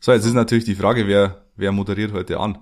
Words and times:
So, 0.00 0.12
jetzt 0.12 0.24
ist 0.24 0.34
natürlich 0.34 0.64
die 0.64 0.76
Frage, 0.76 1.06
wer, 1.06 1.44
wer 1.56 1.72
moderiert 1.72 2.12
heute 2.12 2.38
an? 2.38 2.58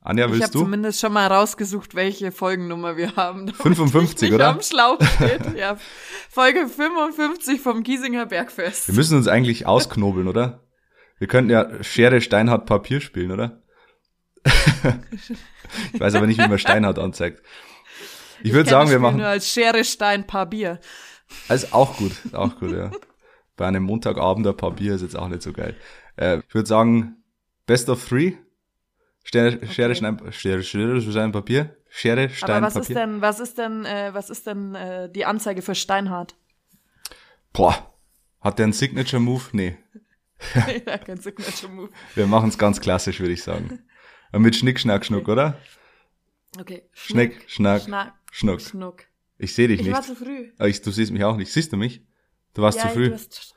Anja, 0.00 0.26
willst 0.26 0.38
ich 0.38 0.44
hab 0.44 0.52
du? 0.52 0.60
zumindest 0.60 1.00
schon 1.00 1.12
mal 1.12 1.26
rausgesucht, 1.26 1.96
welche 1.96 2.30
Folgennummer 2.30 2.96
wir 2.96 3.16
haben. 3.16 3.46
damit 3.46 3.56
55, 3.56 4.14
ich 4.14 4.22
nicht 4.22 4.34
oder? 4.34 4.48
Am 4.50 4.62
Schlauch 4.62 4.98
steht. 5.16 5.56
ja. 5.56 5.76
Folge 6.30 6.68
55 6.68 7.60
vom 7.60 7.82
Giesinger 7.82 8.26
Bergfest. 8.26 8.88
Wir 8.88 8.94
müssen 8.94 9.16
uns 9.16 9.26
eigentlich 9.26 9.66
ausknobeln, 9.66 10.28
oder? 10.28 10.62
Wir 11.18 11.26
könnten 11.26 11.50
ja 11.50 11.82
Schere, 11.82 12.20
Steinhardt, 12.20 12.66
Papier 12.66 13.00
spielen, 13.00 13.32
oder? 13.32 13.62
ich 15.92 16.00
weiß 16.00 16.14
aber 16.14 16.26
nicht, 16.26 16.40
wie 16.40 16.48
man 16.48 16.58
Steinhardt 16.58 17.00
anzeigt. 17.00 17.42
Ich 18.42 18.52
würde 18.52 18.70
sagen, 18.70 18.90
wir 18.90 19.00
machen. 19.00 19.16
Nur 19.16 19.26
als 19.26 19.50
Schere, 19.50 19.84
Stein, 19.84 20.26
Paar 20.26 20.46
Bier. 20.46 20.78
Also 21.48 21.68
auch 21.72 21.96
gut, 21.96 22.12
auch 22.32 22.56
gut, 22.60 22.70
ja. 22.70 22.92
Bei 23.56 23.66
einem 23.66 23.82
Montagabend 23.82 24.46
ein 24.46 24.56
Papier 24.56 24.94
ist 24.94 25.02
jetzt 25.02 25.18
auch 25.18 25.28
nicht 25.28 25.42
so 25.42 25.52
geil. 25.52 25.74
Äh, 26.16 26.38
ich 26.38 26.54
würde 26.54 26.66
sagen, 26.68 27.22
Best 27.66 27.88
of 27.88 28.06
Three. 28.06 28.34
Schere, 29.24 29.66
Schere, 29.66 29.94
Stein, 29.94 30.20
Schere, 30.30 30.62
Schere, 30.62 31.00
Stein, 31.00 31.32
Papier. 31.32 31.76
Schere, 31.88 32.28
Stein, 32.30 32.50
Aber 32.56 32.66
was 32.66 32.74
Papier. 32.74 32.88
ist 32.90 32.96
denn, 32.96 33.20
was 33.20 33.40
ist 33.40 33.58
denn, 33.58 33.84
äh, 33.84 34.10
was 34.14 34.30
ist 34.30 34.46
denn 34.46 34.74
äh, 34.74 35.10
die 35.10 35.24
Anzeige 35.24 35.62
für 35.62 35.74
Steinhardt? 35.74 36.36
Boah. 37.52 37.92
Hat 38.40 38.58
der 38.58 38.64
einen 38.64 38.72
Signature 38.72 39.20
Move? 39.20 39.42
Nee. 39.52 39.76
ja, 40.86 40.98
kein 40.98 41.18
Signature 41.18 41.72
Move. 41.72 41.90
Wir 42.14 42.26
machen 42.26 42.50
es 42.50 42.58
ganz 42.58 42.80
klassisch, 42.80 43.18
würde 43.18 43.32
ich 43.32 43.42
sagen. 43.42 43.82
Und 44.32 44.42
mit 44.42 44.54
Schnick, 44.54 44.78
Schnack, 44.78 45.04
Schnuck, 45.04 45.26
oder? 45.28 45.58
Okay. 46.60 46.82
Schnick, 46.92 47.42
Schnack, 47.48 47.82
Schnack, 47.82 48.14
Schnuck. 48.30 48.60
Schnuck. 48.60 49.04
Ich 49.38 49.54
sehe 49.54 49.68
dich 49.68 49.80
Ich 49.80 49.90
war 49.90 49.98
nicht. 49.98 50.08
zu 50.08 50.14
früh. 50.14 50.52
Aber 50.58 50.68
ich, 50.68 50.80
du 50.82 50.90
siehst 50.90 51.12
mich 51.12 51.24
auch 51.24 51.36
nicht. 51.36 51.52
Siehst 51.52 51.72
du 51.72 51.76
mich? 51.76 52.02
Du 52.54 52.62
warst 52.62 52.78
ja, 52.78 52.84
zu 52.84 52.94
früh. 52.94 53.08
Du 53.08 53.14
hast, 53.14 53.55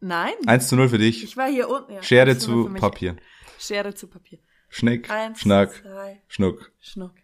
nein, 0.00 0.32
1 0.46 0.68
zu 0.68 0.76
0 0.76 0.88
für 0.88 0.98
dich. 0.98 1.24
ich 1.24 1.36
war 1.36 1.48
hier 1.48 1.68
unten. 1.68 1.92
Ja, 1.92 2.02
Schere 2.02 2.30
eins 2.30 2.42
zu. 2.42 2.72
Papier. 2.74 3.16
Schere 3.58 3.94
zu 3.94 4.06
Papier. 4.08 4.38
Schnick, 4.68 5.10
Eins, 5.10 5.40
Schnack, 5.40 5.74
zwei, 5.82 6.22
Schnuck. 6.28 6.70
Schnuck. 6.80 7.14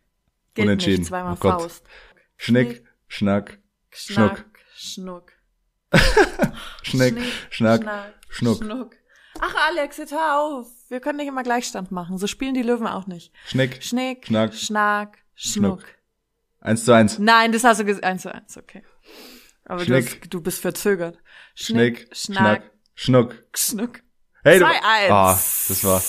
Gilt 0.55 0.67
Unentschieden. 0.67 0.99
nicht, 1.01 1.09
zweimal 1.09 1.35
Oh 1.35 1.37
Gott. 1.39 1.63
Faust. 1.63 1.87
Schnick, 2.37 2.85
Schnack, 3.07 3.59
Schnack, 3.91 4.45
Schnuck. 4.75 5.33
Schnick, 6.83 7.17
Schnack, 7.51 7.85
Schnuck. 8.29 8.59
Schnuck. 8.65 8.97
Ach, 9.39 9.55
Alex, 9.69 9.99
jetzt 9.99 10.13
hör 10.13 10.41
auf. 10.41 10.67
Wir 10.89 11.01
können 11.01 11.19
nicht 11.19 11.29
immer 11.29 11.43
Gleichstand 11.43 11.93
machen. 11.93 12.19
So 12.19 12.27
spielen 12.27 12.55
die 12.55 12.63
Löwen 12.63 12.87
auch 12.87 13.07
nicht. 13.07 13.33
Schnick, 13.47 13.83
Schnick, 13.83 14.27
Schnack, 14.27 14.55
Schnack, 14.55 15.19
Schnuck. 15.35 15.85
1 16.61 16.85
zu 16.85 16.93
1. 16.93 17.19
Nein, 17.21 17.53
das 17.53 17.63
hast 17.63 17.81
du 17.81 17.85
gesagt. 17.85 18.05
Eins 18.05 18.23
zu 18.23 18.35
eins, 18.35 18.57
okay. 18.57 18.83
Aber 19.67 19.81
du, 19.81 19.87
Schnick. 19.87 20.21
hast, 20.23 20.33
du 20.33 20.41
bist 20.41 20.61
verzögert. 20.61 21.19
Schnick, 21.55 22.09
Schnack, 22.13 22.63
Schnack, 22.95 23.35
Schnuck. 23.35 23.45
Schnuck. 23.55 24.01
Hey, 24.45 24.61
du, 24.61 24.65
2-1. 24.65 24.71
ah, 25.11 25.33
das 25.33 25.85
war, 25.85 26.01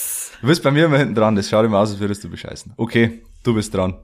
du 0.42 0.48
bist 0.48 0.62
bei 0.64 0.72
mir 0.72 0.86
immer 0.86 1.00
hinten 1.00 1.16
dran. 1.16 1.36
Das 1.36 1.50
schaut 1.50 1.66
immer 1.66 1.80
aus, 1.80 1.90
als 1.90 2.00
würdest 2.00 2.24
du 2.24 2.30
bescheißen. 2.30 2.74
Okay, 2.78 3.24
du 3.44 3.56
bist 3.56 3.74
dran. 3.74 4.00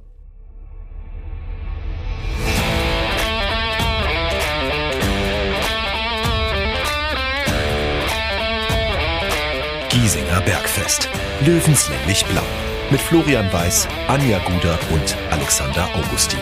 Giesinger 9.89 10.41
Bergfest. 10.41 11.07
Löwenslänglich 11.45 12.25
blau. 12.25 12.41
Mit 12.89 12.99
Florian 12.99 13.51
Weiß, 13.53 13.87
Anja 14.07 14.39
Guder 14.39 14.79
und 14.91 15.15
Alexander 15.29 15.87
Augustin. 15.95 16.39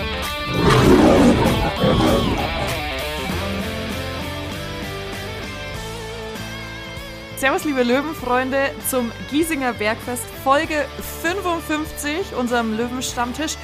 Servus, 7.41 7.63
liebe 7.65 7.81
Löwenfreunde, 7.81 8.69
zum 8.87 9.11
Giesinger 9.31 9.73
Bergfest 9.73 10.23
Folge 10.43 10.85
55, 11.23 12.35
unserem 12.35 12.77
Löwenstammtisch. 12.77 13.55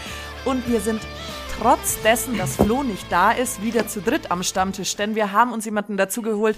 Und 0.46 0.68
wir 0.68 0.82
sind 0.82 1.00
trotz 1.60 2.02
dessen, 2.02 2.40
dass 2.40 2.56
Flo 2.56 2.82
nicht 2.82 3.06
da 3.12 3.32
ist, 3.32 3.62
wieder 3.62 3.88
zu 3.88 4.02
dritt 4.02 4.32
am 4.32 4.42
Stammtisch. 4.42 4.96
Denn 4.96 5.14
wir 5.14 5.32
haben 5.32 5.54
uns 5.54 5.66
jemanden 5.66 5.96
dazugeholt. 5.96 6.58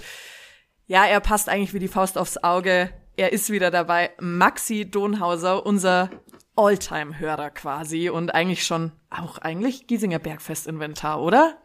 Ja, 0.86 1.04
er 1.04 1.20
passt 1.20 1.50
eigentlich 1.50 1.74
wie 1.74 1.78
die 1.78 1.88
Faust 1.88 2.16
aufs 2.16 2.38
Auge. 2.38 2.88
Er 3.18 3.34
ist 3.34 3.50
wieder 3.50 3.70
dabei. 3.70 4.12
Maxi 4.18 4.90
Donhauser, 4.90 5.66
unser 5.66 6.08
Alltime-Hörer 6.56 7.50
quasi. 7.50 8.08
Und 8.08 8.34
eigentlich 8.34 8.64
schon 8.64 8.92
auch 9.10 9.36
eigentlich 9.36 9.86
Giesinger 9.86 10.20
Bergfest-Inventar, 10.20 11.20
oder? 11.20 11.58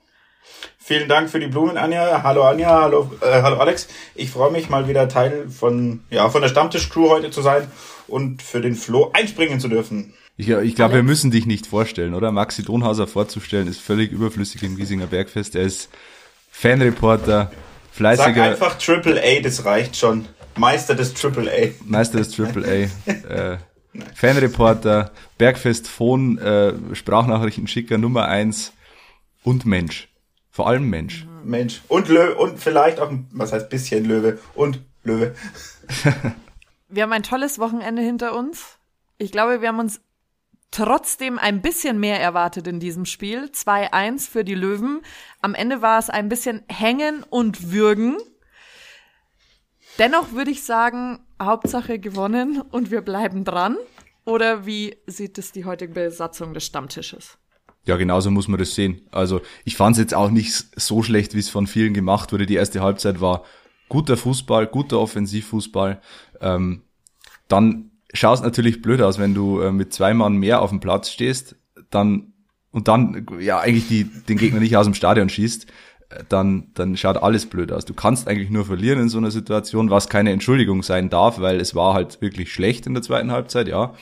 Vielen 0.78 1.10
Dank 1.10 1.30
für 1.32 1.40
die 1.40 1.48
Blumen, 1.48 1.78
Anja. 1.78 2.22
Hallo 2.22 2.44
Anja, 2.44 2.82
hallo, 2.82 3.12
äh, 3.22 3.42
hallo 3.42 3.58
Alex. 3.58 3.88
Ich 4.14 4.30
freue 4.30 4.52
mich 4.52 4.70
mal 4.70 4.88
wieder 4.88 5.10
Teil 5.10 5.50
von, 5.50 6.02
ja, 6.12 6.30
von 6.30 6.44
der 6.44 6.50
Stammtisch-Crew 6.50 7.10
heute 7.10 7.32
zu 7.32 7.42
sein 7.42 7.68
und 8.08 8.44
für 8.44 8.62
den 8.62 8.76
Flo 8.76 9.10
einspringen 9.14 9.60
zu 9.60 9.68
dürfen. 9.68 10.14
Ich, 10.38 10.50
ich 10.50 10.76
glaube, 10.76 10.96
wir 10.96 11.04
müssen 11.04 11.32
dich 11.32 11.46
nicht 11.46 11.66
vorstellen, 11.66 12.14
oder? 12.14 12.32
Maxi 12.32 12.64
Donhauser 12.64 13.08
vorzustellen, 13.08 13.68
ist 13.68 13.80
völlig 13.80 14.12
überflüssig 14.12 14.62
im 14.64 14.76
Giesinger 14.76 15.08
Bergfest. 15.08 15.56
Er 15.56 15.64
ist 15.64 15.90
Fanreporter, 16.52 17.50
Sag 17.50 17.54
fleißiger 17.92 18.44
einfach 18.44 18.78
Triple 18.78 19.22
A, 19.22 19.42
das 19.42 19.66
reicht 19.66 19.96
schon. 19.96 20.28
Meister 20.56 20.94
des 20.94 21.14
Triple 21.14 21.50
A. 21.52 21.70
Meister 21.84 22.20
des 22.20 22.30
Triple 22.32 22.64
A, 23.08 23.12
äh, 23.12 23.58
Fanreporter, 24.14 25.12
Bergfest 25.38 25.88
Phone, 25.88 26.38
äh, 26.38 26.74
Sprachnachrichtenschicker 26.94 27.98
Nummer 27.98 28.28
eins 28.28 28.74
und 29.44 29.66
Mensch. 29.66 30.10
Vor 30.56 30.68
allem 30.68 30.90
Mensch. 30.90 31.28
Mensch. 31.44 31.82
Und 31.90 32.08
Löwe, 32.08 32.36
und 32.36 32.58
vielleicht 32.62 33.02
auch, 33.02 33.10
ein- 33.10 33.28
was 33.34 33.52
heißt 33.52 33.68
bisschen 33.70 34.06
Löwe 34.06 34.40
und 34.54 34.80
Löwe. 35.04 35.36
Wir 36.88 37.04
haben 37.04 37.12
ein 37.12 37.24
tolles 37.24 37.60
Wochenende 37.60 38.02
hinter 38.02 38.34
uns. 38.38 38.78
Ich 39.18 39.34
glaube, 39.34 39.60
wir 39.60 39.68
haben 39.68 39.80
uns 39.80 40.00
trotzdem 40.72 41.38
ein 41.40 41.62
bisschen 41.62 42.00
mehr 42.00 42.22
erwartet 42.22 42.68
in 42.68 42.80
diesem 42.80 43.06
Spiel. 43.06 43.50
2-1 43.54 44.30
für 44.30 44.46
die 44.46 44.56
Löwen. 44.56 45.02
Am 45.42 45.56
Ende 45.56 45.82
war 45.82 46.00
es 46.00 46.10
ein 46.10 46.30
bisschen 46.30 46.64
hängen 46.70 47.24
und 47.30 47.74
würgen. 47.74 48.16
Dennoch 50.00 50.32
würde 50.32 50.52
ich 50.52 50.64
sagen, 50.64 51.20
Hauptsache 51.42 52.00
gewonnen 52.00 52.62
und 52.62 52.92
wir 52.92 53.02
bleiben 53.02 53.44
dran. 53.44 53.76
Oder 54.24 54.66
wie 54.66 54.96
sieht 55.06 55.38
es 55.38 55.52
die 55.52 55.66
heutige 55.66 55.94
Besatzung 55.94 56.54
des 56.54 56.66
Stammtisches? 56.66 57.38
Ja, 57.86 57.98
genauso 57.98 58.32
muss 58.32 58.48
man 58.48 58.60
das 58.60 58.76
sehen. 58.76 59.02
Also 59.12 59.42
ich 59.64 59.76
fand 59.76 59.96
es 59.96 60.00
jetzt 60.00 60.14
auch 60.16 60.32
nicht 60.32 60.54
so 60.76 61.04
schlecht, 61.04 61.36
wie 61.36 61.40
es 61.40 61.50
von 61.50 61.68
vielen 61.68 61.94
gemacht 61.94 62.32
wurde. 62.32 62.46
Die 62.46 62.56
erste 62.56 62.82
Halbzeit 62.82 63.22
war 63.22 63.44
guter 63.90 64.18
Fußball, 64.18 64.68
guter 64.68 65.00
Offensivfußball. 65.00 66.02
Ähm, 66.42 66.82
dann 67.48 67.92
schaust 68.14 68.44
natürlich 68.44 68.82
blöd 68.82 69.02
aus, 69.02 69.20
wenn 69.20 69.34
du 69.34 69.60
äh, 69.60 69.72
mit 69.72 69.94
zwei 69.94 70.14
Mann 70.14 70.38
mehr 70.38 70.62
auf 70.62 70.72
dem 70.72 70.80
Platz 70.80 71.10
stehst, 71.10 71.56
dann 71.92 72.34
und 72.72 72.90
dann 72.90 73.26
ja 73.40 73.60
eigentlich 73.60 73.88
die, 73.88 74.04
den 74.04 74.38
Gegner 74.38 74.60
nicht 74.60 74.76
aus 74.76 74.86
dem 74.86 74.96
Stadion 74.96 75.30
schießt, 75.30 75.66
äh, 76.10 76.24
dann, 76.28 76.72
dann 76.74 76.98
schaut 76.98 77.18
alles 77.18 77.46
blöd 77.46 77.72
aus. 77.72 77.86
Du 77.86 77.94
kannst 77.94 78.28
eigentlich 78.28 78.50
nur 78.50 78.66
verlieren 78.66 79.00
in 79.00 79.10
so 79.10 79.18
einer 79.18 79.32
Situation, 79.32 79.90
was 79.90 80.10
keine 80.10 80.32
Entschuldigung 80.32 80.84
sein 80.84 81.10
darf, 81.10 81.40
weil 81.40 81.62
es 81.62 81.74
war 81.74 81.94
halt 81.94 82.22
wirklich 82.22 82.52
schlecht 82.52 82.86
in 82.86 82.94
der 82.94 83.04
zweiten 83.04 83.32
Halbzeit, 83.32 83.68
ja. 83.68 83.94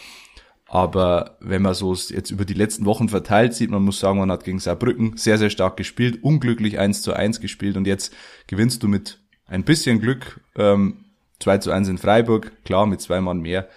Aber 0.73 1.37
wenn 1.39 1.61
man 1.61 1.75
so 1.75 1.93
jetzt 1.93 2.31
über 2.31 2.45
die 2.45 2.55
letzten 2.55 2.85
Wochen 2.85 3.07
verteilt 3.07 3.53
sieht, 3.53 3.69
man 3.69 3.83
muss 3.83 3.99
sagen, 3.99 4.17
man 4.17 4.31
hat 4.31 4.43
gegen 4.43 4.57
Saarbrücken 4.57 5.17
sehr, 5.17 5.37
sehr 5.37 5.51
stark 5.51 5.77
gespielt, 5.77 6.23
unglücklich 6.23 6.79
1 6.79 7.03
zu 7.03 7.13
1 7.13 7.41
gespielt 7.41 7.77
und 7.77 7.85
jetzt 7.85 8.11
gewinnst 8.47 8.81
du 8.81 8.87
mit 8.87 9.19
ein 9.45 9.65
bisschen 9.65 10.01
Glück 10.01 10.41
ähm, 10.55 11.05
2 11.41 11.59
zu 11.59 11.71
1 11.71 11.89
in 11.89 11.99
Freiburg, 11.99 12.53
klar, 12.65 12.87
mit 12.87 13.01
zwei 13.01 13.21
Mann 13.21 13.41
mehr. 13.41 13.69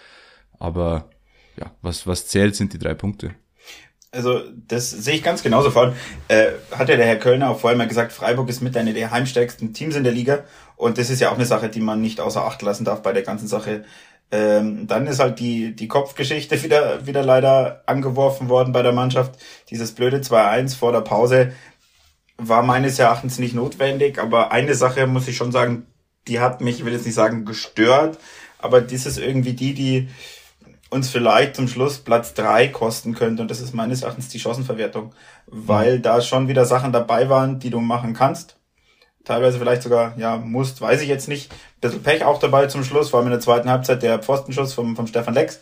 Aber 0.58 1.10
ja, 1.58 1.70
was, 1.82 2.06
was 2.06 2.28
zählt, 2.28 2.56
sind 2.56 2.72
die 2.72 2.78
drei 2.78 2.94
Punkte. 2.94 3.34
Also 4.10 4.40
das 4.66 4.90
sehe 4.90 5.16
ich 5.16 5.22
ganz 5.22 5.42
genauso. 5.42 5.70
Vor 5.70 5.82
allem 5.82 5.94
äh, 6.28 6.52
hat 6.70 6.88
ja 6.88 6.96
der 6.96 7.04
Herr 7.04 7.18
Kölner 7.18 7.50
auch 7.50 7.60
vorher 7.60 7.76
mal 7.76 7.88
gesagt, 7.88 8.10
Freiburg 8.10 8.48
ist 8.48 8.62
mit 8.62 8.74
einer 8.74 8.94
der 8.94 9.10
heimstärksten 9.10 9.74
Teams 9.74 9.96
in 9.96 10.04
der 10.04 10.14
Liga. 10.14 10.44
Und 10.76 10.96
das 10.96 11.10
ist 11.10 11.20
ja 11.20 11.28
auch 11.28 11.34
eine 11.34 11.44
Sache, 11.44 11.68
die 11.68 11.80
man 11.80 12.00
nicht 12.00 12.20
außer 12.20 12.42
Acht 12.42 12.62
lassen 12.62 12.86
darf 12.86 13.02
bei 13.02 13.12
der 13.12 13.22
ganzen 13.22 13.48
Sache. 13.48 13.84
Ähm, 14.32 14.87
dann 14.87 15.06
ist 15.06 15.20
halt 15.20 15.38
die, 15.38 15.75
die 15.75 15.88
Kopfgeschichte 15.88 16.62
wieder, 16.64 17.06
wieder 17.06 17.23
leider 17.23 17.82
angeworfen 17.87 18.49
worden 18.49 18.73
bei 18.73 18.82
der 18.82 18.93
Mannschaft. 18.93 19.38
Dieses 19.70 19.93
blöde 19.93 20.19
2-1 20.19 20.76
vor 20.76 20.93
der 20.93 21.02
Pause 21.02 21.52
war 22.38 22.62
meines 22.62 22.99
Erachtens 22.99 23.38
nicht 23.38 23.55
notwendig. 23.55 24.19
Aber 24.19 24.52
eine 24.52 24.75
Sache 24.75 25.06
muss 25.06 25.28
ich 25.28 25.37
schon 25.37 25.52
sagen, 25.52 25.87
die 26.28 26.40
hat 26.40 26.61
mich, 26.61 26.78
ich 26.78 26.84
will 26.84 26.93
jetzt 26.93 27.06
nicht 27.06 27.14
sagen 27.14 27.44
gestört, 27.44 28.19
aber 28.58 28.81
das 28.81 29.06
ist 29.06 29.19
irgendwie 29.19 29.52
die, 29.52 29.75
die 29.75 30.08
uns 30.90 31.11
vielleicht 31.11 31.56
zum 31.56 31.69
Schluss 31.69 31.99
Platz 31.99 32.34
drei 32.34 32.69
kosten 32.69 33.14
könnte. 33.14 33.43
Und 33.43 33.50
das 33.50 33.61
ist 33.61 33.75
meines 33.75 34.02
Erachtens 34.02 34.28
die 34.28 34.38
Chancenverwertung. 34.38 35.14
Weil 35.46 36.00
da 36.00 36.20
schon 36.20 36.49
wieder 36.49 36.64
Sachen 36.64 36.93
dabei 36.93 37.28
waren, 37.28 37.58
die 37.58 37.70
du 37.70 37.81
machen 37.81 38.14
kannst. 38.14 38.56
Teilweise 39.26 39.58
vielleicht 39.58 39.82
sogar, 39.82 40.17
ja, 40.17 40.37
musst, 40.37 40.81
weiß 40.81 41.02
ich 41.02 41.08
jetzt 41.08 41.28
nicht. 41.28 41.52
Bisschen 41.81 42.02
Pech 42.02 42.25
auch 42.25 42.38
dabei 42.38 42.67
zum 42.67 42.84
Schluss, 42.84 43.11
vor 43.11 43.19
allem 43.19 43.26
in 43.26 43.32
der 43.32 43.40
zweiten 43.40 43.69
Halbzeit 43.69 44.02
der 44.02 44.20
Pfostenschuss 44.20 44.73
vom, 44.73 44.96
vom 44.96 45.08
Stefan 45.08 45.34
Lex. 45.34 45.61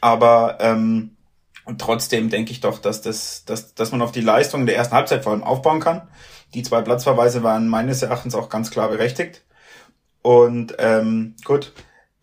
Aber 0.00 0.56
ähm, 0.60 1.16
und 1.66 1.80
trotzdem 1.80 2.30
denke 2.30 2.52
ich 2.52 2.60
doch, 2.60 2.78
dass, 2.78 3.02
das, 3.02 3.44
dass, 3.44 3.74
dass 3.74 3.92
man 3.92 4.00
auf 4.00 4.12
die 4.12 4.20
Leistung 4.20 4.66
der 4.66 4.76
ersten 4.76 4.94
Halbzeit 4.94 5.24
vor 5.24 5.32
allem 5.32 5.44
aufbauen 5.44 5.80
kann. 5.80 6.08
Die 6.54 6.62
zwei 6.62 6.80
Platzverweise 6.80 7.42
waren 7.42 7.68
meines 7.68 8.02
Erachtens 8.02 8.34
auch 8.34 8.48
ganz 8.48 8.70
klar 8.70 8.88
berechtigt. 8.88 9.44
Und 10.22 10.76
ähm, 10.78 11.34
gut, 11.44 11.72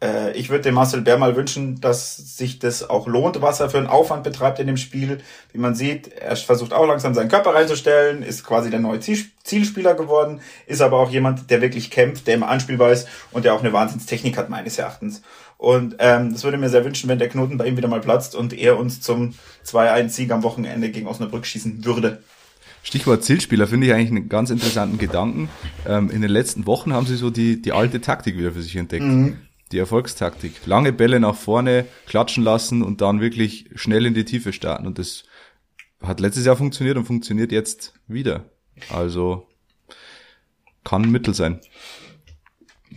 Äh, 0.03 0.37
ich 0.37 0.49
würde 0.49 0.63
dem 0.63 0.75
Marcel 0.75 1.01
Bär 1.01 1.17
mal 1.17 1.35
wünschen, 1.35 1.79
dass 1.79 2.37
sich 2.37 2.59
das 2.59 2.89
auch 2.89 3.07
lohnt, 3.07 3.41
was 3.41 3.59
er 3.59 3.69
für 3.69 3.77
einen 3.77 3.87
Aufwand 3.87 4.23
betreibt 4.23 4.59
in 4.59 4.67
dem 4.67 4.77
Spiel. 4.77 5.19
Wie 5.53 5.57
man 5.57 5.75
sieht, 5.75 6.09
er 6.13 6.35
versucht 6.35 6.73
auch 6.73 6.85
langsam 6.85 7.13
seinen 7.13 7.29
Körper 7.29 7.55
reinzustellen, 7.55 8.21
ist 8.21 8.43
quasi 8.43 8.69
der 8.69 8.81
neue 8.81 8.99
Zielspieler 8.99 9.95
geworden, 9.95 10.41
ist 10.67 10.81
aber 10.81 10.97
auch 10.97 11.09
jemand, 11.09 11.49
der 11.49 11.61
wirklich 11.61 11.89
kämpft, 11.89 12.27
der 12.27 12.35
immer 12.35 12.49
anspielbar 12.49 12.91
ist 12.91 13.07
und 13.31 13.45
der 13.45 13.53
auch 13.53 13.61
eine 13.61 13.71
Wahnsinnstechnik 13.71 14.37
hat, 14.37 14.49
meines 14.49 14.77
Erachtens. 14.77 15.21
Und 15.57 15.95
ähm, 15.99 16.33
das 16.33 16.43
würde 16.43 16.57
mir 16.57 16.69
sehr 16.69 16.83
wünschen, 16.83 17.09
wenn 17.09 17.19
der 17.19 17.29
Knoten 17.29 17.57
bei 17.57 17.67
ihm 17.67 17.77
wieder 17.77 17.87
mal 17.87 18.01
platzt 18.01 18.35
und 18.35 18.51
er 18.51 18.77
uns 18.77 18.99
zum 18.99 19.33
2-1-Sieg 19.65 20.31
am 20.31 20.43
Wochenende 20.43 20.89
gegen 20.89 21.07
Osnabrück 21.07 21.45
schießen 21.45 21.85
würde. 21.85 22.21
Stichwort 22.85 23.23
Zielspieler 23.23 23.65
finde 23.65 23.87
ich 23.87 23.93
eigentlich 23.93 24.09
einen 24.09 24.27
ganz 24.27 24.49
interessanten 24.49 24.97
Gedanken. 24.97 25.47
Ähm, 25.87 26.09
in 26.09 26.21
den 26.21 26.29
letzten 26.29 26.65
Wochen 26.65 26.91
haben 26.91 27.05
sie 27.05 27.15
so 27.15 27.29
die, 27.29 27.61
die 27.61 27.71
alte 27.71 28.01
Taktik 28.01 28.37
wieder 28.37 28.51
für 28.51 28.61
sich 28.61 28.75
entdeckt. 28.75 29.05
Mhm 29.05 29.37
die 29.73 29.79
Erfolgstaktik. 29.79 30.65
Lange 30.65 30.93
Bälle 30.93 31.19
nach 31.19 31.35
vorne 31.35 31.85
klatschen 32.05 32.43
lassen 32.43 32.83
und 32.83 33.01
dann 33.01 33.19
wirklich 33.19 33.69
schnell 33.75 34.05
in 34.05 34.13
die 34.13 34.25
Tiefe 34.25 34.53
starten. 34.53 34.87
Und 34.87 34.99
das 34.99 35.23
hat 36.01 36.19
letztes 36.19 36.45
Jahr 36.45 36.55
funktioniert 36.55 36.97
und 36.97 37.05
funktioniert 37.05 37.51
jetzt 37.51 37.93
wieder. 38.07 38.45
Also 38.89 39.47
kann 40.83 41.09
Mittel 41.11 41.33
sein. 41.33 41.59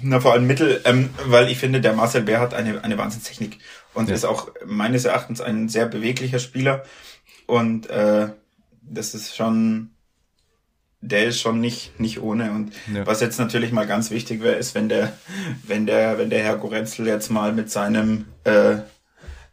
Na, 0.02 0.20
vor 0.20 0.32
allem 0.32 0.46
Mittel, 0.46 0.82
ähm, 0.84 1.10
weil 1.26 1.50
ich 1.50 1.58
finde, 1.58 1.80
der 1.80 1.94
Marcel 1.94 2.22
Bär 2.22 2.40
hat 2.40 2.52
eine, 2.52 2.84
eine 2.84 2.98
Wahnsinnstechnik 2.98 3.58
und 3.94 4.08
ja. 4.08 4.14
ist 4.14 4.24
auch 4.24 4.50
meines 4.66 5.06
Erachtens 5.06 5.40
ein 5.40 5.68
sehr 5.68 5.86
beweglicher 5.86 6.38
Spieler. 6.38 6.84
Und 7.46 7.88
äh, 7.88 8.28
das 8.82 9.14
ist 9.14 9.34
schon 9.34 9.90
der 11.06 11.26
ist 11.26 11.40
schon 11.40 11.60
nicht, 11.60 11.98
nicht 12.00 12.20
ohne. 12.20 12.50
Und 12.50 12.72
ja. 12.92 13.06
was 13.06 13.20
jetzt 13.20 13.38
natürlich 13.38 13.72
mal 13.72 13.86
ganz 13.86 14.10
wichtig 14.10 14.42
wäre, 14.42 14.56
ist, 14.56 14.74
wenn 14.74 14.88
der, 14.88 15.12
wenn 15.66 15.86
der, 15.86 16.18
wenn 16.18 16.30
der 16.30 16.42
Herr 16.42 16.56
Gorenzel 16.56 17.06
jetzt 17.06 17.30
mal 17.30 17.52
mit 17.52 17.70
seinem, 17.70 18.26
äh, 18.44 18.76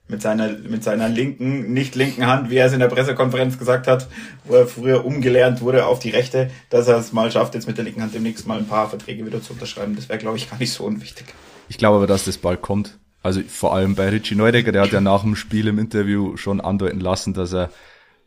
mit 0.08 0.22
seiner, 0.22 0.50
mit 0.50 0.84
seiner 0.84 1.08
linken, 1.08 1.74
nicht 1.74 1.96
linken 1.96 2.28
Hand, 2.28 2.50
wie 2.50 2.58
er 2.58 2.66
es 2.66 2.74
in 2.74 2.80
der 2.80 2.88
Pressekonferenz 2.88 3.58
gesagt 3.58 3.88
hat, 3.88 4.08
wo 4.44 4.56
er 4.56 4.68
früher 4.68 5.06
umgelernt 5.06 5.62
wurde 5.62 5.86
auf 5.86 6.00
die 6.00 6.10
rechte, 6.10 6.50
dass 6.70 6.88
er 6.88 6.98
es 6.98 7.14
mal 7.14 7.32
schafft, 7.32 7.56
jetzt 7.56 7.68
mit 7.68 7.78
der 7.78 7.86
linken 7.86 8.02
Hand 8.02 8.14
demnächst 8.14 8.46
mal 8.48 8.58
ein 8.58 8.68
paar 8.68 8.90
Verträge 8.90 9.26
wieder 9.26 9.42
zu 9.42 9.54
unterschreiben. 9.54 9.96
Das 9.96 10.10
wäre, 10.10 10.20
glaube 10.20 10.38
ich, 10.38 10.50
gar 10.50 10.60
nicht 10.60 10.74
so 10.74 10.84
unwichtig. 10.84 11.28
Ich 11.70 11.78
glaube 11.78 11.98
aber, 11.98 12.08
dass 12.08 12.26
das 12.26 12.38
bald 12.38 12.62
kommt. 12.62 12.98
Also 13.22 13.42
vor 13.48 13.74
allem 13.74 13.96
bei 13.96 14.10
Richie 14.10 14.36
Neudecker, 14.36 14.74
der 14.74 14.82
hat 14.82 14.92
ja 14.92 15.00
nach 15.00 15.22
dem 15.22 15.38
Spiel 15.38 15.68
im 15.68 15.80
Interview 15.80 16.36
schon 16.36 16.60
andeuten 16.60 17.00
lassen, 17.00 17.34
dass 17.34 17.54
er 17.54 17.70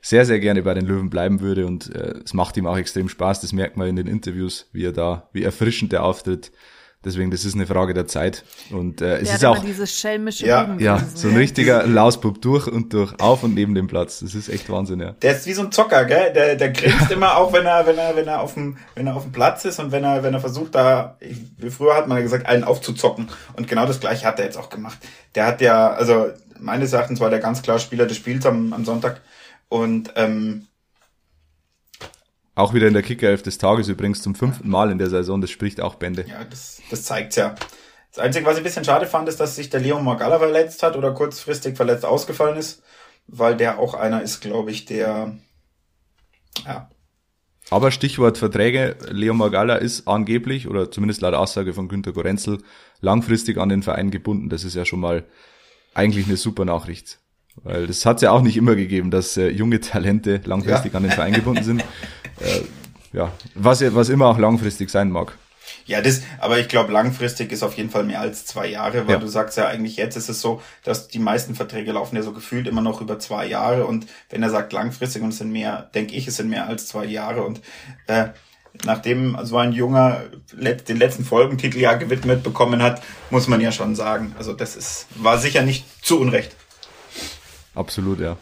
sehr, 0.01 0.25
sehr 0.25 0.39
gerne 0.39 0.63
bei 0.63 0.75
den 0.75 0.87
Löwen 0.87 1.11
bleiben 1.11 1.41
würde 1.41 1.67
und 1.67 1.95
äh, 1.95 2.15
es 2.25 2.35
macht 2.35 2.57
ihm 2.57 2.67
auch 2.67 2.77
extrem 2.77 3.09
Spaß. 3.09 3.41
Das 3.41 3.53
merkt 3.53 3.77
man 3.77 3.89
in 3.89 3.97
den 3.97 4.07
Interviews, 4.07 4.69
wie 4.73 4.85
er 4.85 4.93
da, 4.93 5.29
wie 5.33 5.43
erfrischend 5.43 5.93
der 5.93 6.05
auftritt. 6.05 6.53
Deswegen, 7.07 7.31
das 7.31 7.45
ist 7.45 7.55
eine 7.55 7.69
Frage 7.69 7.95
der 7.95 8.09
Zeit. 8.09 8.43
Und 8.73 9.01
äh, 9.01 9.19
es 9.19 9.29
der 9.29 9.37
ist 9.37 9.45
auch 9.45 9.59
dieses 9.61 9.97
schelmische 9.97 10.45
ja, 10.45 10.75
ja, 10.81 11.01
so 11.15 11.29
ein 11.29 11.37
richtiger 11.37 11.87
Lausbub 11.87 12.43
durch 12.43 12.67
und 12.67 12.93
durch, 12.93 13.15
auf 13.21 13.45
und 13.45 13.55
neben 13.55 13.77
dem 13.77 13.87
Platz. 13.87 14.19
Das 14.21 14.35
ist 14.35 14.49
echt 14.49 14.69
Wahnsinn, 14.71 14.99
ja. 14.99 15.13
Der 15.23 15.37
ist 15.37 15.47
wie 15.47 15.53
so 15.53 15.63
ein 15.63 15.71
Zocker, 15.71 16.05
gell? 16.05 16.33
Der, 16.33 16.57
der 16.57 16.71
grinst 16.71 17.13
immer 17.13 17.37
auch, 17.37 17.53
wenn 17.53 17.65
er, 17.65 17.87
wenn 17.87 17.97
er, 17.97 18.17
wenn 18.17 18.27
er 18.27 18.41
auf 18.41 18.55
dem, 18.55 18.77
wenn 18.97 19.07
er 19.07 19.15
auf 19.15 19.23
dem 19.23 19.31
Platz 19.31 19.65
ist 19.65 19.79
und 19.79 19.93
wenn 19.93 20.03
er, 20.03 20.25
wenn 20.25 20.35
er 20.35 20.41
versucht, 20.41 20.75
da, 20.75 21.17
wie 21.59 21.71
früher 21.71 21.95
hat 21.95 22.09
man 22.09 22.17
ja 22.17 22.25
gesagt, 22.25 22.47
einen 22.47 22.65
aufzuzocken. 22.65 23.29
Und 23.57 23.69
genau 23.69 23.87
das 23.87 24.01
Gleiche 24.01 24.27
hat 24.27 24.41
er 24.41 24.47
jetzt 24.47 24.57
auch 24.57 24.69
gemacht. 24.69 24.99
Der 25.37 25.47
hat 25.47 25.61
ja, 25.61 25.93
also 25.93 26.31
meines 26.59 26.93
Erachtens 26.93 27.21
war 27.21 27.31
der 27.31 27.39
ganz 27.39 27.63
klar 27.63 27.79
Spieler 27.79 28.07
des 28.07 28.17
Spiels 28.17 28.45
am, 28.47 28.73
am 28.73 28.85
Sonntag. 28.85 29.21
Und 29.69 30.13
ähm, 30.17 30.67
auch 32.55 32.73
wieder 32.73 32.89
in 32.89 32.95
der 32.95 33.03
Kickerelf 33.03 33.43
des 33.43 33.59
Tages 33.59 33.89
übrigens 33.89 34.23
zum 34.23 34.35
fünften 34.35 34.69
Mal 34.69 34.91
in 34.91 34.99
der 34.99 35.11
Saison, 35.11 35.41
das 35.41 35.51
spricht 35.51 35.81
auch 35.81 35.97
Bände. 35.97 36.25
Ja, 36.27 36.45
das, 36.45 36.81
das 36.91 37.03
zeigt's 37.03 37.37
ja. 37.37 37.55
Das 38.11 38.25
Einzige, 38.25 38.47
was 38.47 38.55
ich 38.55 38.61
ein 38.61 38.65
bisschen 38.65 38.85
schade 38.85 39.07
fand, 39.07 39.29
ist, 39.29 39.41
dass 39.41 39.57
sich 39.57 39.69
der 39.69 39.81
Leon 39.81 40.03
Morgalla 40.03 40.39
verletzt 40.39 40.83
hat 40.83 40.97
oder 40.97 41.13
kurzfristig 41.13 41.77
verletzt 41.77 42.07
ausgefallen 42.07 42.57
ist, 42.57 42.83
weil 43.27 43.57
der 43.57 43.79
auch 43.79 43.93
einer 43.93 44.23
ist, 44.23 44.41
glaube 44.41 44.71
ich, 44.71 44.87
der 44.87 45.37
ja. 46.65 46.89
Aber 47.69 47.91
Stichwort 47.91 48.39
Verträge, 48.39 48.97
Leon 49.11 49.37
Morgalla 49.37 49.75
ist 49.77 50.07
angeblich, 50.07 50.69
oder 50.69 50.91
zumindest 50.91 51.21
laut 51.21 51.35
Aussage 51.35 51.75
von 51.75 51.89
Günter 51.89 52.13
Gorenzel, 52.13 52.63
langfristig 53.01 53.59
an 53.59 53.69
den 53.69 53.83
Verein 53.83 54.11
gebunden. 54.11 54.49
Das 54.49 54.65
ist 54.65 54.77
ja 54.77 54.85
schon 54.85 55.01
mal 55.01 55.27
eigentlich 55.93 56.27
eine 56.27 56.37
super 56.37 56.65
Nachricht. 56.65 57.19
Weil 57.63 57.87
das 57.87 58.05
hat 58.07 58.17
es 58.17 58.23
ja 58.23 58.31
auch 58.31 58.43
nicht 58.43 58.57
immer 58.57 58.77
gegeben, 58.77 59.11
dass 59.11 59.37
äh, 59.37 59.49
junge 59.49 59.81
Talente 59.81 60.41
langfristig 60.45 60.93
ja. 60.93 60.97
an 60.99 61.03
den 61.05 61.13
Verein 61.13 61.33
gebunden 61.33 61.65
sind. 61.65 61.85
Äh, 62.39 63.17
ja, 63.17 63.33
was, 63.55 63.81
was 63.95 64.11
immer 64.11 64.27
auch 64.27 64.37
langfristig 64.37 64.91
sein 64.91 65.11
mag. 65.11 65.39
Ja, 65.87 66.01
das, 66.01 66.23
aber 66.39 66.59
ich 66.59 66.69
glaube, 66.69 66.93
langfristig 66.93 67.53
ist 67.53 67.63
auf 67.63 67.77
jeden 67.77 67.91
Fall 67.91 68.05
mehr 68.05 68.21
als 68.21 68.45
zwei 68.45 68.67
Jahre, 68.67 69.07
weil 69.07 69.15
ja. 69.15 69.21
du 69.21 69.27
sagst 69.27 69.57
ja 69.57 69.69
eigentlich 69.69 69.97
jetzt 69.97 70.17
ist 70.17 70.29
es 70.29 70.41
so, 70.41 70.61
dass 70.85 71.09
die 71.09 71.19
meisten 71.19 71.55
Verträge 71.55 71.93
laufen 71.93 72.17
ja 72.17 72.23
so 72.23 72.33
gefühlt 72.33 72.67
immer 72.67 72.83
noch 72.83 73.01
über 73.01 73.19
zwei 73.19 73.47
Jahre 73.47 73.87
und 73.87 74.07
wenn 74.31 74.43
er 74.43 74.51
sagt 74.51 74.73
langfristig 74.73 75.23
und 75.23 75.31
es 75.31 75.39
sind 75.39 75.51
mehr, 75.51 75.89
denke 75.95 76.15
ich, 76.15 76.27
es 76.27 76.37
sind 76.37 76.51
mehr 76.51 76.67
als 76.67 76.89
zwei 76.89 77.05
Jahre 77.05 77.45
und 77.45 77.61
äh, 78.07 78.27
nachdem 78.85 79.39
so 79.43 79.57
ein 79.57 79.73
junger 79.73 80.25
den 80.53 80.97
letzten 80.97 81.25
Folgentitel 81.25 81.79
ja 81.79 81.95
gewidmet 81.95 82.43
bekommen 82.43 82.83
hat, 82.83 83.03
muss 83.31 83.49
man 83.49 83.61
ja 83.61 83.73
schon 83.73 83.95
sagen, 83.95 84.35
also 84.39 84.53
das 84.53 84.77
ist 84.77 85.07
war 85.17 85.39
sicher 85.39 85.63
nicht 85.63 85.85
zu 86.05 86.21
Unrecht. 86.21 86.55
Absolut, 87.77 88.21
ja. 88.21 88.37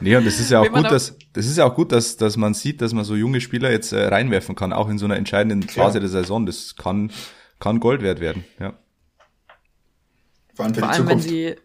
Nee, 0.00 0.16
und 0.16 0.26
das 0.26 0.40
ist 0.40 0.50
ja 0.50 0.60
auch 0.60 0.70
gut, 0.70 0.84
dass, 0.84 1.16
das 1.32 1.46
ist 1.46 1.56
ja 1.56 1.64
auch 1.64 1.74
gut, 1.74 1.92
dass, 1.92 2.16
dass 2.16 2.36
man 2.36 2.54
sieht, 2.54 2.80
dass 2.82 2.92
man 2.92 3.04
so 3.04 3.14
junge 3.14 3.40
Spieler 3.40 3.70
jetzt 3.70 3.92
äh, 3.92 4.06
reinwerfen 4.06 4.54
kann, 4.54 4.72
auch 4.72 4.88
in 4.88 4.98
so 4.98 5.06
einer 5.06 5.16
entscheidenden 5.16 5.62
Phase 5.68 5.98
ja. 5.98 6.00
der 6.00 6.08
Saison. 6.08 6.44
Das 6.44 6.76
kann, 6.76 7.10
kann 7.60 7.80
Gold 7.80 8.02
wert 8.02 8.20
werden, 8.20 8.44
ja. 8.58 8.74
Vor 10.54 10.64
allem, 10.64 10.74
Vor 10.74 10.88
allem 10.88 11.08
wenn 11.08 11.20
sie 11.20 11.56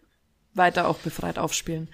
weiter 0.54 0.88
auch 0.88 0.98
befreit 0.98 1.40
aufspielen. 1.40 1.90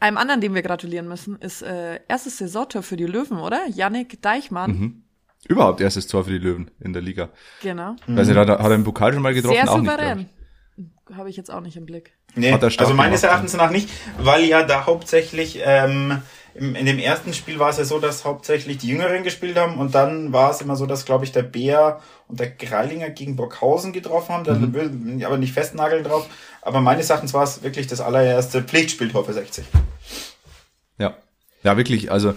Einem 0.00 0.16
anderen, 0.16 0.40
dem 0.40 0.54
wir 0.54 0.62
gratulieren 0.62 1.08
müssen, 1.08 1.36
ist 1.36 1.62
äh, 1.62 2.00
erstes 2.08 2.38
Saisontor 2.38 2.82
für 2.82 2.96
die 2.96 3.06
Löwen, 3.06 3.38
oder? 3.38 3.66
Yannick 3.68 4.20
Deichmann. 4.22 4.70
Mhm. 4.70 5.02
Überhaupt 5.48 5.80
erstes 5.80 6.06
Tor 6.06 6.24
für 6.24 6.30
die 6.30 6.38
Löwen 6.38 6.70
in 6.80 6.92
der 6.92 7.02
Liga. 7.02 7.30
Genau. 7.62 7.96
Mhm. 8.06 8.16
Weiß 8.16 8.28
nicht, 8.28 8.36
hat 8.36 8.48
er, 8.48 8.58
hat 8.58 8.66
er 8.66 8.74
im 8.74 8.84
Pokal 8.84 9.12
schon 9.12 9.22
mal 9.22 9.34
getroffen? 9.34 9.56
Sehr 9.56 9.66
souverän. 9.66 10.18
Nicht, 10.18 10.30
habe 11.16 11.28
ich 11.30 11.36
jetzt 11.36 11.50
auch 11.50 11.60
nicht 11.60 11.76
im 11.76 11.86
Blick. 11.86 12.12
Nee, 12.34 12.52
also 12.52 12.94
meines 12.94 13.22
Erachtens 13.22 13.54
nach 13.54 13.70
nicht, 13.70 13.88
weil 14.18 14.44
ja 14.44 14.62
da 14.62 14.86
hauptsächlich 14.86 15.60
ähm, 15.62 16.22
im, 16.54 16.74
in 16.74 16.86
dem 16.86 16.98
ersten 16.98 17.34
Spiel 17.34 17.58
war 17.58 17.70
es 17.70 17.78
ja 17.78 17.84
so, 17.84 17.98
dass 17.98 18.24
hauptsächlich 18.24 18.78
die 18.78 18.88
Jüngeren 18.88 19.22
gespielt 19.22 19.56
haben 19.56 19.78
und 19.78 19.94
dann 19.94 20.32
war 20.32 20.50
es 20.50 20.60
immer 20.60 20.76
so, 20.76 20.86
dass 20.86 21.04
glaube 21.04 21.24
ich 21.24 21.32
der 21.32 21.42
Bär 21.42 22.00
und 22.28 22.40
der 22.40 22.50
Greilinger 22.50 23.10
gegen 23.10 23.36
Burghausen 23.36 23.92
getroffen 23.92 24.32
haben, 24.32 24.44
da 24.44 24.54
mhm. 24.54 24.72
will 24.72 25.18
ich 25.18 25.26
aber 25.26 25.36
nicht 25.36 25.52
festnageln 25.52 26.04
drauf, 26.04 26.26
aber 26.62 26.80
meines 26.80 27.10
Erachtens 27.10 27.34
war 27.34 27.42
es 27.42 27.62
wirklich 27.62 27.86
das 27.86 28.00
allererste 28.00 28.62
Pflichtspieltor 28.62 29.24
für 29.24 29.32
60. 29.32 29.64
Ja, 30.98 31.16
ja 31.62 31.76
wirklich, 31.76 32.10
also 32.10 32.34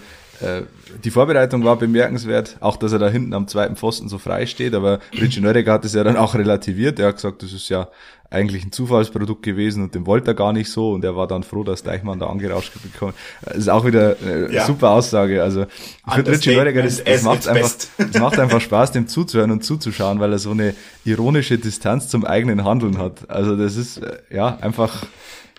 die 1.04 1.10
Vorbereitung 1.10 1.64
war 1.64 1.76
bemerkenswert, 1.76 2.56
auch 2.60 2.76
dass 2.76 2.92
er 2.92 2.98
da 2.98 3.08
hinten 3.08 3.34
am 3.34 3.48
zweiten 3.48 3.76
Pfosten 3.76 4.08
so 4.08 4.18
frei 4.18 4.46
steht, 4.46 4.74
aber 4.74 5.00
Richie 5.12 5.40
Neudecker 5.40 5.72
hat 5.72 5.84
es 5.84 5.94
ja 5.94 6.04
dann 6.04 6.16
auch 6.16 6.34
relativiert. 6.34 6.98
Er 6.98 7.08
hat 7.08 7.16
gesagt, 7.16 7.42
das 7.42 7.52
ist 7.52 7.68
ja 7.68 7.88
eigentlich 8.30 8.64
ein 8.64 8.72
Zufallsprodukt 8.72 9.42
gewesen 9.42 9.82
und 9.82 9.94
den 9.94 10.06
wollte 10.06 10.32
er 10.32 10.34
gar 10.34 10.52
nicht 10.52 10.70
so 10.70 10.92
und 10.92 11.02
er 11.02 11.16
war 11.16 11.26
dann 11.26 11.42
froh, 11.42 11.64
dass 11.64 11.82
Deichmann 11.82 12.18
da 12.18 12.26
angerauscht 12.26 12.72
bekommen. 12.82 13.14
Das 13.42 13.56
ist 13.56 13.68
auch 13.68 13.86
wieder 13.86 14.16
eine 14.22 14.52
ja. 14.52 14.66
super 14.66 14.90
Aussage. 14.90 15.42
Also 15.42 15.62
ich 16.06 16.14
finde 16.14 16.30
Richie 16.32 16.54
Neudecker, 16.54 16.82
das, 16.82 17.02
das 17.02 17.22
macht 17.22 17.48
einfach, 17.48 17.72
das 17.96 18.20
macht 18.20 18.38
einfach 18.38 18.60
Spaß, 18.60 18.92
dem 18.92 19.08
zuzuhören 19.08 19.50
und 19.50 19.64
zuzuschauen, 19.64 20.20
weil 20.20 20.32
er 20.32 20.38
so 20.38 20.50
eine 20.50 20.74
ironische 21.04 21.58
Distanz 21.58 22.08
zum 22.08 22.24
eigenen 22.24 22.64
Handeln 22.64 22.98
hat. 22.98 23.30
Also 23.30 23.56
das 23.56 23.76
ist 23.76 23.98
äh, 23.98 24.18
ja 24.30 24.58
einfach, 24.60 25.06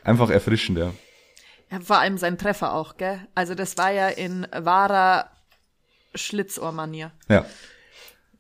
einfach 0.04 0.30
erfrischend, 0.30 0.78
ja. 0.78 0.92
Ja, 1.72 1.80
vor 1.82 2.00
allem 2.00 2.18
sein 2.18 2.38
Treffer 2.38 2.74
auch, 2.74 2.98
gell? 2.98 3.20
Also 3.36 3.56
das 3.56 3.78
war 3.78 3.92
ja 3.92 4.08
in 4.08 4.48
wahrer 4.52 5.30
Schlitzohrmanier. 6.16 7.12
Ja. 7.28 7.46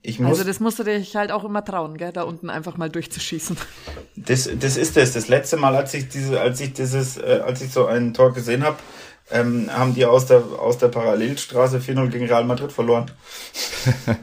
Ich 0.01 0.19
muss, 0.19 0.31
also 0.31 0.43
das 0.45 0.61
musst 0.61 0.79
du 0.79 0.83
dich 0.83 1.15
halt 1.15 1.31
auch 1.31 1.43
immer 1.43 1.63
trauen, 1.63 1.97
gell? 1.97 2.13
Da 2.13 2.23
unten 2.23 2.49
einfach 2.49 2.77
mal 2.77 2.89
durchzuschießen. 2.89 3.57
Das, 4.15 4.49
das 4.59 4.77
ist 4.77 4.95
das. 4.95 5.13
Das 5.13 5.27
letzte 5.27 5.57
Mal, 5.57 5.75
als 5.75 5.93
ich 5.93 6.07
diese, 6.07 6.39
als 6.39 6.59
ich 6.61 6.73
dieses, 6.73 7.17
äh, 7.17 7.41
als 7.45 7.61
ich 7.61 7.71
so 7.71 7.85
ein 7.85 8.13
Tor 8.13 8.33
gesehen 8.33 8.63
habe, 8.63 8.77
ähm, 9.29 9.69
haben 9.71 9.93
die 9.93 10.05
aus 10.05 10.25
der 10.25 10.37
aus 10.37 10.77
der 10.77 10.87
Parallelstraße 10.87 11.79
4-0 11.79 12.07
gegen 12.09 12.25
Real 12.25 12.45
Madrid 12.45 12.71
verloren. 12.71 13.11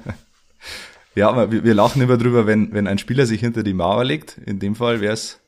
ja, 1.14 1.28
aber 1.28 1.52
wir, 1.52 1.62
wir 1.62 1.74
lachen 1.74 2.00
immer 2.00 2.16
drüber, 2.16 2.46
wenn, 2.46 2.72
wenn 2.72 2.86
ein 2.86 2.98
Spieler 2.98 3.26
sich 3.26 3.40
hinter 3.40 3.62
die 3.62 3.74
Mauer 3.74 4.04
legt. 4.04 4.38
In 4.38 4.58
dem 4.58 4.74
Fall 4.76 5.02
wäre 5.02 5.12
es 5.12 5.40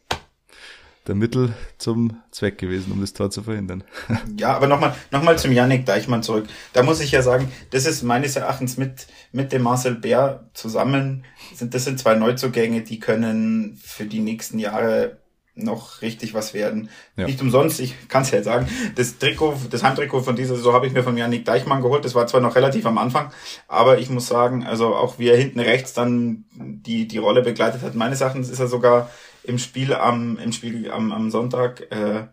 der 1.09 1.15
Mittel 1.15 1.55
zum 1.79 2.21
Zweck 2.31 2.59
gewesen, 2.59 2.93
um 2.93 3.01
das 3.01 3.15
Tor 3.15 3.31
zu 3.31 3.43
verhindern. 3.43 3.83
Ja, 4.39 4.55
aber 4.55 4.67
nochmal 4.67 4.95
noch 5.11 5.23
mal 5.23 5.39
zum 5.39 5.53
Yannick 5.53 5.87
Deichmann 5.87 6.23
zurück. 6.23 6.47
Da 6.73 6.83
muss 6.83 7.01
ich 7.01 7.11
ja 7.11 7.23
sagen, 7.23 7.51
das 7.71 7.87
ist 7.87 8.03
meines 8.03 8.37
Erachtens 8.37 8.77
mit, 8.77 9.07
mit 9.33 9.53
dem 9.53 9.63
Marcel 9.63 9.95
Bär 9.95 10.49
zusammen, 10.55 11.25
sind, 11.55 11.75
das 11.75 11.85
sind 11.85 11.99
zwei 11.99 12.15
Neuzugänge, 12.15 12.83
die 12.83 13.01
können 13.01 13.79
für 13.83 14.05
die 14.05 14.21
nächsten 14.21 14.59
Jahre 14.59 15.19
noch 15.59 16.03
richtig 16.03 16.35
was 16.35 16.55
werden. 16.55 16.89
Ja. 17.17 17.27
Nicht 17.27 17.43
umsonst, 17.43 17.81
ich 17.81 18.09
kann 18.09 18.23
es 18.23 18.31
ja 18.31 18.43
sagen, 18.43 18.69
das 18.95 19.19
Trikot, 19.19 19.57
das 19.71 19.83
Heimtrikot 19.83 20.23
von 20.23 20.37
dieser 20.37 20.57
Saison 20.57 20.73
habe 20.73 20.87
ich 20.87 20.93
mir 20.93 21.03
von 21.03 21.17
Janik 21.17 21.45
Deichmann 21.45 21.83
geholt. 21.83 22.05
Das 22.05 22.15
war 22.15 22.27
zwar 22.27 22.41
noch 22.41 22.55
relativ 22.55 22.87
am 22.87 22.99
Anfang, 22.99 23.31
aber 23.67 23.99
ich 23.99 24.09
muss 24.09 24.29
sagen, 24.29 24.65
also 24.65 24.95
auch 24.95 25.19
wie 25.19 25.29
er 25.29 25.37
hinten 25.37 25.61
rechts 25.61 25.93
dann 25.93 26.45
die, 26.55 27.09
die 27.09 27.19
Rolle 27.19 27.43
begleitet 27.43 27.83
hat, 27.83 27.95
meines 27.95 28.21
Erachtens 28.21 28.49
ist 28.49 28.61
er 28.61 28.69
sogar 28.69 29.11
im 29.45 29.59
Spiel 29.59 29.95
am, 29.95 30.39
im 30.39 30.53
Spiel 30.53 30.91
am, 30.91 31.13
am 31.13 31.31
Sonntag, 31.31 31.91
äh, 31.91 32.27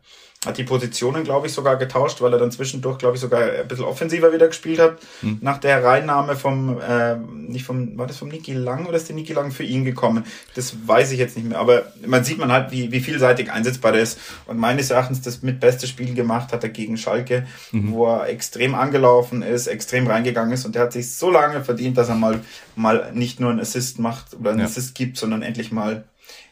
hat 0.45 0.57
die 0.57 0.63
Positionen, 0.63 1.23
glaube 1.23 1.47
ich, 1.47 1.53
sogar 1.53 1.77
getauscht, 1.77 2.21
weil 2.21 2.31
er 2.33 2.39
dann 2.39 2.51
zwischendurch, 2.51 2.97
glaube 2.97 3.15
ich, 3.15 3.21
sogar 3.21 3.41
ein 3.41 3.67
bisschen 3.67 3.85
offensiver 3.85 4.31
wieder 4.31 4.47
gespielt 4.47 4.79
hat. 4.79 4.97
Hm. 5.21 5.39
Nach 5.41 5.57
der 5.57 5.83
Reinnahme 5.83 6.35
vom, 6.35 6.79
äh, 6.79 7.15
nicht 7.15 7.65
vom, 7.65 7.97
war 7.97 8.07
das 8.07 8.17
vom 8.17 8.29
Niki 8.29 8.53
Lang 8.53 8.85
oder 8.85 8.97
ist 8.97 9.07
der 9.07 9.15
Niki 9.15 9.33
Lang 9.33 9.51
für 9.51 9.63
ihn 9.63 9.85
gekommen? 9.85 10.25
Das 10.53 10.75
weiß 10.85 11.11
ich 11.11 11.19
jetzt 11.19 11.35
nicht 11.35 11.49
mehr. 11.49 11.59
Aber 11.59 11.91
man 12.05 12.23
sieht 12.23 12.37
man 12.37 12.51
halt, 12.51 12.71
wie, 12.71 12.91
wie 12.91 12.99
vielseitig 12.99 13.51
einsetzbar 13.51 13.91
der 13.91 14.01
ist. 14.01 14.19
Und 14.45 14.57
meines 14.57 14.91
Erachtens 14.91 15.21
das 15.21 15.41
mit 15.41 15.59
beste 15.59 15.87
Spiel 15.87 16.13
gemacht 16.13 16.53
hat 16.53 16.63
er 16.63 16.69
gegen 16.69 16.97
Schalke, 16.97 17.47
mhm. 17.71 17.91
wo 17.91 18.07
er 18.07 18.27
extrem 18.27 18.75
angelaufen 18.75 19.41
ist, 19.41 19.67
extrem 19.67 20.07
reingegangen 20.07 20.53
ist 20.53 20.65
und 20.65 20.75
der 20.75 20.83
hat 20.83 20.93
sich 20.93 21.15
so 21.15 21.31
lange 21.31 21.63
verdient, 21.63 21.97
dass 21.97 22.09
er 22.09 22.15
mal, 22.15 22.41
mal 22.75 23.11
nicht 23.13 23.39
nur 23.39 23.49
einen 23.49 23.59
Assist 23.59 23.99
macht 23.99 24.35
oder 24.39 24.51
einen 24.51 24.59
ja. 24.59 24.65
Assist 24.65 24.95
gibt, 24.95 25.17
sondern 25.17 25.41
endlich 25.41 25.71
mal, 25.71 26.05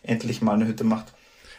endlich 0.04 0.42
mal 0.42 0.54
eine 0.54 0.68
Hütte 0.68 0.84
macht 0.84 1.14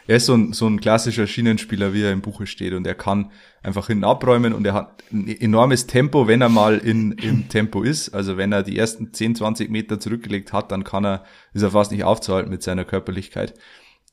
er 0.07 0.17
ist 0.17 0.27
so 0.27 0.35
ein, 0.35 0.53
so 0.53 0.67
ein 0.67 0.79
klassischer 0.79 1.25
Schienenspieler, 1.25 1.93
wie 1.93 2.03
er 2.03 2.11
im 2.11 2.21
Buche 2.21 2.45
steht 2.45 2.73
und 2.73 2.85
er 2.85 2.95
kann 2.95 3.31
einfach 3.63 3.87
hinten 3.87 4.03
abräumen 4.03 4.53
und 4.53 4.65
er 4.65 4.73
hat 4.73 5.03
ein 5.11 5.27
enormes 5.27 5.87
Tempo, 5.87 6.27
wenn 6.27 6.41
er 6.41 6.49
mal 6.49 6.77
in, 6.77 7.13
im 7.13 7.49
Tempo 7.49 7.81
ist. 7.81 8.09
Also 8.13 8.37
wenn 8.37 8.51
er 8.51 8.63
die 8.63 8.77
ersten 8.77 9.13
10, 9.13 9.35
20 9.35 9.69
Meter 9.69 9.99
zurückgelegt 9.99 10.53
hat, 10.53 10.71
dann 10.71 10.83
kann 10.83 11.05
er, 11.05 11.23
ist 11.53 11.63
er 11.63 11.71
fast 11.71 11.91
nicht 11.91 12.03
aufzuhalten 12.03 12.51
mit 12.51 12.61
seiner 12.61 12.85
Körperlichkeit. 12.85 13.55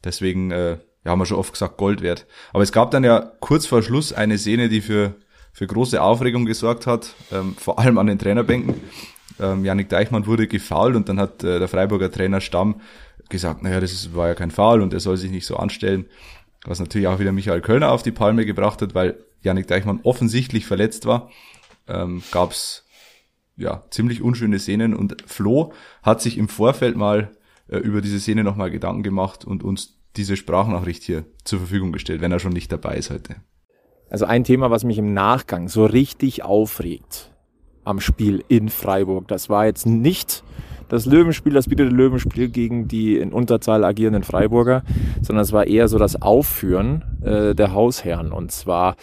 Deswegen, 0.03 0.51
äh, 0.51 0.79
ja, 1.05 1.11
haben 1.11 1.19
wir 1.19 1.27
schon 1.27 1.39
oft 1.39 1.53
gesagt, 1.53 1.77
Gold 1.77 2.01
wert. 2.01 2.27
Aber 2.53 2.63
es 2.63 2.73
gab 2.73 2.91
dann 2.91 3.05
ja 3.05 3.33
kurz 3.41 3.67
vor 3.67 3.83
Schluss 3.83 4.13
eine 4.13 4.39
Szene, 4.39 4.69
die 4.69 4.81
für, 4.81 5.17
für 5.53 5.67
große 5.67 6.01
Aufregung 6.01 6.47
gesorgt 6.47 6.87
hat, 6.87 7.15
ähm, 7.31 7.55
vor 7.59 7.79
allem 7.79 7.99
an 7.99 8.07
den 8.07 8.19
Trainerbänken. 8.19 8.77
Ähm, 9.41 9.65
Janik 9.65 9.89
Deichmann 9.89 10.27
wurde 10.27 10.47
gefault 10.47 10.97
und 10.97 11.09
dann 11.09 11.19
hat 11.21 11.45
äh, 11.45 11.59
der 11.59 11.69
Freiburger 11.69 12.11
Trainer 12.11 12.41
Stamm 12.41 12.81
gesagt, 13.29 13.63
naja, 13.63 13.81
das 13.81 14.15
war 14.15 14.29
ja 14.29 14.35
kein 14.35 14.51
Foul 14.51 14.81
und 14.81 14.93
er 14.93 15.01
soll 15.01 15.17
sich 15.17 15.31
nicht 15.31 15.47
so 15.47 15.57
anstellen. 15.57 16.07
Was 16.65 16.81
natürlich 16.81 17.09
auch 17.09 17.19
wieder 17.19 17.33
Michael 17.33 17.61
Kölner 17.61 17.91
auf 17.91 18.03
die 18.03 18.13
Palme 18.13 18.47
gebracht 18.47 18.83
hat, 18.83 18.95
weil 18.95 19.25
Janik 19.43 19.67
Deichmann 19.67 20.01
offensichtlich 20.05 20.67
verletzt 20.67 21.07
war. 21.07 21.31
Ähm, 21.89 22.23
gab's 22.31 22.85
ja 23.57 23.83
ziemlich 23.91 24.23
unschöne 24.23 24.59
Szenen 24.59 24.95
und 24.95 25.17
Flo 25.27 25.73
hat 26.03 26.23
sich 26.23 26.39
im 26.39 26.49
Vorfeld 26.49 26.97
mal 26.97 27.33
äh, 27.69 27.79
über 27.79 28.01
diese 28.01 28.21
Szene 28.21 28.45
nochmal 28.45 28.71
Gedanken 28.71 29.03
gemacht 29.03 29.45
und 29.45 29.63
uns 29.63 29.99
diese 30.17 30.37
Sprachnachricht 30.37 31.03
hier 31.03 31.25
zur 31.45 31.61
Verfügung 31.61 31.93
gestellt, 31.93 32.21
wenn 32.21 32.33
er 32.33 32.39
schon 32.39 32.53
nicht 32.53 32.71
dabei 32.71 32.97
ist 32.97 33.11
heute. 33.11 33.37
Also 34.11 34.27
ein 34.27 34.45
Thema, 34.45 34.71
was 34.71 34.85
mich 34.85 34.99
im 34.99 35.15
Nachgang 35.15 35.69
so 35.69 35.87
richtig 35.87 36.43
aufregt 36.45 37.31
am 37.85 37.99
Spiel 37.99 38.45
in 38.49 38.69
Freiburg, 38.69 39.27
das 39.27 39.49
war 39.49 39.65
jetzt 39.65 39.87
nicht 39.87 40.45
das 40.93 41.07
Löwenspiel, 41.07 41.55
das 41.55 41.69
bietete 41.69 41.89
Löwenspiel 41.89 42.51
gegen 42.51 42.87
die 42.87 43.17
in 43.17 43.33
Unterzahl 43.33 43.83
agierenden 43.83 44.25
Freiburger, 44.25 44.83
sondern 45.23 45.43
es 45.43 45.51
war 45.51 45.67
eher 45.67 45.89
so 45.89 45.97
das 45.97 46.21
Aufführen 46.21 47.03
äh, 47.25 47.55
der 47.55 47.73
Hausherren. 47.73 48.31
Und 48.31 48.53
zwar, 48.53 48.97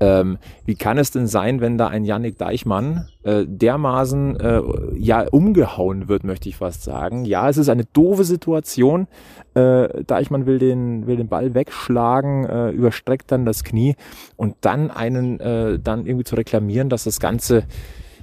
ähm, 0.00 0.38
wie 0.64 0.74
kann 0.74 0.96
es 0.96 1.10
denn 1.10 1.26
sein, 1.26 1.60
wenn 1.60 1.76
da 1.76 1.88
ein 1.88 2.06
Yannick 2.06 2.38
Deichmann 2.38 3.08
äh, 3.24 3.44
dermaßen 3.46 4.40
äh, 4.40 4.62
ja 4.96 5.28
umgehauen 5.28 6.08
wird, 6.08 6.24
möchte 6.24 6.48
ich 6.48 6.56
fast 6.56 6.82
sagen. 6.82 7.26
Ja, 7.26 7.46
es 7.50 7.58
ist 7.58 7.68
eine 7.68 7.84
doofe 7.92 8.24
Situation. 8.24 9.06
Äh, 9.52 10.02
Deichmann 10.04 10.46
will 10.46 10.58
den, 10.58 11.06
will 11.06 11.18
den 11.18 11.28
Ball 11.28 11.52
wegschlagen, 11.52 12.46
äh, 12.46 12.70
überstreckt 12.70 13.30
dann 13.30 13.44
das 13.44 13.64
Knie 13.64 13.96
und 14.36 14.56
dann 14.62 14.90
einen 14.90 15.40
äh, 15.40 15.78
dann 15.78 16.06
irgendwie 16.06 16.24
zu 16.24 16.36
reklamieren, 16.36 16.88
dass 16.88 17.04
das 17.04 17.20
Ganze 17.20 17.64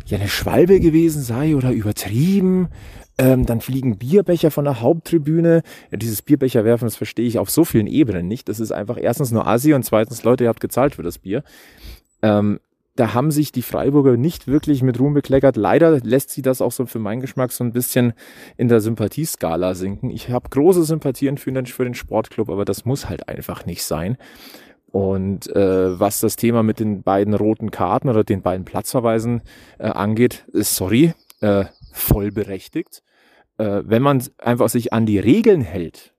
ja 0.07 0.17
eine 0.17 0.27
Schwalbe 0.27 0.79
gewesen 0.79 1.21
sei 1.21 1.55
oder 1.55 1.71
übertrieben. 1.71 2.69
Ähm, 3.17 3.45
dann 3.45 3.61
fliegen 3.61 3.97
Bierbecher 3.97 4.51
von 4.51 4.65
der 4.65 4.81
Haupttribüne. 4.81 5.63
Ja, 5.91 5.97
dieses 5.97 6.21
Bierbecher 6.21 6.65
werfen, 6.65 6.85
das 6.85 6.95
verstehe 6.95 7.27
ich 7.27 7.39
auf 7.39 7.49
so 7.49 7.65
vielen 7.65 7.87
Ebenen 7.87 8.27
nicht. 8.27 8.49
Das 8.49 8.59
ist 8.59 8.71
einfach 8.71 8.97
erstens 8.99 9.31
nur 9.31 9.47
Asi 9.47 9.73
und 9.73 9.83
zweitens, 9.83 10.23
Leute, 10.23 10.45
ihr 10.45 10.49
habt 10.49 10.61
gezahlt 10.61 10.95
für 10.95 11.03
das 11.03 11.19
Bier. 11.19 11.43
Ähm, 12.21 12.59
da 12.95 13.13
haben 13.13 13.31
sich 13.31 13.51
die 13.51 13.61
Freiburger 13.61 14.17
nicht 14.17 14.47
wirklich 14.47 14.83
mit 14.83 14.99
Ruhm 14.99 15.13
bekleckert. 15.13 15.55
Leider 15.55 15.99
lässt 16.01 16.31
sie 16.31 16.41
das 16.41 16.61
auch 16.61 16.71
so 16.71 16.85
für 16.85 16.99
meinen 16.99 17.21
Geschmack 17.21 17.51
so 17.51 17.63
ein 17.63 17.71
bisschen 17.71 18.13
in 18.57 18.67
der 18.67 18.81
Sympathieskala 18.81 19.75
sinken. 19.75 20.09
Ich 20.09 20.29
habe 20.29 20.49
große 20.49 20.83
Sympathien 20.83 21.37
für 21.37 21.51
den, 21.51 21.65
für 21.65 21.85
den 21.85 21.93
Sportclub, 21.93 22.49
aber 22.49 22.65
das 22.65 22.85
muss 22.85 23.07
halt 23.07 23.29
einfach 23.29 23.65
nicht 23.65 23.83
sein. 23.83 24.17
Und 24.91 25.47
äh, 25.55 25.99
was 25.99 26.19
das 26.19 26.35
Thema 26.35 26.63
mit 26.63 26.79
den 26.79 27.01
beiden 27.01 27.33
roten 27.33 27.71
Karten 27.71 28.09
oder 28.09 28.25
den 28.25 28.41
beiden 28.41 28.65
Platzverweisen 28.65 29.41
äh, 29.79 29.87
angeht, 29.87 30.43
sorry, 30.51 31.13
äh, 31.39 31.65
voll 31.93 32.31
berechtigt 32.31 33.03
äh, 33.61 33.83
wenn 33.85 34.01
man 34.01 34.23
einfach 34.39 34.69
sich 34.69 34.91
an 34.91 35.05
die 35.05 35.19
Regeln 35.19 35.61
hält, 35.61 36.13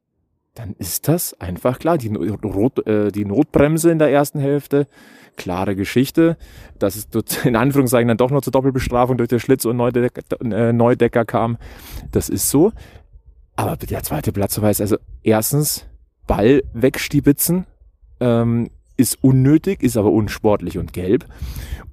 dann 0.55 0.75
ist 0.79 1.09
das 1.09 1.39
einfach 1.41 1.79
klar. 1.79 1.99
Die, 1.99 2.11
Not, 2.11 2.87
äh, 2.87 3.11
die 3.11 3.25
Notbremse 3.25 3.91
in 3.91 3.99
der 3.99 4.11
ersten 4.11 4.39
Hälfte, 4.39 4.87
klare 5.37 5.75
Geschichte. 5.75 6.37
Dass 6.79 6.95
es 6.95 7.09
dort 7.09 7.45
in 7.45 7.57
Anführungszeichen 7.57 8.09
dann 8.09 8.17
doch 8.17 8.31
noch 8.31 8.43
zur 8.43 8.53
Doppelbestrafung 8.53 9.17
durch 9.17 9.29
den 9.29 9.41
Schlitz 9.41 9.65
und 9.65 9.77
Neudecker, 9.77 10.23
äh, 10.41 10.73
Neudecker 10.73 11.25
kam. 11.25 11.59
Das 12.13 12.29
ist 12.29 12.49
so. 12.49 12.73
Aber 13.57 13.77
der 13.77 14.03
zweite 14.03 14.33
Platzverweis, 14.33 14.81
also 14.81 14.97
erstens 15.23 15.87
Ball 16.27 16.63
wegstibitzen, 16.73 17.67
ähm, 18.21 18.71
ist 18.97 19.23
unnötig, 19.23 19.83
ist 19.83 19.97
aber 19.97 20.11
unsportlich 20.11 20.79
und 20.79 20.93
gelb. 20.93 21.27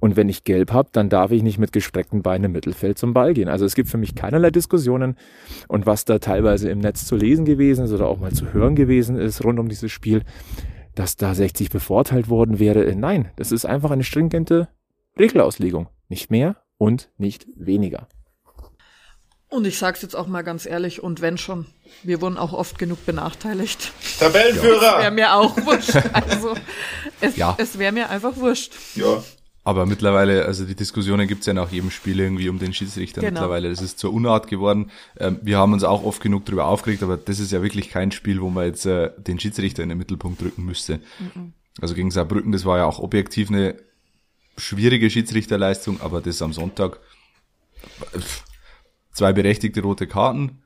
Und 0.00 0.16
wenn 0.16 0.28
ich 0.28 0.44
gelb 0.44 0.72
habe, 0.72 0.88
dann 0.92 1.08
darf 1.08 1.30
ich 1.30 1.42
nicht 1.42 1.58
mit 1.58 1.72
gestreckten 1.72 2.22
Beinen 2.22 2.44
im 2.44 2.52
Mittelfeld 2.52 2.98
zum 2.98 3.12
Ball 3.12 3.34
gehen. 3.34 3.48
Also 3.48 3.64
es 3.64 3.74
gibt 3.74 3.88
für 3.88 3.98
mich 3.98 4.14
keinerlei 4.14 4.50
Diskussionen. 4.50 5.16
Und 5.68 5.86
was 5.86 6.04
da 6.04 6.18
teilweise 6.18 6.70
im 6.70 6.78
Netz 6.78 7.06
zu 7.06 7.16
lesen 7.16 7.44
gewesen 7.44 7.84
ist 7.84 7.92
oder 7.92 8.06
auch 8.06 8.18
mal 8.18 8.32
zu 8.32 8.52
hören 8.52 8.76
gewesen 8.76 9.16
ist 9.16 9.44
rund 9.44 9.58
um 9.58 9.68
dieses 9.68 9.92
Spiel, 9.92 10.22
dass 10.94 11.16
da 11.16 11.34
60 11.34 11.70
bevorteilt 11.70 12.28
worden 12.28 12.58
wäre. 12.58 12.94
Nein, 12.94 13.30
das 13.36 13.52
ist 13.52 13.64
einfach 13.64 13.90
eine 13.90 14.04
stringente 14.04 14.68
Regelauslegung. 15.18 15.88
Nicht 16.08 16.30
mehr 16.30 16.56
und 16.78 17.10
nicht 17.18 17.46
weniger. 17.56 18.08
Und 19.50 19.66
ich 19.66 19.78
sag's 19.78 20.00
jetzt 20.02 20.14
auch 20.14 20.28
mal 20.28 20.42
ganz 20.42 20.64
ehrlich, 20.64 21.02
und 21.02 21.20
wenn 21.20 21.36
schon, 21.36 21.66
wir 22.04 22.20
wurden 22.20 22.38
auch 22.38 22.52
oft 22.52 22.78
genug 22.78 23.04
benachteiligt. 23.04 23.90
Tabellenführer! 24.20 24.82
Ja. 24.82 24.98
Wäre 25.00 25.10
mir 25.10 25.34
auch 25.34 25.56
wurscht. 25.66 25.96
Also, 26.12 26.54
es, 27.20 27.36
ja. 27.36 27.56
es 27.58 27.76
wäre 27.76 27.90
mir 27.90 28.08
einfach 28.10 28.36
wurscht. 28.36 28.72
Ja. 28.94 29.22
Aber 29.64 29.86
mittlerweile, 29.86 30.46
also 30.46 30.64
die 30.64 30.76
Diskussionen 30.76 31.26
gibt's 31.26 31.46
ja 31.46 31.52
nach 31.52 31.70
jedem 31.70 31.90
Spiel 31.90 32.20
irgendwie 32.20 32.48
um 32.48 32.60
den 32.60 32.72
Schiedsrichter 32.72 33.20
genau. 33.20 33.32
mittlerweile. 33.32 33.70
Das 33.70 33.82
ist 33.82 33.98
zur 33.98 34.12
Unart 34.12 34.46
geworden. 34.46 34.92
Ähm, 35.18 35.40
wir 35.42 35.58
haben 35.58 35.72
uns 35.72 35.82
auch 35.82 36.04
oft 36.04 36.22
genug 36.22 36.46
darüber 36.46 36.66
aufgeregt, 36.66 37.02
aber 37.02 37.16
das 37.16 37.40
ist 37.40 37.50
ja 37.50 37.60
wirklich 37.60 37.90
kein 37.90 38.12
Spiel, 38.12 38.40
wo 38.40 38.50
man 38.50 38.66
jetzt 38.66 38.86
äh, 38.86 39.10
den 39.18 39.40
Schiedsrichter 39.40 39.82
in 39.82 39.88
den 39.88 39.98
Mittelpunkt 39.98 40.40
drücken 40.40 40.64
müsste. 40.64 41.00
Mhm. 41.18 41.54
Also 41.80 41.94
gegen 41.94 42.10
Saarbrücken, 42.12 42.52
das 42.52 42.64
war 42.64 42.78
ja 42.78 42.84
auch 42.84 43.00
objektiv 43.00 43.50
eine 43.50 43.74
schwierige 44.56 45.10
Schiedsrichterleistung, 45.10 46.00
aber 46.00 46.20
das 46.20 46.40
am 46.40 46.52
Sonntag 46.52 47.00
zwei 49.12 49.32
berechtigte 49.32 49.82
rote 49.82 50.06
Karten. 50.06 50.62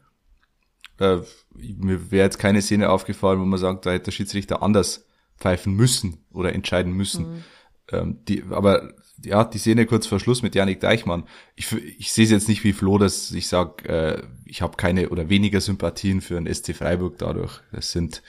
Äh, 0.98 1.18
mir 1.54 2.10
wäre 2.10 2.24
jetzt 2.24 2.38
keine 2.38 2.62
Szene 2.62 2.90
aufgefallen, 2.90 3.40
wo 3.40 3.44
man 3.44 3.58
sagt, 3.58 3.86
da 3.86 3.92
hätte 3.92 4.06
der 4.06 4.12
Schiedsrichter 4.12 4.62
anders 4.62 5.06
pfeifen 5.38 5.74
müssen 5.74 6.24
oder 6.32 6.52
entscheiden 6.52 6.92
müssen. 6.92 7.26
Mhm. 7.26 7.44
Ähm, 7.90 8.18
die, 8.28 8.44
aber 8.50 8.94
ja, 9.22 9.44
die 9.44 9.58
Szene 9.58 9.86
kurz 9.86 10.06
vor 10.06 10.20
Schluss 10.20 10.42
mit 10.42 10.54
Janik 10.54 10.80
Deichmann. 10.80 11.24
Ich, 11.54 11.72
ich 11.72 12.12
sehe 12.12 12.24
es 12.24 12.30
jetzt 12.30 12.48
nicht 12.48 12.64
wie 12.64 12.72
Flo, 12.72 12.98
dass 12.98 13.30
ich 13.32 13.48
sage, 13.48 13.88
äh, 13.88 14.22
ich 14.44 14.62
habe 14.62 14.76
keine 14.76 15.10
oder 15.10 15.28
weniger 15.28 15.60
Sympathien 15.60 16.20
für 16.20 16.36
einen 16.36 16.52
SC 16.52 16.74
Freiburg 16.74 17.18
dadurch. 17.18 17.60
Das 17.72 17.92
sind 17.92 18.22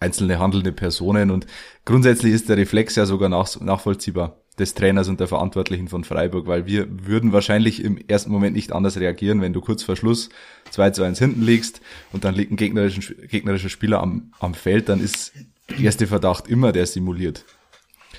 einzelne 0.00 0.38
handelnde 0.38 0.72
Personen 0.72 1.30
und 1.30 1.46
grundsätzlich 1.84 2.32
ist 2.32 2.48
der 2.48 2.56
Reflex 2.56 2.96
ja 2.96 3.06
sogar 3.06 3.28
nach, 3.28 3.60
nachvollziehbar 3.60 4.41
des 4.58 4.74
Trainers 4.74 5.08
und 5.08 5.18
der 5.18 5.28
Verantwortlichen 5.28 5.88
von 5.88 6.04
Freiburg, 6.04 6.46
weil 6.46 6.66
wir 6.66 6.86
würden 7.06 7.32
wahrscheinlich 7.32 7.82
im 7.82 7.96
ersten 7.96 8.30
Moment 8.30 8.54
nicht 8.54 8.72
anders 8.72 8.98
reagieren, 8.98 9.40
wenn 9.40 9.54
du 9.54 9.60
kurz 9.60 9.82
vor 9.82 9.96
Schluss 9.96 10.28
2 10.70 10.90
zu 10.90 11.02
1 11.02 11.18
hinten 11.18 11.42
liegst 11.42 11.80
und 12.12 12.24
dann 12.24 12.34
liegt 12.34 12.52
ein 12.52 12.56
gegnerischer, 12.56 13.14
gegnerischer 13.14 13.70
Spieler 13.70 14.00
am, 14.00 14.32
am 14.40 14.54
Feld, 14.54 14.88
dann 14.88 15.00
ist 15.00 15.32
der 15.70 15.78
erste 15.78 16.06
Verdacht 16.06 16.48
immer 16.48 16.72
der 16.72 16.86
simuliert. 16.86 17.44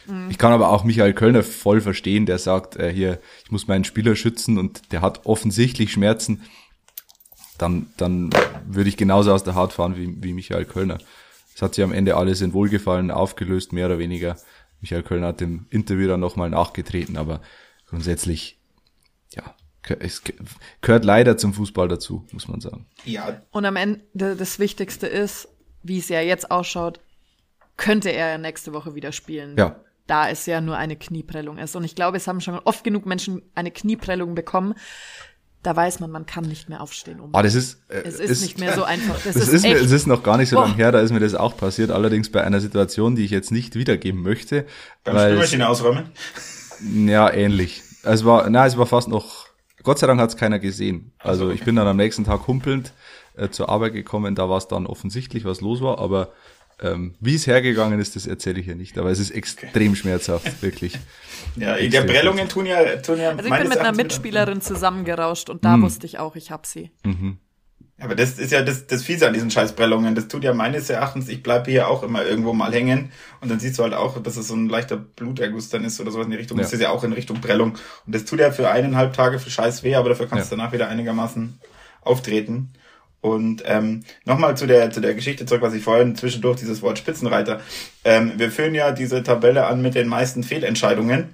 Mhm. 0.08 0.30
Ich 0.30 0.38
kann 0.38 0.52
aber 0.52 0.70
auch 0.70 0.84
Michael 0.84 1.14
Kölner 1.14 1.44
voll 1.44 1.82
verstehen, 1.82 2.26
der 2.26 2.40
sagt, 2.40 2.78
äh, 2.78 2.92
hier, 2.92 3.20
ich 3.46 3.52
muss 3.52 3.68
meinen 3.68 3.84
Spieler 3.84 4.16
schützen 4.16 4.58
und 4.58 4.92
der 4.92 5.02
hat 5.02 5.26
offensichtlich 5.26 5.92
Schmerzen. 5.92 6.42
Dann, 7.60 7.88
dann 7.98 8.32
würde 8.66 8.90
ich 8.90 8.98
genauso 8.98 9.32
aus 9.32 9.44
der 9.44 9.56
Haut 9.56 9.74
fahren 9.74 9.96
wie, 9.96 10.16
wie 10.24 10.34
Michael 10.34 10.66
Kölner. 10.66 10.98
Es 11.56 11.62
hat 11.62 11.76
sich 11.76 11.84
am 11.84 11.94
Ende 11.94 12.18
alles 12.18 12.42
in 12.42 12.54
Wohlgefallen 12.54 13.12
aufgelöst, 13.12 13.74
mehr 13.74 13.86
oder 13.86 14.00
weniger. 14.00 14.38
Michael 14.84 15.04
Kölner 15.04 15.28
hat 15.28 15.42
im 15.42 15.66
Interview 15.70 16.08
dann 16.10 16.20
nochmal 16.20 16.50
nachgetreten, 16.50 17.18
aber 17.18 17.42
grundsätzlich, 17.88 18.60
ja, 19.34 19.56
es 20.00 20.22
gehört 20.82 21.06
leider 21.06 21.38
zum 21.38 21.54
Fußball 21.54 21.88
dazu, 21.88 22.28
muss 22.32 22.48
man 22.48 22.60
sagen. 22.60 22.86
Ja. 23.06 23.42
Und 23.52 23.66
am 23.66 23.78
Ende 23.78 24.36
das 24.36 24.60
Wichtigste 24.60 25.08
ist, 25.08 25.48
wie 25.84 26.00
es 26.00 26.10
ja 26.10 26.22
jetzt 26.22 26.52
ausschaut, 26.52 27.00
könnte 27.78 28.12
er 28.12 28.30
ja 28.30 28.38
nächste 28.38 28.74
Woche 28.74 28.94
wieder 28.94 29.12
spielen. 29.12 29.56
Ja 29.58 29.80
da 30.08 30.30
es 30.30 30.46
ja 30.46 30.62
nur 30.62 30.78
eine 30.78 30.96
Knieprellung 30.96 31.58
ist. 31.58 31.76
Und 31.76 31.84
ich 31.84 31.96
glaube, 31.96 32.18
es 32.18 32.28
haben 32.28 32.42
schon 32.42 32.60
oft 32.60 32.84
genug 32.84 33.06
Menschen 33.06 33.42
eine 33.56 33.72
Knieprellung 33.72 34.36
bekommen. 34.36 34.76
Da 35.64 35.76
weiß 35.76 36.00
man, 36.02 36.12
man 36.12 36.26
kann 36.26 36.44
nicht 36.44 36.70
mehr 36.70 36.82
aufstehen. 36.82 37.20
Um. 37.20 37.30
Ah, 37.34 37.42
das 37.42 37.56
ist, 37.56 37.82
äh, 37.90 38.02
es 38.04 38.20
ist, 38.20 38.42
nicht 38.42 38.60
mehr 38.60 38.74
so 38.76 38.84
einfach. 38.94 39.16
Das, 39.24 39.34
das 39.34 39.48
ist, 39.48 39.54
ist, 39.54 39.64
mir, 39.64 39.76
es 39.76 39.92
ist 39.92 40.06
noch 40.08 40.22
gar 40.22 40.38
nicht 40.38 40.50
so 40.50 40.58
Boah. 40.58 40.64
lange 40.64 40.76
her, 40.76 40.92
da 40.92 41.00
ist 41.00 41.12
mir 41.12 41.20
das 41.20 41.34
auch 41.36 41.58
passiert, 41.58 41.90
allerdings 41.90 42.30
bei 42.32 42.44
einer 42.44 42.60
Situation, 42.60 43.16
die 43.16 43.26
ich 43.26 43.32
jetzt 43.32 43.52
nicht 43.52 43.76
wiedergeben 43.76 44.22
möchte. 44.22 44.66
Beim 45.04 45.16
weil 45.16 45.24
es- 45.26 45.30
Spülmaschine 45.32 45.70
ausräumen. 45.70 46.12
Ja, 47.08 47.32
ähnlich. 47.32 47.82
Es 48.04 48.26
war, 48.26 48.50
na, 48.50 48.66
es 48.66 48.78
war 48.78 48.86
fast 48.86 49.08
noch, 49.08 49.48
Gott 49.84 50.00
sei 50.00 50.08
Dank 50.08 50.20
hat 50.20 50.30
es 50.30 50.38
keiner 50.38 50.60
gesehen. 50.60 51.14
Also 51.20 51.50
ich 51.52 51.64
bin 51.64 51.76
dann 51.76 51.88
am 51.88 51.98
nächsten 51.98 52.26
Tag 52.26 52.48
humpelnd 52.48 52.94
äh, 53.38 53.50
zur 53.50 53.70
Arbeit 53.70 53.94
gekommen, 53.94 54.36
da 54.36 54.50
war 54.50 54.58
es 54.58 54.68
dann 54.68 54.86
offensichtlich, 54.86 55.46
was 55.46 55.62
los 55.62 55.82
war, 55.82 56.00
aber 56.00 56.34
ähm, 56.84 57.16
wie 57.20 57.36
es 57.36 57.48
hergegangen 57.48 58.00
ist, 58.00 58.16
das 58.16 58.28
erzähle 58.28 58.60
ich 58.60 58.66
hier 58.66 58.76
nicht. 58.76 58.98
Aber 58.98 59.10
es 59.10 59.20
ist 59.20 59.32
extrem 59.32 59.96
schmerzhaft, 59.96 60.62
wirklich. 60.62 61.00
Ja, 61.56 61.76
die 61.78 61.86
Extrem 61.86 62.08
Prellungen 62.08 62.48
tun 62.48 62.66
ja, 62.66 62.96
tun 62.98 63.20
ja 63.20 63.32
Also 63.32 63.44
ich 63.44 63.54
bin 63.54 63.68
mit 63.70 63.78
einer 63.78 63.92
Mitspielerin 63.92 64.62
zusammengerauscht 64.62 65.50
und 65.50 65.64
da 65.66 65.80
wusste 65.82 66.08
ich 66.08 66.18
auch, 66.18 66.36
ich 66.36 66.50
hab 66.52 66.66
sie. 66.66 66.90
Aber 68.00 68.16
das 68.16 68.40
ist 68.40 68.52
ja 68.52 68.64
das, 68.64 68.88
das 68.88 69.04
Fiese 69.04 69.28
an 69.28 69.34
diesen 69.34 69.52
Scheißprellungen. 69.52 70.16
Das 70.16 70.28
tut 70.28 70.44
ja 70.44 70.54
meines 70.54 70.90
Erachtens, 70.90 71.30
ich 71.30 71.44
bleibe 71.44 71.70
hier 71.70 71.90
auch 71.90 72.02
immer 72.02 72.26
irgendwo 72.26 72.54
mal 72.54 72.74
hängen 72.74 73.12
und 73.40 73.52
dann 73.52 73.60
siehst 73.60 73.78
du 73.78 73.84
halt 73.84 73.94
auch, 73.94 74.22
dass 74.24 74.36
es 74.36 74.48
so 74.48 74.56
ein 74.56 74.68
leichter 74.68 74.98
Bluterguss 74.98 75.70
dann 75.70 75.84
ist 75.84 76.00
oder 76.00 76.12
sowas 76.12 76.26
in 76.26 76.32
die 76.32 76.38
Richtung. 76.38 76.58
Ja. 76.58 76.64
Das 76.64 76.74
ist 76.74 76.82
ja 76.82 76.90
auch 76.90 77.04
in 77.04 77.14
Richtung 77.14 77.40
Prellung. 77.40 77.74
Und 78.06 78.16
das 78.16 78.26
tut 78.26 78.40
ja 78.40 78.52
für 78.52 78.72
eineinhalb 78.72 79.14
Tage 79.14 79.38
für 79.38 79.50
Scheiß 79.52 79.84
weh, 79.84 79.96
aber 79.96 80.10
dafür 80.10 80.28
kannst 80.28 80.52
du 80.52 80.56
Ja. 80.56 80.60
danach 80.60 80.74
wieder 80.74 80.88
einigermaßen 80.88 81.60
auftreten. 82.02 82.74
Und 83.24 83.64
ähm, 83.66 84.04
nochmal 84.26 84.58
zu 84.58 84.68
der 84.68 84.92
zu 84.92 85.00
der 85.00 85.16
Geschichte 85.16 85.46
zurück, 85.46 85.62
was 85.62 85.74
ich 85.74 85.82
vorhin 85.82 86.14
zwischendurch 86.18 86.60
dieses 86.60 86.82
Wort 86.82 86.98
Spitzenreiter. 86.98 87.62
Ähm, 88.04 88.34
wir 88.36 88.52
führen 88.52 88.76
ja 88.76 88.92
diese 88.92 89.24
Tabelle 89.24 89.66
an 89.66 89.82
mit 89.82 89.96
den 89.96 90.10
meisten 90.10 90.44
Fehlentscheidungen 90.44 91.30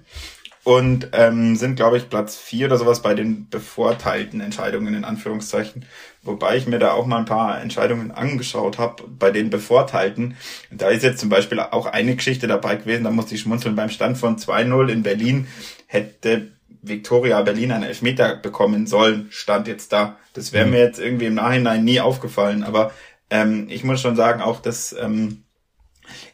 und 0.63 1.09
ähm, 1.13 1.55
sind, 1.55 1.77
glaube 1.77 1.97
ich, 1.97 2.07
Platz 2.07 2.37
vier 2.37 2.67
oder 2.67 2.77
sowas 2.77 3.01
bei 3.01 3.15
den 3.15 3.49
bevorteilten 3.49 4.39
Entscheidungen 4.39 4.93
in 4.93 5.03
Anführungszeichen. 5.03 5.83
Wobei 6.21 6.57
ich 6.57 6.67
mir 6.67 6.77
da 6.77 6.91
auch 6.91 7.07
mal 7.07 7.17
ein 7.17 7.25
paar 7.25 7.59
Entscheidungen 7.59 8.11
angeschaut 8.11 8.77
habe 8.77 9.05
bei 9.07 9.31
den 9.31 9.49
bevorteilten. 9.49 10.37
Da 10.69 10.89
ist 10.89 11.01
jetzt 11.01 11.19
zum 11.19 11.29
Beispiel 11.29 11.59
auch 11.59 11.87
eine 11.87 12.15
Geschichte 12.15 12.45
dabei 12.45 12.75
gewesen, 12.75 13.03
da 13.03 13.09
musste 13.09 13.33
ich 13.33 13.41
schmunzeln 13.41 13.75
beim 13.75 13.89
Stand 13.89 14.19
von 14.19 14.37
2-0 14.37 14.89
in 14.89 15.01
Berlin 15.01 15.47
hätte 15.87 16.51
Victoria 16.81 17.41
Berlin 17.41 17.71
einen 17.71 17.83
Elfmeter 17.83 18.35
bekommen 18.35 18.87
sollen, 18.87 19.27
stand 19.31 19.67
jetzt 19.67 19.91
da. 19.91 20.17
Das 20.33 20.53
wäre 20.53 20.65
mir 20.65 20.79
jetzt 20.79 20.99
irgendwie 20.99 21.25
im 21.25 21.35
Nachhinein 21.35 21.83
nie 21.83 21.99
aufgefallen. 21.99 22.63
Aber 22.63 22.91
ähm, 23.29 23.67
ich 23.69 23.83
muss 23.83 24.01
schon 24.01 24.15
sagen, 24.15 24.41
auch 24.41 24.61
dass 24.61 24.95
ähm, 24.99 25.43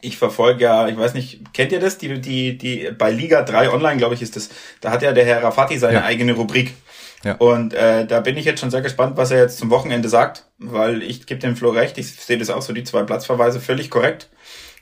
ich 0.02 0.18
verfolge 0.18 0.64
ja, 0.64 0.88
ich 0.88 0.98
weiß 0.98 1.14
nicht, 1.14 1.54
kennt 1.54 1.72
ihr 1.72 1.80
das? 1.80 1.98
Die, 1.98 2.22
die, 2.22 2.58
die 2.58 2.92
bei 2.98 3.12
Liga 3.12 3.42
3 3.42 3.72
online, 3.72 3.98
glaube 3.98 4.14
ich, 4.16 4.22
ist 4.22 4.36
das. 4.36 4.50
Da 4.82 4.92
hat 4.92 5.02
ja 5.02 5.12
der 5.12 5.26
Herr 5.26 5.44
Rafati 5.44 5.78
seine 5.78 5.96
Ja. 5.96 6.04
eigene 6.06 6.34
Rubrik. 6.34 6.74
Ja. 7.24 7.36
Und 7.38 7.74
äh, 7.74 8.06
da 8.06 8.20
bin 8.20 8.38
ich 8.38 8.46
jetzt 8.46 8.60
schon 8.60 8.70
sehr 8.72 8.82
gespannt, 8.82 9.18
was 9.18 9.32
er 9.32 9.40
jetzt 9.42 9.58
zum 9.58 9.72
Wochenende 9.72 10.10
sagt, 10.10 10.46
weil 10.60 11.02
ich 11.02 11.26
gebe 11.26 11.40
dem 11.40 11.56
Flo 11.56 11.72
recht, 11.72 11.98
ich 11.98 12.12
sehe 12.14 12.38
das 12.38 12.52
auch 12.52 12.62
so, 12.62 12.72
die 12.72 12.84
zwei 12.84 13.02
Platzverweise 13.04 13.60
völlig 13.60 13.90
korrekt. 13.90 14.30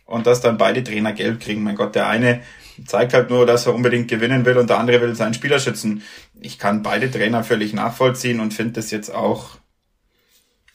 Und 0.06 0.28
dass 0.28 0.42
dann 0.42 0.58
beide 0.58 0.84
Trainer 0.84 1.14
gelb 1.14 1.40
kriegen. 1.40 1.64
Mein 1.64 1.78
Gott, 1.78 1.96
der 1.96 2.08
eine 2.10 2.42
zeigt 2.86 3.14
halt 3.14 3.30
nur, 3.30 3.46
dass 3.46 3.66
er 3.66 3.74
unbedingt 3.76 4.08
gewinnen 4.08 4.46
will 4.46 4.58
und 4.58 4.70
der 4.70 4.80
andere 4.80 5.02
will 5.02 5.16
seinen 5.16 5.34
Spieler 5.34 5.60
schützen. 5.60 6.04
Ich 6.40 6.60
kann 6.60 6.84
beide 6.84 7.10
Trainer 7.10 7.44
völlig 7.44 7.74
nachvollziehen 7.74 8.40
und 8.40 8.54
finde 8.54 8.74
das 8.74 8.92
jetzt 8.92 9.14
auch 9.14 9.58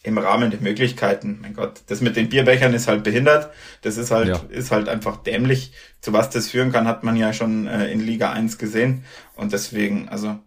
im 0.02 0.16
Rahmen 0.18 0.50
der 0.50 0.60
Möglichkeiten. 0.60 1.38
Mein 1.42 1.54
Gott, 1.54 1.82
das 1.88 2.00
mit 2.00 2.16
den 2.16 2.28
Bierbechern 2.28 2.72
ist 2.72 2.88
halt 2.88 3.02
behindert. 3.02 3.52
Das 3.82 3.96
ist 3.96 4.10
halt, 4.10 4.28
Ja. 4.28 4.40
ist 4.48 4.70
halt 4.70 4.88
einfach 4.88 5.16
dämlich. 5.18 5.72
Zu 6.00 6.12
was 6.12 6.30
das 6.30 6.48
führen 6.48 6.72
kann, 6.72 6.86
hat 6.86 7.04
man 7.04 7.16
ja 7.16 7.32
schon 7.32 7.66
äh, 7.66 7.90
in 7.90 8.00
Liga 8.00 8.32
1 8.32 8.58
gesehen. 8.58 9.04
Und 9.34 9.52
deswegen, 9.52 10.08
also, 10.08 10.38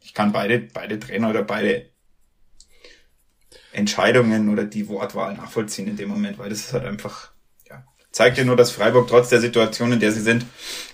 ich 0.00 0.14
kann 0.14 0.32
beide, 0.32 0.58
beide 0.60 0.98
Trainer 1.00 1.30
oder 1.30 1.42
beide 1.42 1.86
Entscheidungen 3.72 4.48
oder 4.50 4.64
die 4.64 4.88
Wortwahl 4.88 5.34
nachvollziehen 5.34 5.88
in 5.88 5.96
dem 5.96 6.08
Moment, 6.08 6.38
weil 6.38 6.50
das 6.50 6.60
ist 6.60 6.72
halt 6.72 6.84
einfach, 6.84 7.32
zeigt 8.10 8.38
dir 8.38 8.44
nur, 8.44 8.56
dass 8.56 8.70
Freiburg 8.70 9.08
trotz 9.08 9.28
der 9.28 9.40
Situation, 9.40 9.92
in 9.92 10.00
der 10.00 10.12
sie 10.12 10.20
sind, 10.20 10.44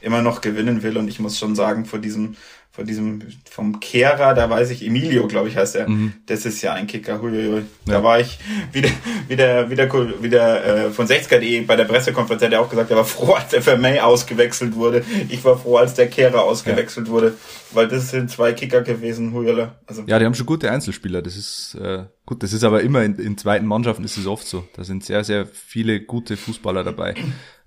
immer 0.01 0.23
noch 0.23 0.41
gewinnen 0.41 0.83
will. 0.83 0.97
Und 0.97 1.09
ich 1.09 1.21
muss 1.21 1.39
schon 1.39 1.55
sagen, 1.55 1.87
vor 1.87 1.99
diesem, 1.99 2.37
vor 2.75 2.83
diesem, 2.85 3.21
vom 3.49 3.79
Kehrer, 3.79 4.35
da 4.35 4.51
weiß 4.51 4.71
ich, 4.71 4.85
Emilio, 4.85 5.29
glaube 5.29 5.49
ich, 5.49 5.57
heißt 5.57 5.77
er. 5.77 5.87
Das 6.27 6.45
ist 6.45 6.61
ja 6.61 6.73
ein 6.73 6.89
Kicker. 6.89 7.23
Huiuiui. 7.23 7.63
Da 7.87 7.93
Ja. 7.93 8.03
war 8.03 8.19
ich 8.19 8.37
wieder, 8.73 8.89
wieder, 9.29 9.71
wieder, 9.71 10.23
wieder 10.23 10.65
äh, 10.87 10.91
von 10.91 11.07
60er.de 11.07 11.61
bei 11.61 11.77
der 11.77 11.85
Pressekonferenz 11.85 12.43
hat 12.43 12.53
er 12.53 12.61
auch 12.61 12.69
gesagt, 12.69 12.91
er 12.91 12.97
war 12.97 13.05
froh, 13.05 13.35
als 13.35 13.51
der 13.51 13.63
Vermey 13.63 14.01
ausgewechselt 14.01 14.75
wurde. 14.75 15.05
Ich 15.29 15.45
war 15.45 15.57
froh, 15.57 15.77
als 15.77 15.95
der 15.95 16.09
Kehrer 16.09 16.43
ausgewechselt 16.43 17.09
wurde, 17.09 17.35
weil 17.71 17.87
das 17.87 18.11
sind 18.11 18.29
zwei 18.29 18.53
Kicker 18.53 18.83
gewesen, 18.83 19.33
Huiuiui. 19.33 19.69
Also, 19.87 20.03
Ja, 20.07 20.19
die 20.19 20.25
haben 20.25 20.35
schon 20.35 20.47
gute 20.47 20.69
Einzelspieler. 20.73 21.23
Das 21.23 21.37
ist 21.37 21.77
äh, 21.81 22.07
gut. 22.27 22.43
Das 22.43 22.53
ist 22.53 22.65
aber 22.65 22.83
immer 22.83 23.05
in, 23.05 23.15
in 23.21 23.39
zweiten 23.39 23.67
Mannschaften 23.67 24.03
ist 24.03 24.17
es 24.17 24.27
oft 24.27 24.49
so. 24.49 24.67
Da 24.75 24.83
sind 24.83 25.05
sehr, 25.05 25.23
sehr 25.23 25.47
viele 25.47 26.01
gute 26.01 26.37
Fußballer 26.37 26.83
dabei. 26.83 27.15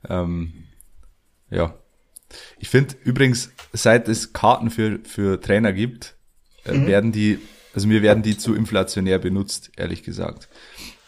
Ähm, 0.10 0.66
ja. 1.50 1.76
Ich 2.60 2.70
finde 2.70 2.96
übrigens, 3.04 3.52
seit 3.74 4.08
es 4.08 4.34
Karten 4.34 4.70
für, 4.70 5.00
für 5.04 5.40
Trainer 5.40 5.74
gibt, 5.74 6.16
äh, 6.66 6.86
werden 6.86 7.12
die, 7.12 7.40
also 7.74 7.88
mir 7.88 8.02
werden 8.02 8.24
die 8.24 8.38
zu 8.38 8.56
inflationär 8.56 9.20
benutzt, 9.20 9.72
ehrlich 9.78 10.04
gesagt. 10.04 10.50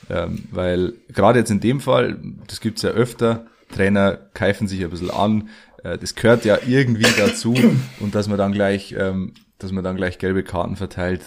Ähm, 0.09 0.45
weil 0.51 0.93
gerade 1.09 1.39
jetzt 1.39 1.51
in 1.51 1.59
dem 1.59 1.81
Fall, 1.81 2.17
das 2.47 2.61
gibt's 2.61 2.81
ja 2.81 2.89
öfter, 2.89 3.45
Trainer 3.71 4.17
keifen 4.33 4.67
sich 4.67 4.83
ein 4.83 4.89
bisschen 4.89 5.11
an, 5.11 5.49
äh, 5.83 5.97
das 5.97 6.15
gehört 6.15 6.45
ja 6.45 6.57
irgendwie 6.65 7.11
dazu 7.17 7.55
und 7.99 8.15
dass 8.15 8.27
man 8.27 8.37
dann 8.37 8.51
gleich, 8.51 8.95
ähm, 8.97 9.33
dass 9.59 9.71
man 9.71 9.83
dann 9.83 9.97
gleich 9.97 10.17
gelbe 10.17 10.43
Karten 10.43 10.75
verteilt. 10.75 11.21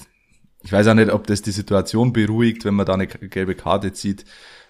Ich 0.65 0.73
weiß 0.73 0.87
auch 0.89 0.95
nicht, 0.95 1.11
ob 1.11 1.27
das 1.27 1.43
die 1.43 1.51
Situation 1.51 2.13
beruhigt, 2.13 2.65
wenn 2.65 2.75
man 2.75 2.87
da 2.87 2.95
eine 2.95 3.07
gelbe 3.07 3.55
Karte 3.55 3.93
zieht, 3.93 4.25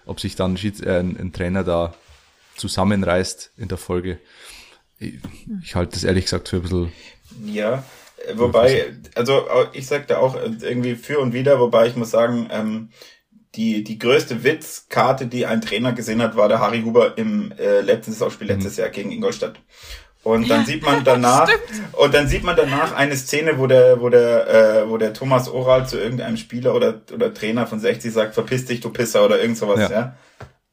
ob 0.05 0.19
sich 0.19 0.35
dann 0.35 0.55
ein, 0.55 0.83
äh, 0.83 0.99
ein 0.99 1.33
Trainer 1.33 1.63
da 1.63 1.93
zusammenreißt 2.55 3.51
in 3.57 3.67
der 3.67 3.77
Folge. 3.77 4.19
Ich, 5.03 5.19
ich 5.63 5.75
halte 5.75 5.93
das 5.93 6.03
ehrlich 6.03 6.25
gesagt 6.25 6.49
für 6.49 6.57
ein 6.57 6.61
bisschen, 6.61 6.91
Ja, 7.45 7.83
wobei, 8.35 8.93
also 9.15 9.45
ich 9.73 9.87
sagte 9.87 10.19
auch 10.19 10.35
äh, 10.35 10.51
irgendwie 10.61 10.95
für 10.95 11.19
und 11.19 11.33
wieder, 11.33 11.59
wobei 11.59 11.87
ich 11.87 11.95
muss 11.95 12.11
sagen, 12.11 12.47
ähm, 12.51 12.89
die, 13.55 13.83
die 13.83 13.99
größte 13.99 14.43
Witzkarte, 14.43 15.27
die 15.27 15.45
ein 15.45 15.61
Trainer 15.61 15.93
gesehen 15.93 16.21
hat, 16.21 16.35
war 16.35 16.49
der 16.49 16.59
Harry 16.59 16.81
Huber 16.81 17.17
im 17.17 17.51
äh, 17.51 17.81
letzten 17.81 18.11
Saisonspiel 18.11 18.47
letztes 18.47 18.77
Jahr 18.77 18.89
gegen 18.89 19.11
Ingolstadt. 19.11 19.59
Und 20.23 20.49
dann 20.49 20.65
sieht 20.65 20.83
man 20.83 21.03
danach, 21.03 21.49
und 21.91 22.13
dann 22.13 22.27
sieht 22.27 22.43
man 22.43 22.55
danach 22.55 22.95
eine 22.95 23.15
Szene, 23.15 23.59
wo 23.59 23.67
der, 23.67 23.99
wo 23.99 24.09
der, 24.09 24.47
äh, 24.47 24.89
wo 24.89 24.97
der 24.97 25.13
Thomas 25.13 25.49
Oral 25.49 25.87
zu 25.87 25.99
irgendeinem 25.99 26.37
Spieler 26.37 26.73
oder, 26.73 27.01
oder 27.13 27.33
Trainer 27.33 27.67
von 27.67 27.79
60 27.79 28.11
sagt, 28.11 28.33
verpiss 28.33 28.65
dich, 28.65 28.79
du 28.79 28.89
Pisser 28.89 29.25
oder 29.25 29.39
irgend 29.41 29.57
sowas, 29.57 29.81
ja. 29.81 29.91
Ja. 29.91 30.17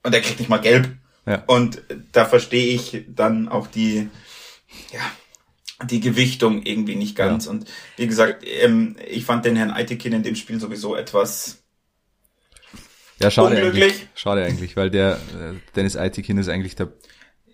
Und 0.05 0.15
der 0.15 0.23
kriegt 0.23 0.39
nicht 0.39 0.49
mal 0.49 0.61
gelb. 0.61 0.89
Ja. 1.27 1.43
Und 1.47 1.83
da 2.13 2.25
verstehe 2.25 2.75
ich 2.75 3.05
dann 3.09 3.49
auch 3.49 3.67
die, 3.67 4.09
ja, 4.93 5.01
die 5.87 6.01
Gewichtung 6.01 6.63
irgendwie 6.63 6.97
nicht 6.97 7.17
ganz. 7.17 7.47
Und 7.47 7.67
wie 7.97 8.07
gesagt, 8.07 8.45
ähm, 8.47 8.97
ich 9.09 9.25
fand 9.25 9.45
den 9.45 9.57
Herrn 9.57 9.71
Eitekin 9.71 10.13
in 10.13 10.23
dem 10.23 10.35
Spiel 10.35 10.61
sowieso 10.61 10.95
etwas. 10.95 11.63
Ja, 13.21 13.31
schade 13.31 13.57
Unglücklich. 13.57 13.85
eigentlich. 13.85 14.09
Schade 14.15 14.45
eigentlich, 14.45 14.77
weil 14.77 14.91
der 14.91 15.15
äh, 15.15 15.55
Dennis 15.77 15.97
Eitikin 15.97 16.39
ist 16.39 16.49
eigentlich 16.49 16.77
der 16.77 16.93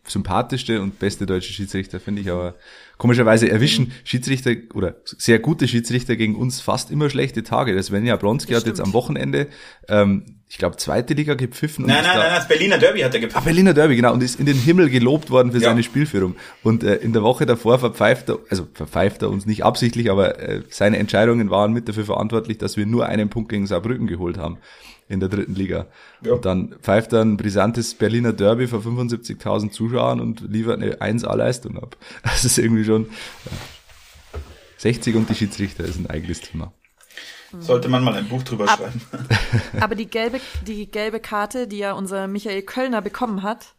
sympathischste 0.08 0.80
und 0.82 0.98
beste 0.98 1.26
deutsche 1.26 1.52
Schiedsrichter, 1.52 2.00
finde 2.00 2.22
ich, 2.22 2.30
aber 2.30 2.54
komischerweise 2.98 3.50
erwischen 3.50 3.92
Schiedsrichter 4.04 4.52
oder 4.74 4.96
sehr 5.04 5.38
gute 5.38 5.68
Schiedsrichter 5.68 6.16
gegen 6.16 6.34
uns 6.36 6.60
fast 6.60 6.90
immer 6.90 7.10
schlechte 7.10 7.42
Tage. 7.42 7.74
Das 7.74 7.86
Svenja 7.86 8.16
Bronski 8.16 8.54
hat 8.54 8.66
jetzt 8.66 8.80
am 8.80 8.92
Wochenende, 8.92 9.48
ähm, 9.88 10.24
ich 10.48 10.58
glaube, 10.58 10.76
zweite 10.76 11.12
Liga 11.14 11.34
gepfiffen. 11.34 11.86
Nein, 11.86 11.96
nein, 12.04 12.16
da- 12.16 12.22
nein, 12.22 12.32
das 12.36 12.48
Berliner 12.48 12.78
Derby 12.78 13.00
hat 13.00 13.12
er 13.14 13.18
Ah, 13.18 13.20
gepfiffen. 13.20 13.44
Berliner 13.44 13.74
Derby, 13.74 13.96
genau, 13.96 14.12
und 14.12 14.22
ist 14.22 14.38
in 14.40 14.46
den 14.46 14.56
Himmel 14.56 14.88
gelobt 14.90 15.28
worden 15.30 15.50
für 15.52 15.58
Ja. 15.58 15.70
seine 15.70 15.82
Spielführung. 15.82 16.36
Und 16.62 16.84
äh, 16.84 16.94
in 16.96 17.12
der 17.12 17.22
Woche 17.22 17.44
davor 17.46 17.78
verpfeift 17.78 18.28
er, 18.30 18.38
also 18.48 18.66
verpfeift 18.72 19.22
er 19.22 19.30
uns 19.30 19.44
nicht 19.44 19.64
absichtlich, 19.64 20.10
aber 20.10 20.38
äh, 20.38 20.62
seine 20.70 20.98
Entscheidungen 20.98 21.50
waren 21.50 21.72
mit 21.72 21.88
dafür 21.88 22.04
verantwortlich, 22.04 22.58
dass 22.58 22.76
wir 22.76 22.86
nur 22.86 23.06
einen 23.06 23.28
Punkt 23.28 23.50
gegen 23.50 23.66
Saarbrücken 23.66 24.06
geholt 24.06 24.38
haben 24.38 24.58
in 25.08 25.20
der 25.20 25.28
dritten 25.28 25.54
Liga. 25.54 25.86
Ja. 26.22 26.32
Und 26.32 26.44
dann 26.44 26.74
pfeift 26.80 27.12
er 27.12 27.22
ein 27.22 27.36
brisantes 27.36 27.94
Berliner 27.94 28.32
Derby 28.32 28.66
vor 28.66 28.80
75.000 28.80 29.70
Zuschauern 29.70 30.20
und 30.20 30.40
liefert 30.50 30.82
eine 30.82 30.96
1A-Leistung 30.96 31.78
ab. 31.82 31.96
Das 32.22 32.44
ist 32.44 32.58
irgendwie 32.58 32.84
schon... 32.84 33.04
Ja. 33.04 33.52
60 34.78 35.16
und 35.16 35.28
die 35.30 35.34
Schiedsrichter 35.34 35.84
ist 35.84 35.98
ein 35.98 36.08
eigenes 36.10 36.40
Thema. 36.42 36.72
Sollte 37.60 37.88
man 37.88 38.04
mal 38.04 38.14
ein 38.14 38.28
Buch 38.28 38.42
drüber 38.42 38.68
Ab- 38.68 38.78
schreiben. 38.78 39.00
Aber 39.80 39.94
die 39.94 40.06
gelbe, 40.06 40.40
die 40.66 40.90
gelbe 40.90 41.20
Karte, 41.20 41.66
die 41.66 41.78
ja 41.78 41.92
unser 41.92 42.26
Michael 42.28 42.62
Kölner 42.62 43.00
bekommen 43.00 43.42
hat, 43.42 43.74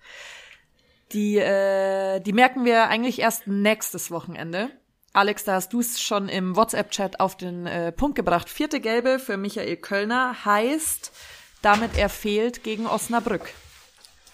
die, 1.13 1.37
äh, 1.37 2.19
die 2.19 2.33
merken 2.33 2.65
wir 2.65 2.87
eigentlich 2.87 3.19
erst 3.19 3.47
nächstes 3.47 4.11
Wochenende. 4.11 4.69
Alex, 5.17 5.45
da 5.45 5.53
hast 5.55 5.73
du 5.73 5.79
es 5.79 5.99
schon 5.99 6.29
im 6.29 6.55
WhatsApp-Chat 6.55 7.19
auf 7.19 7.35
den 7.35 7.65
äh, 7.65 7.91
Punkt 7.91 8.15
gebracht. 8.15 8.51
Vierte 8.51 8.79
Gelbe 8.79 9.17
für 9.17 9.35
Michael 9.35 9.75
Kölner 9.77 10.45
heißt, 10.45 11.11
damit 11.63 11.97
er 11.97 12.09
fehlt 12.09 12.63
gegen 12.63 12.85
Osnabrück. 12.85 13.49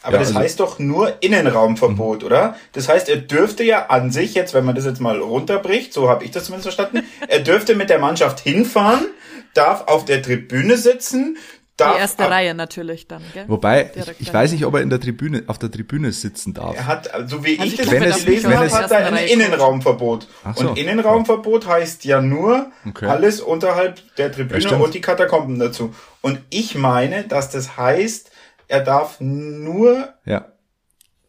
Aber 0.02 0.16
Ja, 0.16 0.20
das 0.20 0.28
also- 0.28 0.40
heißt 0.42 0.60
doch 0.60 0.80
nur 0.80 1.24
Innenraumverbot, 1.24 2.26
oder? 2.26 2.58
Das 2.74 2.90
heißt, 2.90 3.08
er 3.08 3.16
dürfte 3.16 3.64
ja 3.64 3.86
an 3.86 4.12
sich, 4.12 4.34
jetzt 4.34 4.54
wenn 4.54 4.66
man 4.66 4.76
das 4.76 4.84
jetzt 4.84 5.00
mal 5.00 5.22
runterbricht, 5.22 5.94
so 5.94 6.10
habe 6.10 6.26
ich 6.26 6.32
das 6.32 6.48
zumindest 6.48 6.76
verstanden, 6.76 7.08
er 7.30 7.40
dürfte 7.40 7.76
mit 7.76 7.90
der 7.90 8.00
Mannschaft 8.00 8.42
hinfahren, 8.42 9.06
darf 9.54 9.88
auf 9.88 10.04
der 10.04 10.22
Tribüne 10.22 10.76
sitzen, 10.76 11.38
darf 11.84 11.96
Die 11.96 12.00
erste 12.02 12.24
ab- 12.26 12.32
Reihe 12.32 12.54
natürlich 12.54 13.08
dann, 13.08 13.22
gell? 13.34 13.46
Wobei, 13.48 13.86
ich, 13.86 13.92
Direkt 14.04 14.22
ich 14.22 14.34
weiß 14.34 14.52
nicht, 14.52 14.66
ob 14.66 14.74
er 14.76 14.82
in 14.82 14.90
der 14.90 15.00
Tribüne, 15.00 15.44
auf 15.48 15.58
der 15.60 15.70
Tribüne 15.72 16.12
sitzen 16.12 16.54
darf. 16.54 16.76
Er 16.76 16.88
hat, 16.88 17.10
so 17.28 17.44
wie 17.44 17.60
Also 17.60 17.74
ich 17.74 17.80
ich 17.80 17.86
das 17.86 17.94
er 17.94 18.00
gelesen 18.26 18.56
habe, 18.58 18.72
hat 18.72 18.92
er 18.92 19.06
ein 19.08 19.14
Reihe 19.14 19.28
Innenraumverbot. 19.28 20.28
So. 20.56 20.70
Und 20.70 20.78
Innenraumverbot 20.78 21.68
heißt 21.68 22.06
ja 22.06 22.22
nur 22.22 22.72
Okay. 22.88 23.06
alles 23.08 23.42
unterhalb 23.42 24.02
der 24.18 24.28
Ja, 24.28 24.34
Tribüne 24.34 24.62
stimmt. 24.62 24.82
und 24.84 24.94
die 24.94 25.02
Katakomben 25.02 25.60
dazu. 25.60 25.94
Und 26.22 26.40
ich 26.50 26.76
meine, 26.76 27.24
dass 27.24 27.50
das 27.50 27.78
heißt, 27.78 28.32
er 28.68 28.82
darf 28.82 29.20
nur 29.20 30.10
Ja. 30.26 30.46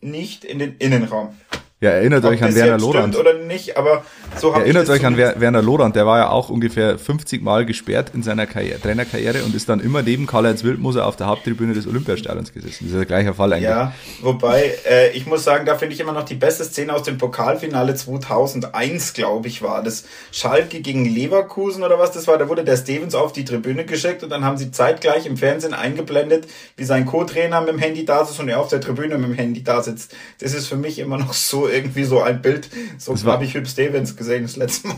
nicht 0.00 0.44
in 0.44 0.58
den 0.58 0.76
Innenraum. 0.76 1.36
Ja, 1.84 1.90
erinnert 1.90 2.24
Ob 2.24 2.30
euch 2.30 2.42
an 2.42 2.54
Werner 2.54 2.78
Lorand. 2.78 3.14
oder 3.14 3.34
nicht, 3.34 3.76
aber 3.76 4.04
so 4.40 4.52
Erinnert 4.52 4.88
euch 4.88 5.04
an 5.04 5.18
Wer- 5.18 5.38
Werner 5.38 5.60
Lorand, 5.60 5.94
der 5.96 6.06
war 6.06 6.18
ja 6.18 6.30
auch 6.30 6.48
ungefähr 6.48 6.98
50 6.98 7.42
Mal 7.42 7.66
gesperrt 7.66 8.12
in 8.14 8.22
seiner 8.22 8.46
Karriere, 8.46 8.80
Trainerkarriere 8.80 9.42
und 9.44 9.54
ist 9.54 9.68
dann 9.68 9.80
immer 9.80 10.00
neben 10.00 10.26
Karl-Heinz 10.26 10.64
Wildmoser 10.64 11.06
auf 11.06 11.16
der 11.16 11.26
Haupttribüne 11.26 11.74
des 11.74 11.86
Olympiastadions 11.86 12.54
gesessen. 12.54 12.84
Das 12.86 12.88
ist 12.92 12.96
der 12.96 13.04
gleiche 13.04 13.34
Fall 13.34 13.52
eigentlich. 13.52 13.68
Ja, 13.68 13.92
wobei, 14.22 14.72
äh, 14.90 15.10
ich 15.10 15.26
muss 15.26 15.44
sagen, 15.44 15.66
da 15.66 15.76
finde 15.76 15.94
ich 15.94 16.00
immer 16.00 16.12
noch 16.12 16.24
die 16.24 16.36
beste 16.36 16.64
Szene 16.64 16.94
aus 16.94 17.02
dem 17.02 17.18
Pokalfinale 17.18 17.94
2001, 17.94 19.12
glaube 19.12 19.48
ich, 19.48 19.60
war 19.60 19.82
das. 19.82 20.04
Schalke 20.32 20.80
gegen 20.80 21.04
Leverkusen 21.04 21.82
oder 21.82 21.98
was 21.98 22.12
das 22.12 22.26
war. 22.26 22.38
Da 22.38 22.48
wurde 22.48 22.64
der 22.64 22.78
Stevens 22.78 23.14
auf 23.14 23.32
die 23.32 23.44
Tribüne 23.44 23.84
geschickt 23.84 24.22
und 24.22 24.30
dann 24.30 24.42
haben 24.42 24.56
sie 24.56 24.70
zeitgleich 24.70 25.26
im 25.26 25.36
Fernsehen 25.36 25.74
eingeblendet, 25.74 26.46
wie 26.76 26.84
sein 26.84 27.04
Co-Trainer 27.04 27.60
mit 27.60 27.68
dem 27.70 27.78
Handy 27.78 28.06
da 28.06 28.24
sitzt 28.24 28.40
und 28.40 28.48
er 28.48 28.58
auf 28.60 28.68
der 28.68 28.80
Tribüne 28.80 29.18
mit 29.18 29.28
dem 29.28 29.34
Handy 29.34 29.62
da 29.62 29.82
sitzt. 29.82 30.14
Das 30.40 30.54
ist 30.54 30.66
für 30.66 30.76
mich 30.76 30.98
immer 30.98 31.18
noch 31.18 31.32
so 31.34 31.68
irgendwie 31.74 32.04
so 32.04 32.22
ein 32.22 32.40
Bild. 32.40 32.70
So 32.98 33.16
habe 33.24 33.44
ich 33.44 33.54
Hüb 33.54 33.66
Stevens 33.66 34.16
gesehen 34.16 34.44
das 34.44 34.56
letzte 34.56 34.88
Mal. 34.88 34.96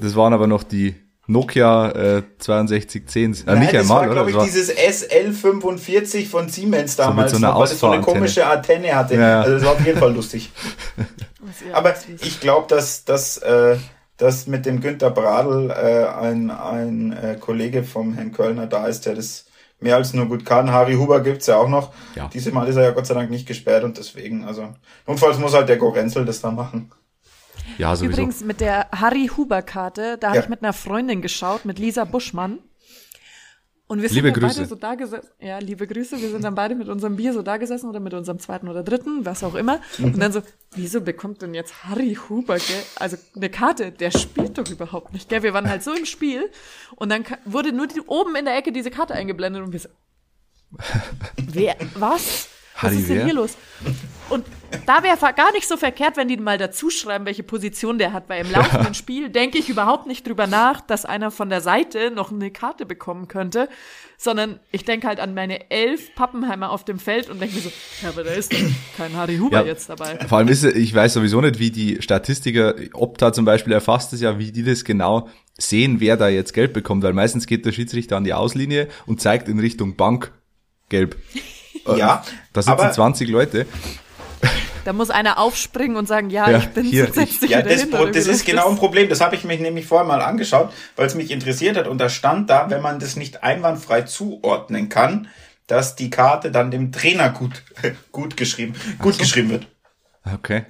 Das 0.00 0.16
waren 0.16 0.32
aber 0.32 0.46
noch 0.46 0.62
die 0.62 0.94
Nokia 1.28 1.90
äh, 1.90 2.22
6210. 2.38 3.32
Äh, 3.32 3.36
Nein, 3.46 3.58
nicht 3.60 3.74
das 3.74 3.82
einmal, 3.82 4.08
war, 4.08 4.14
glaube 4.14 4.30
ich, 4.30 4.36
dieses 4.38 4.70
SL45 4.70 6.28
von 6.28 6.48
Siemens 6.48 6.96
damals, 6.96 7.32
so 7.32 7.38
einer 7.38 7.48
noch, 7.48 7.56
weil 7.56 7.62
das 7.62 7.78
so 7.80 7.86
eine 7.86 7.96
Ausfahrantenne. 7.96 8.18
komische 8.18 8.46
Antenne 8.46 8.94
hatte. 8.94 9.16
Ja. 9.16 9.40
Also 9.40 9.54
das 9.54 9.64
war 9.64 9.72
auf 9.72 9.84
jeden 9.84 9.98
Fall 9.98 10.14
lustig. 10.14 10.52
Aber 11.72 11.94
ich 12.20 12.40
glaube, 12.40 12.66
dass, 12.68 13.04
dass, 13.04 13.38
äh, 13.38 13.76
dass 14.16 14.46
mit 14.46 14.66
dem 14.66 14.80
Günter 14.80 15.10
Bradl 15.10 15.70
äh, 15.70 16.06
ein, 16.06 16.50
ein 16.50 17.12
äh, 17.12 17.36
Kollege 17.38 17.82
vom 17.82 18.14
Herrn 18.14 18.32
Kölner 18.32 18.66
da 18.66 18.86
ist, 18.86 19.06
der 19.06 19.14
das 19.14 19.46
mehr 19.80 19.96
als 19.96 20.14
nur 20.14 20.26
gut 20.26 20.44
kann. 20.44 20.70
Harry 20.72 20.94
Huber 20.94 21.20
gibt's 21.20 21.46
ja 21.46 21.56
auch 21.56 21.68
noch. 21.68 21.92
Ja. 22.14 22.28
Dieses 22.32 22.52
Mal 22.52 22.66
ist 22.68 22.76
er 22.76 22.82
ja 22.84 22.90
Gott 22.92 23.06
sei 23.06 23.14
Dank 23.14 23.30
nicht 23.30 23.46
gesperrt 23.46 23.84
und 23.84 23.98
deswegen, 23.98 24.44
also 24.44 24.74
notfalls 25.06 25.38
muss 25.38 25.54
halt 25.54 25.68
der 25.68 25.76
Gorenzel 25.76 26.24
das 26.24 26.40
da 26.40 26.50
machen. 26.50 26.90
ja, 27.78 27.94
sowieso. 27.94 28.12
Übrigens 28.14 28.42
mit 28.44 28.60
der 28.60 28.88
Harry 28.92 29.30
Huber 29.36 29.62
Karte, 29.62 30.16
da 30.18 30.28
habe 30.28 30.36
Ja. 30.38 30.42
ich 30.44 30.48
mit 30.48 30.62
einer 30.62 30.72
Freundin 30.72 31.20
geschaut, 31.22 31.64
mit 31.64 31.78
Lisa 31.78 32.04
Buschmann. 32.04 32.58
Und 33.88 34.02
wir 34.02 34.08
sind 34.08 34.16
Liebe 34.16 34.32
dann 34.32 34.40
Grüße. 34.40 34.56
beide 34.56 34.68
so 34.68 34.74
da 34.74 34.94
gesessen. 34.96 35.28
Ja, 35.40 35.58
liebe 35.58 35.86
Grüße. 35.86 36.20
Wir 36.20 36.30
sind 36.30 36.42
dann 36.42 36.56
beide 36.56 36.74
mit 36.74 36.88
unserem 36.88 37.14
Bier 37.14 37.32
so 37.32 37.42
da 37.42 37.56
gesessen 37.56 37.88
oder 37.88 38.00
mit 38.00 38.14
unserem 38.14 38.40
zweiten 38.40 38.68
oder 38.68 38.82
dritten, 38.82 39.24
was 39.24 39.44
auch 39.44 39.54
immer. 39.54 39.80
Und 39.98 40.18
dann 40.18 40.32
so, 40.32 40.42
wieso 40.72 41.00
bekommt 41.00 41.40
denn 41.42 41.54
jetzt 41.54 41.84
Harry 41.84 42.18
Huber, 42.28 42.56
gell? 42.56 42.82
Also 42.96 43.16
eine 43.36 43.48
Karte, 43.48 43.92
der 43.92 44.10
spielt 44.10 44.58
doch 44.58 44.68
überhaupt 44.68 45.12
nicht, 45.12 45.28
gell? 45.28 45.44
Wir 45.44 45.54
waren 45.54 45.68
halt 45.68 45.84
so 45.84 45.92
im 45.92 46.04
Spiel 46.04 46.50
und 46.96 47.10
dann 47.10 47.24
wurde 47.44 47.72
nur 47.72 47.86
die, 47.86 48.00
oben 48.00 48.34
in 48.34 48.44
der 48.44 48.56
Ecke 48.56 48.72
diese 48.72 48.90
Karte 48.90 49.14
eingeblendet 49.14 49.62
und 49.62 49.72
wir 49.72 49.78
so, 49.78 49.88
wer, 51.36 51.76
was? 51.94 52.48
Was 52.74 52.82
Harry 52.82 52.96
ist 52.98 53.08
denn 53.08 53.16
wer? 53.18 53.24
hier 53.24 53.34
los? 53.34 53.56
Und 54.30 54.44
da 54.86 55.02
wäre 55.02 55.16
gar 55.34 55.52
nicht 55.52 55.66
so 55.68 55.76
verkehrt, 55.76 56.16
wenn 56.16 56.28
die 56.28 56.36
mal 56.36 56.58
dazu 56.58 56.90
schreiben, 56.90 57.26
welche 57.26 57.42
Position 57.42 57.98
der 57.98 58.12
hat, 58.12 58.28
weil 58.28 58.44
im 58.46 58.50
laufenden 58.52 58.94
Spiel 58.94 59.28
denke 59.28 59.58
ich 59.58 59.68
überhaupt 59.68 60.06
nicht 60.06 60.26
drüber 60.26 60.46
nach, 60.46 60.80
dass 60.80 61.04
einer 61.04 61.30
von 61.30 61.48
der 61.50 61.60
Seite 61.60 62.10
noch 62.10 62.30
eine 62.32 62.50
Karte 62.50 62.86
bekommen 62.86 63.28
könnte, 63.28 63.68
sondern 64.18 64.60
ich 64.72 64.84
denke 64.84 65.06
halt 65.08 65.20
an 65.20 65.34
meine 65.34 65.70
elf 65.70 66.14
Pappenheimer 66.14 66.70
auf 66.70 66.84
dem 66.84 66.98
Feld 66.98 67.28
und 67.28 67.40
denke 67.40 67.56
mir 67.56 67.60
so, 67.62 67.72
ja, 68.02 68.08
aber 68.10 68.24
da 68.24 68.30
ist 68.30 68.52
doch 68.52 68.58
kein 68.96 69.14
Harry 69.16 69.36
Huber 69.38 69.60
Ja. 69.60 69.66
jetzt 69.66 69.88
dabei. 69.90 70.18
Vor 70.26 70.38
allem 70.38 70.48
ist, 70.48 70.62
es- 70.64 70.74
ich 70.74 70.94
weiß 70.94 71.12
sowieso 71.14 71.40
nicht, 71.40 71.58
wie 71.58 71.70
die 71.70 72.00
Statistiker, 72.00 72.74
Opta 72.94 73.32
zum 73.32 73.44
Beispiel 73.44 73.72
erfasst 73.72 74.12
es 74.12 74.20
ja, 74.20 74.38
wie 74.38 74.52
die 74.52 74.62
das 74.62 74.84
genau 74.84 75.28
sehen, 75.58 76.00
wer 76.00 76.16
da 76.16 76.28
jetzt 76.28 76.52
Geld 76.54 76.72
bekommt, 76.72 77.02
weil 77.02 77.12
meistens 77.12 77.46
geht 77.46 77.66
der 77.66 77.72
Schiedsrichter 77.72 78.16
an 78.16 78.24
die 78.24 78.32
Auslinie 78.34 78.88
und 79.06 79.20
zeigt 79.20 79.48
in 79.48 79.58
Richtung 79.58 79.96
Bank 79.96 80.32
gelb. 80.88 81.16
Äh, 81.86 81.98
Ja, 81.98 82.24
Da 82.52 82.62
sitzen 82.62 82.70
aber- 82.72 82.92
20 82.92 83.28
Leute. 83.28 83.66
Da 84.86 84.92
muss 84.92 85.10
einer 85.10 85.38
aufspringen 85.38 85.96
und 85.96 86.06
sagen, 86.06 86.30
ja, 86.30 86.48
Ja, 86.48 86.58
ich 86.58 86.68
bin 86.68 86.84
hier, 86.84 87.06
dich 87.06 87.40
Ja, 87.40 87.60
das, 87.60 87.80
hin, 87.80 87.90
das 87.90 88.26
wie 88.26 88.30
ist 88.30 88.46
genau 88.46 88.70
ein 88.70 88.76
Problem. 88.76 89.08
Das 89.08 89.20
habe 89.20 89.34
ich 89.34 89.42
mich 89.42 89.58
nämlich 89.58 89.84
vorher 89.84 90.06
mal 90.06 90.22
angeschaut, 90.22 90.72
weil 90.94 91.08
es 91.08 91.16
mich 91.16 91.32
interessiert 91.32 91.76
hat. 91.76 91.88
Und 91.88 91.98
da 91.98 92.08
stand 92.08 92.50
da, 92.50 92.70
wenn 92.70 92.82
man 92.82 93.00
das 93.00 93.16
nicht 93.16 93.42
einwandfrei 93.42 94.02
zuordnen 94.02 94.88
kann, 94.88 95.26
dass 95.66 95.96
die 95.96 96.08
Karte 96.08 96.52
dann 96.52 96.70
dem 96.70 96.92
Trainer 96.92 97.30
gut, 97.30 97.64
gut 98.12 98.36
geschrieben, 98.36 98.74
gut 99.00 99.18
geschrieben 99.18 99.50
wird. 99.50 99.66
Okay. 100.32 100.66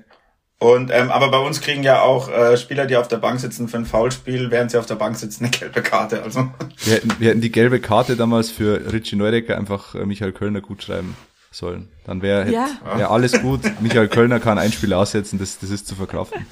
Und 0.59 0.91
ähm, 0.91 1.11
aber 1.11 1.31
bei 1.31 1.39
uns 1.39 1.61
kriegen 1.61 1.83
ja 1.83 2.01
auch 2.01 2.31
äh, 2.31 2.57
Spieler, 2.57 2.87
die 2.87 2.97
auf 2.97 3.09
der 3.09 3.19
Bank 3.19 3.39
sitzen 3.39 3.69
für 3.69 3.77
ein 3.77 3.85
Foulspiel, 3.85 4.51
während 4.51 4.71
sie 4.71 4.79
auf 4.79 4.87
der 4.87 4.95
Bank 4.95 5.19
sitzen, 5.19 5.45
eine 5.45 5.51
gelbe 5.51 5.83
Karte. 5.83 6.23
Also 6.23 6.49
Wir 6.79 6.95
hätten, 6.95 7.13
wir 7.19 7.29
hätten 7.29 7.43
die 7.43 7.53
gelbe 7.53 7.81
Karte 7.81 8.17
damals 8.17 8.51
für 8.51 8.91
Richie 8.95 9.17
Neudecker 9.17 9.59
einfach 9.59 9.95
äh, 9.95 10.07
Michael 10.07 10.33
Kölner 10.33 10.63
gut 10.63 10.83
schreiben 10.83 11.15
sollen. 11.57 11.89
Dann 12.05 12.23
wäre 12.23 12.51
Ja. 12.51 12.69
wär 12.97 13.11
alles 13.11 13.41
gut. 13.41 13.61
Michael 13.81 14.09
Kölner 14.09 14.41
kann 14.41 14.59
ein 14.59 14.73
Spiel 14.73 14.93
aussetzen, 14.93 15.39
das, 15.39 15.59
das 15.59 15.71
ist 15.71 15.87
zu 15.89 15.95
verkraften. 15.95 16.47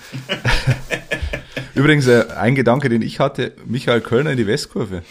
Übrigens, 1.75 2.07
äh, 2.07 2.27
ein 2.37 2.55
Gedanke, 2.55 2.89
den 2.89 3.03
ich 3.03 3.19
hatte, 3.21 3.53
Michael 3.67 4.01
Kölner 4.01 4.31
in 4.31 4.37
die 4.37 4.47
Westkurve. 4.47 5.03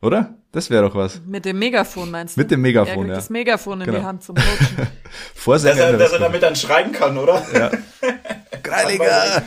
Oder? 0.00 0.34
Das 0.50 0.68
wäre 0.68 0.82
doch 0.88 0.94
was. 0.96 1.20
Mit 1.24 1.44
dem 1.44 1.58
Megafon 1.58 2.10
meinst 2.10 2.36
du? 2.36 2.40
Mit 2.40 2.50
dem 2.50 2.60
Megafon, 2.60 3.04
er 3.06 3.10
ja. 3.10 3.14
das 3.14 3.30
Megafon 3.30 3.80
in 3.80 3.86
die 3.86 3.92
Genau. 3.92 4.04
Hand 4.04 4.22
zum 4.24 4.34
Coachen. 4.34 4.76
dass 4.76 4.88
Vorsänger 5.34 5.80
er, 5.84 5.96
dass 5.96 6.12
er 6.12 6.18
damit 6.18 6.42
dann 6.42 6.56
schreien 6.56 6.92
kann, 6.92 7.16
oder? 7.16 7.42
Ja. 7.54 7.70
Greilinger! 8.62 9.42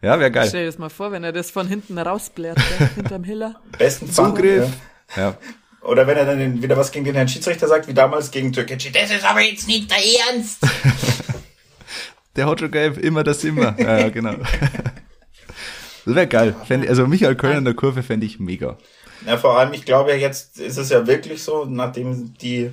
ja, 0.00 0.18
wäre 0.18 0.30
geil. 0.30 0.46
Stell 0.48 0.60
dir 0.62 0.66
das 0.66 0.78
mal 0.78 0.88
vor, 0.88 1.12
wenn 1.12 1.24
er 1.24 1.32
das 1.32 1.50
von 1.50 1.66
hinten 1.66 1.98
rausblärt, 1.98 2.58
hinterm 2.94 3.24
Hiller. 3.24 3.56
Besten 3.76 4.10
Zugriff. 4.10 4.68
Ja. 5.16 5.36
Oder 5.90 6.06
wenn 6.06 6.16
er 6.16 6.24
dann 6.24 6.38
den- 6.38 6.62
wieder 6.62 6.76
was 6.76 6.92
gegen 6.92 7.04
den 7.04 7.16
Herrn 7.16 7.26
Schiedsrichter 7.28 7.66
sagt, 7.66 7.88
wie 7.88 7.94
damals 7.94 8.30
gegen 8.30 8.52
Türkgücü. 8.52 8.90
Das 8.92 9.10
ist 9.10 9.24
aber 9.24 9.40
jetzt 9.40 9.66
nicht 9.66 9.90
der 9.90 9.98
Ernst. 10.28 10.58
Der 12.36 12.46
hat 12.46 12.60
schon 12.60 12.70
gelb, 12.70 12.96
immer 12.98 13.24
das 13.24 13.42
immer. 13.42 13.74
Ja, 13.78 13.98
ja 13.98 14.08
genau. 14.08 14.34
Das 16.04 16.14
wäre 16.14 16.26
geil. 16.28 16.54
Fänd, 16.64 16.88
also 16.88 17.06
Michael 17.08 17.34
Kölner 17.34 17.58
in 17.58 17.64
der 17.64 17.74
Kurve 17.74 18.02
fände 18.04 18.24
ich 18.24 18.38
mega. 18.38 18.78
Ja, 19.26 19.36
vor 19.36 19.58
allem, 19.58 19.72
ich 19.74 19.84
glaube, 19.84 20.14
jetzt 20.14 20.58
ist 20.60 20.76
es 20.78 20.90
ja 20.90 21.06
wirklich 21.06 21.42
so, 21.42 21.64
nachdem 21.66 22.34
die 22.38 22.70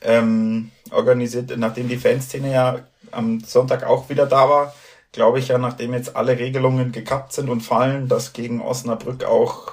ähm, 0.00 0.70
organisiert, 0.90 1.52
nachdem 1.58 1.88
die 1.88 1.96
Fanszene 1.98 2.52
ja 2.52 2.78
am 3.10 3.40
Sonntag 3.40 3.84
auch 3.84 4.08
wieder 4.08 4.26
da 4.26 4.48
war, 4.48 4.74
glaube 5.10 5.38
ich 5.40 5.48
ja, 5.48 5.58
nachdem 5.58 5.92
jetzt 5.94 6.14
alle 6.16 6.38
Regelungen 6.38 6.92
gekappt 6.92 7.32
sind 7.32 7.50
und 7.50 7.60
fallen, 7.60 8.08
dass 8.08 8.32
gegen 8.32 8.62
Osnabrück 8.62 9.24
auch 9.24 9.72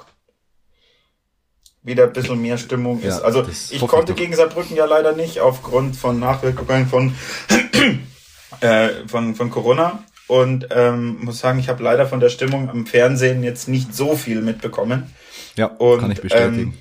wieder 1.82 2.04
ein 2.04 2.12
bisschen 2.12 2.40
mehr 2.40 2.58
Stimmung 2.58 3.00
Ja, 3.02 3.08
ist. 3.08 3.20
Also 3.22 3.42
das 3.42 3.70
ich 3.70 3.80
konnte 3.86 4.14
gegen 4.14 4.34
Saarbrücken 4.34 4.76
ja 4.76 4.84
leider 4.84 5.12
nicht 5.12 5.40
aufgrund 5.40 5.96
von 5.96 6.18
Nachwirkungen 6.20 6.86
von 6.86 7.14
äh, 8.60 8.88
von, 9.06 9.34
von 9.34 9.50
Corona 9.50 10.04
und 10.26 10.68
ähm, 10.70 11.18
muss 11.24 11.40
sagen, 11.40 11.58
ich 11.58 11.68
habe 11.68 11.82
leider 11.82 12.06
von 12.06 12.20
der 12.20 12.28
Stimmung 12.28 12.68
am 12.68 12.86
Fernsehen 12.86 13.42
jetzt 13.42 13.68
nicht 13.68 13.94
so 13.94 14.14
viel 14.16 14.42
mitbekommen. 14.42 15.12
Ja, 15.56 15.66
Und, 15.66 16.00
kann 16.00 16.10
ich 16.10 16.20
bestätigen. 16.20 16.74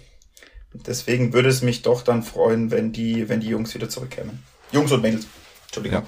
Ähm, 0.73 0.81
deswegen 0.85 1.33
würde 1.33 1.49
es 1.49 1.62
mich 1.62 1.81
doch 1.81 2.03
dann 2.03 2.21
freuen, 2.21 2.69
wenn 2.69 2.91
die, 2.91 3.27
wenn 3.29 3.39
die 3.39 3.47
Jungs 3.47 3.73
wieder 3.73 3.89
zurückkämen. 3.89 4.43
Jungs 4.71 4.91
und 4.91 5.01
Mädels. 5.01 5.25
Entschuldigung. 5.65 6.01
Ja. 6.01 6.07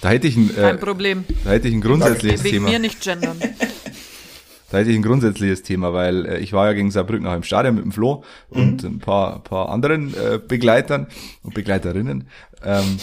Da 0.00 0.10
hätte 0.10 0.28
ich 0.28 0.36
ein, 0.36 0.54
Kein 0.54 0.76
äh, 0.76 0.78
Problem. 0.78 1.24
da 1.44 1.50
hätte 1.50 1.68
ich 1.68 1.74
ein 1.74 1.80
grundsätzliches 1.80 2.44
Wegen 2.44 2.56
Thema. 2.58 2.70
mir 2.70 2.78
nicht 2.78 3.00
gendern. 3.00 3.40
Da 4.70 4.78
hätte 4.78 4.90
ich 4.90 4.96
ein 4.96 5.02
grundsätzliches 5.02 5.62
Thema, 5.62 5.92
weil 5.92 6.26
äh, 6.26 6.38
ich 6.38 6.52
war 6.52 6.66
ja 6.66 6.72
gegen 6.74 6.90
Saarbrücken 6.90 7.26
auch 7.26 7.34
im 7.34 7.42
Stadion 7.42 7.74
mit 7.74 7.84
dem 7.84 7.92
Flo 7.92 8.22
und 8.50 8.84
ein 8.84 8.98
paar, 8.98 9.42
paar 9.42 9.70
anderen 9.70 10.14
äh, 10.14 10.38
Begleitern 10.38 11.06
und 11.42 11.54
Begleiterinnen. 11.54 12.28
Ähm, 12.62 12.98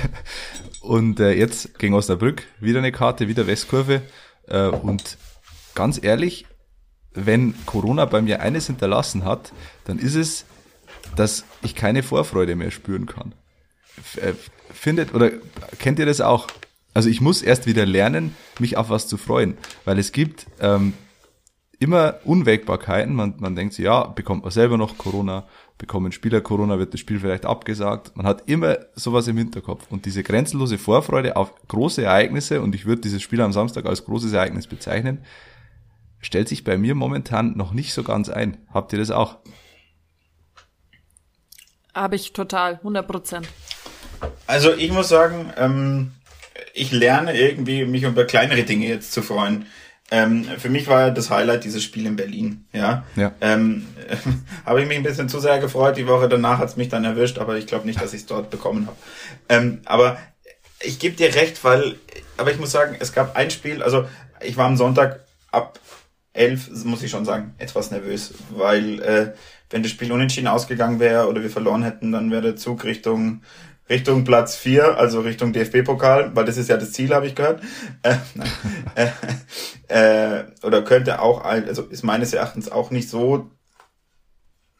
und 0.80 1.20
äh, 1.20 1.32
jetzt 1.32 1.78
gegen 1.78 1.94
Osnabrück 1.94 2.42
wieder 2.60 2.78
eine 2.78 2.92
Karte, 2.92 3.28
wieder 3.28 3.46
Westkurve. 3.46 4.02
Äh, 4.46 4.66
und 4.66 5.16
ganz 5.74 6.02
ehrlich, 6.02 6.46
wenn 7.14 7.54
Corona 7.64 8.04
bei 8.04 8.20
mir 8.20 8.40
eines 8.40 8.66
hinterlassen 8.66 9.24
hat, 9.24 9.52
dann 9.84 9.98
ist 9.98 10.16
es, 10.16 10.44
dass 11.16 11.44
ich 11.62 11.74
keine 11.74 12.02
Vorfreude 12.02 12.56
mehr 12.56 12.70
spüren 12.70 13.06
kann. 13.06 13.34
F 13.96 14.18
äh, 14.18 14.34
findet 14.72 15.14
oder 15.14 15.30
kennt 15.78 15.98
ihr 15.98 16.06
das 16.06 16.20
auch? 16.20 16.48
Also 16.94 17.08
ich 17.08 17.20
muss 17.20 17.42
erst 17.42 17.66
wieder 17.66 17.84
lernen, 17.84 18.34
mich 18.58 18.76
auf 18.76 18.88
was 18.88 19.08
zu 19.08 19.16
freuen, 19.16 19.58
weil 19.84 19.98
es 19.98 20.12
gibt 20.12 20.46
ähm, 20.60 20.94
immer 21.80 22.14
Unwägbarkeiten. 22.24 23.14
Man, 23.14 23.34
man 23.38 23.56
denkt 23.56 23.74
sich, 23.74 23.84
ja, 23.84 24.04
bekommt 24.04 24.44
man 24.44 24.52
selber 24.52 24.78
noch 24.78 24.96
Corona 24.96 25.44
bekommen 25.78 26.12
Spieler 26.12 26.40
Corona, 26.40 26.78
wird 26.78 26.94
das 26.94 27.00
Spiel 27.00 27.20
vielleicht 27.20 27.46
abgesagt. 27.46 28.16
Man 28.16 28.26
hat 28.26 28.48
immer 28.48 28.78
sowas 28.94 29.26
im 29.26 29.36
Hinterkopf. 29.36 29.86
Und 29.90 30.06
diese 30.06 30.22
grenzenlose 30.22 30.78
Vorfreude 30.78 31.36
auf 31.36 31.52
große 31.68 32.04
Ereignisse, 32.04 32.60
und 32.60 32.74
ich 32.74 32.86
würde 32.86 33.02
dieses 33.02 33.22
Spiel 33.22 33.40
am 33.40 33.52
Samstag 33.52 33.86
als 33.86 34.04
großes 34.04 34.32
Ereignis 34.32 34.66
bezeichnen, 34.66 35.24
stellt 36.20 36.48
sich 36.48 36.64
bei 36.64 36.78
mir 36.78 36.94
momentan 36.94 37.56
noch 37.56 37.72
nicht 37.72 37.92
so 37.92 38.02
ganz 38.02 38.28
ein. 38.28 38.56
Habt 38.72 38.92
ihr 38.92 38.98
das 38.98 39.10
auch? 39.10 39.38
Habe 41.92 42.16
ich 42.16 42.32
total, 42.32 42.74
100 42.74 43.06
Prozent. 43.06 43.48
Also 44.46 44.72
ich 44.72 44.90
muss 44.90 45.08
sagen, 45.08 45.52
ähm, 45.56 46.12
ich 46.74 46.90
lerne 46.92 47.38
irgendwie, 47.38 47.86
mich 47.86 48.02
über 48.02 48.24
kleinere 48.24 48.64
Dinge 48.64 48.88
jetzt 48.88 49.12
zu 49.12 49.22
freuen. 49.22 49.66
Ähm, 50.10 50.44
für 50.58 50.68
mich 50.68 50.86
war 50.86 51.10
das 51.10 51.30
Highlight 51.30 51.64
dieses 51.64 51.82
Spiel 51.82 52.04
in 52.06 52.16
Berlin. 52.16 52.66
Ja. 52.72 53.04
Ja. 53.16 53.32
Ähm, 53.40 53.86
habe 54.66 54.82
ich 54.82 54.88
mich 54.88 54.98
ein 54.98 55.02
bisschen 55.02 55.28
zu 55.28 55.40
sehr 55.40 55.58
gefreut. 55.60 55.96
Die 55.96 56.06
Woche 56.06 56.28
danach 56.28 56.58
hat's 56.58 56.76
mich 56.76 56.88
dann 56.88 57.04
erwischt, 57.04 57.38
aber 57.38 57.56
ich 57.56 57.66
glaube 57.66 57.86
nicht, 57.86 58.02
dass 58.02 58.12
ich 58.12 58.22
es 58.22 58.26
dort 58.26 58.50
bekommen 58.50 58.86
habe. 58.86 58.96
Ähm, 59.48 59.80
aber 59.86 60.18
ich 60.80 60.98
gebe 60.98 61.16
dir 61.16 61.34
recht, 61.34 61.62
weil, 61.64 61.94
aber 62.36 62.50
ich 62.50 62.58
muss 62.58 62.72
sagen, 62.72 62.96
es 62.98 63.12
gab 63.12 63.36
ein 63.36 63.50
Spiel, 63.50 63.82
also 63.82 64.06
ich 64.42 64.56
war 64.56 64.66
am 64.66 64.76
Sonntag 64.76 65.20
ab 65.50 65.78
elf, 66.32 66.68
muss 66.84 67.02
ich 67.02 67.10
schon 67.10 67.24
sagen, 67.24 67.54
etwas 67.58 67.90
nervös, 67.90 68.34
weil 68.50 69.00
äh, 69.00 69.32
wenn 69.70 69.82
das 69.82 69.92
Spiel 69.92 70.12
unentschieden 70.12 70.48
ausgegangen 70.48 71.00
wäre 71.00 71.28
oder 71.28 71.42
wir 71.42 71.50
verloren 71.50 71.84
hätten, 71.84 72.12
dann 72.12 72.30
wäre 72.30 72.42
der 72.42 72.56
Zug 72.56 72.84
Richtung 72.84 73.42
Richtung 73.88 74.24
Platz 74.24 74.56
vier, 74.56 74.96
also 74.96 75.20
Richtung 75.20 75.52
DFB-Pokal, 75.52 76.34
weil 76.34 76.44
das 76.44 76.56
ist 76.56 76.70
ja 76.70 76.76
das 76.76 76.92
Ziel, 76.92 77.14
habe 77.14 77.26
ich 77.26 77.34
gehört. 77.34 77.62
Äh, 78.02 78.16
äh, 79.88 80.38
äh, 80.40 80.44
oder 80.62 80.82
könnte 80.82 81.20
auch, 81.20 81.44
also 81.44 81.82
ist 81.82 82.02
meines 82.02 82.32
Erachtens 82.32 82.70
auch 82.70 82.90
nicht 82.90 83.10
so 83.10 83.50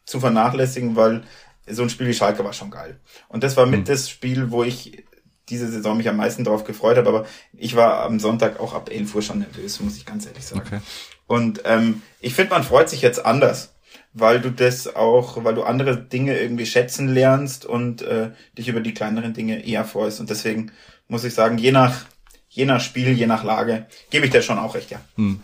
zu 0.05 0.19
vernachlässigen, 0.19 0.95
weil 0.95 1.23
so 1.67 1.83
ein 1.83 1.89
Spiel 1.89 2.07
wie 2.07 2.13
Schalke 2.13 2.43
war 2.43 2.53
schon 2.53 2.71
geil. 2.71 2.99
Und 3.27 3.43
das 3.43 3.57
war 3.57 3.65
mit 3.65 3.81
mhm. 3.81 3.85
das 3.85 4.09
Spiel, 4.09 4.51
wo 4.51 4.63
ich 4.63 5.03
diese 5.49 5.67
Saison 5.67 5.97
mich 5.97 6.09
am 6.09 6.17
meisten 6.17 6.43
darauf 6.43 6.63
gefreut 6.63 6.97
habe, 6.97 7.07
aber 7.07 7.25
ich 7.53 7.75
war 7.75 8.03
am 8.03 8.19
Sonntag 8.19 8.59
auch 8.59 8.73
ab 8.73 8.89
11 8.91 9.13
Uhr 9.13 9.21
schon 9.21 9.39
nervös, 9.39 9.79
muss 9.79 9.97
ich 9.97 10.05
ganz 10.05 10.25
ehrlich 10.25 10.45
sagen. 10.45 10.63
Okay. 10.65 10.79
Und 11.27 11.61
ähm, 11.65 12.01
ich 12.19 12.33
finde, 12.33 12.51
man 12.51 12.63
freut 12.63 12.89
sich 12.89 13.01
jetzt 13.03 13.23
anders 13.25 13.74
weil 14.15 14.39
du 14.39 14.49
das 14.49 14.95
auch, 14.95 15.43
weil 15.43 15.55
du 15.55 15.63
andere 15.63 15.97
Dinge 15.97 16.39
irgendwie 16.39 16.65
schätzen 16.65 17.13
lernst 17.13 17.65
und 17.65 18.01
äh, 18.01 18.31
dich 18.57 18.69
über 18.69 18.79
die 18.79 18.93
kleineren 18.93 19.33
Dinge 19.33 19.65
eher 19.67 19.83
freust. 19.83 20.21
Und 20.21 20.29
deswegen 20.29 20.71
muss 21.09 21.25
ich 21.25 21.33
sagen, 21.33 21.57
je 21.57 21.73
nach, 21.73 22.05
je 22.49 22.65
nach 22.65 22.79
Spiel, 22.79 23.11
je 23.11 23.27
nach 23.27 23.43
Lage, 23.43 23.87
gebe 24.09 24.25
ich 24.25 24.31
dir 24.31 24.41
schon 24.41 24.57
auch 24.57 24.73
recht, 24.73 24.89
ja. 24.89 25.01
Hm. 25.17 25.41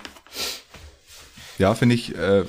Ja, 1.57 1.75
finde 1.75 1.95
ich, 1.95 2.17
äh, 2.17 2.45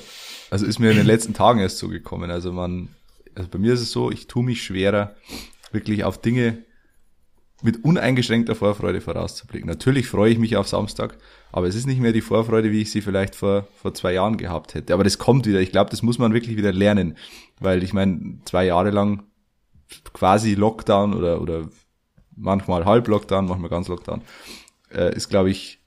also 0.49 0.65
ist 0.65 0.79
mir 0.79 0.91
in 0.91 0.97
den 0.97 1.05
letzten 1.05 1.33
Tagen 1.33 1.59
erst 1.59 1.77
so 1.77 1.89
gekommen. 1.89 2.31
Also 2.31 2.53
man, 2.53 2.87
also 3.35 3.49
bei 3.49 3.59
mir 3.59 3.73
ist 3.73 3.81
es 3.81 3.91
so, 3.91 4.09
ich 4.09 4.27
tue 4.27 4.43
mich 4.43 4.63
schwerer, 4.63 5.15
wirklich 5.73 6.05
auf 6.05 6.21
Dinge 6.21 6.63
mit 7.63 7.83
uneingeschränkter 7.83 8.55
Vorfreude 8.55 9.01
vorauszublicken. 9.01 9.67
Natürlich 9.67 10.07
freue 10.07 10.31
ich 10.31 10.37
mich 10.37 10.57
auf 10.57 10.67
Samstag, 10.67 11.17
aber 11.51 11.67
es 11.67 11.75
ist 11.75 11.87
nicht 11.87 12.01
mehr 12.01 12.11
die 12.11 12.21
Vorfreude, 12.21 12.71
wie 12.71 12.81
ich 12.81 12.91
sie 12.91 13.01
vielleicht 13.01 13.35
vor, 13.35 13.67
vor 13.75 13.93
zwei 13.93 14.13
Jahren 14.13 14.37
gehabt 14.37 14.75
hätte. 14.75 14.93
Aber 14.93 15.03
das 15.03 15.17
kommt 15.17 15.45
wieder. 15.45 15.61
Ich 15.61 15.71
glaube, 15.71 15.89
das 15.89 16.03
muss 16.03 16.19
man 16.19 16.33
wirklich 16.33 16.57
wieder 16.57 16.73
lernen. 16.73 17.17
Weil 17.59 17.81
ich 17.81 17.93
meine, 17.93 18.39
zwei 18.45 18.65
Jahre 18.65 18.89
lang 18.89 19.23
quasi 20.13 20.55
Lockdown 20.55 21.13
oder, 21.13 21.41
oder 21.41 21.69
manchmal 22.35 22.85
halb 22.85 23.07
Lockdown, 23.07 23.47
manchmal 23.47 23.69
ganz 23.69 23.87
Lockdown, 23.87 24.21
äh, 24.93 25.15
ist, 25.15 25.29
glaube 25.29 25.49
ich, 25.49 25.79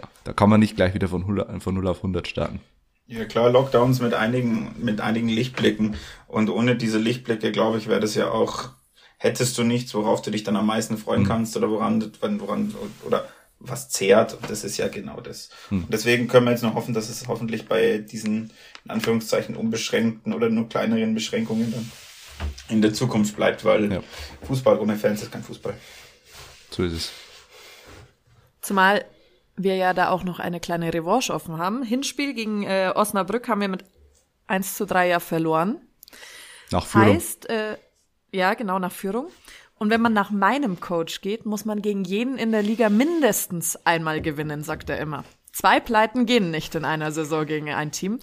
ja, 0.00 0.08
da 0.24 0.32
kann 0.32 0.48
man 0.48 0.60
nicht 0.60 0.76
gleich 0.76 0.94
wieder 0.94 1.08
von 1.08 1.22
0, 1.22 1.60
von 1.60 1.74
0 1.74 1.86
auf 1.88 1.98
100 1.98 2.26
starten. 2.26 2.60
Ja 3.06 3.24
klar, 3.24 3.50
Lockdowns 3.50 4.00
mit 4.00 4.14
einigen, 4.14 4.74
mit 4.78 5.00
einigen 5.00 5.28
Lichtblicken. 5.28 5.96
Und 6.26 6.50
ohne 6.50 6.76
diese 6.76 6.98
Lichtblicke, 6.98 7.52
glaube 7.52 7.78
ich, 7.78 7.88
wäre 7.88 8.00
das 8.00 8.14
ja 8.14 8.30
auch, 8.30 8.70
hättest 9.18 9.58
du 9.58 9.64
nichts, 9.64 9.94
worauf 9.94 10.22
du 10.22 10.30
dich 10.30 10.44
dann 10.44 10.56
am 10.56 10.66
meisten 10.66 10.96
freuen 10.96 11.22
mhm. 11.22 11.28
kannst 11.28 11.56
oder 11.56 11.70
woran, 11.70 12.12
woran, 12.20 12.74
oder 13.04 13.28
was 13.60 13.88
zehrt. 13.88 14.34
Und 14.34 14.48
das 14.48 14.64
ist 14.64 14.76
ja 14.76 14.88
genau 14.88 15.20
das. 15.20 15.50
Hm. 15.68 15.84
Und 15.84 15.92
deswegen 15.92 16.28
können 16.28 16.46
wir 16.46 16.52
jetzt 16.52 16.62
noch 16.62 16.74
hoffen, 16.74 16.94
dass 16.94 17.08
es 17.08 17.26
hoffentlich 17.26 17.66
bei 17.66 17.98
diesen, 17.98 18.52
in 18.84 18.90
Anführungszeichen, 18.90 19.56
unbeschränkten 19.56 20.32
oder 20.32 20.48
nur 20.48 20.68
kleineren 20.68 21.14
Beschränkungen 21.14 21.72
dann 21.72 21.90
in 22.68 22.82
der 22.82 22.94
Zukunft 22.94 23.34
bleibt, 23.34 23.64
weil 23.64 23.92
ja. 23.92 24.02
Fußball 24.46 24.78
ohne 24.78 24.96
Fans 24.96 25.22
ist 25.22 25.32
kein 25.32 25.42
Fußball. 25.42 25.74
So 26.70 26.84
ist 26.84 26.92
es. 26.92 27.12
Zumal 28.60 29.04
wir 29.56 29.74
ja 29.74 29.92
da 29.92 30.10
auch 30.10 30.22
noch 30.22 30.38
eine 30.38 30.60
kleine 30.60 30.94
Revanche 30.94 31.34
offen 31.34 31.58
haben. 31.58 31.82
Hinspiel 31.82 32.34
gegen 32.34 32.62
äh, 32.62 32.92
Osnabrück 32.94 33.48
haben 33.48 33.60
wir 33.60 33.68
mit 33.68 33.84
1 34.46 34.76
zu 34.76 34.86
3 34.86 35.08
ja 35.08 35.20
verloren. 35.20 35.80
Nach 36.70 36.86
Führung. 36.86 37.08
Heißt, 37.08 37.48
äh, 37.50 37.76
ja, 38.32 38.54
genau, 38.54 38.78
nach 38.78 38.92
Führung. 38.92 39.28
Und 39.78 39.90
wenn 39.90 40.00
man 40.00 40.12
nach 40.12 40.30
meinem 40.30 40.80
Coach 40.80 41.20
geht, 41.20 41.46
muss 41.46 41.64
man 41.64 41.82
gegen 41.82 42.04
jeden 42.04 42.36
in 42.36 42.50
der 42.50 42.62
Liga 42.62 42.88
mindestens 42.88 43.76
einmal 43.86 44.20
gewinnen, 44.20 44.62
sagt 44.62 44.90
er 44.90 44.98
immer. 44.98 45.24
Zwei 45.52 45.80
Pleiten 45.80 46.26
gehen 46.26 46.50
nicht 46.50 46.74
in 46.74 46.84
einer 46.84 47.12
Saison 47.12 47.46
gegen 47.46 47.70
ein 47.70 47.92
Team. 47.92 48.18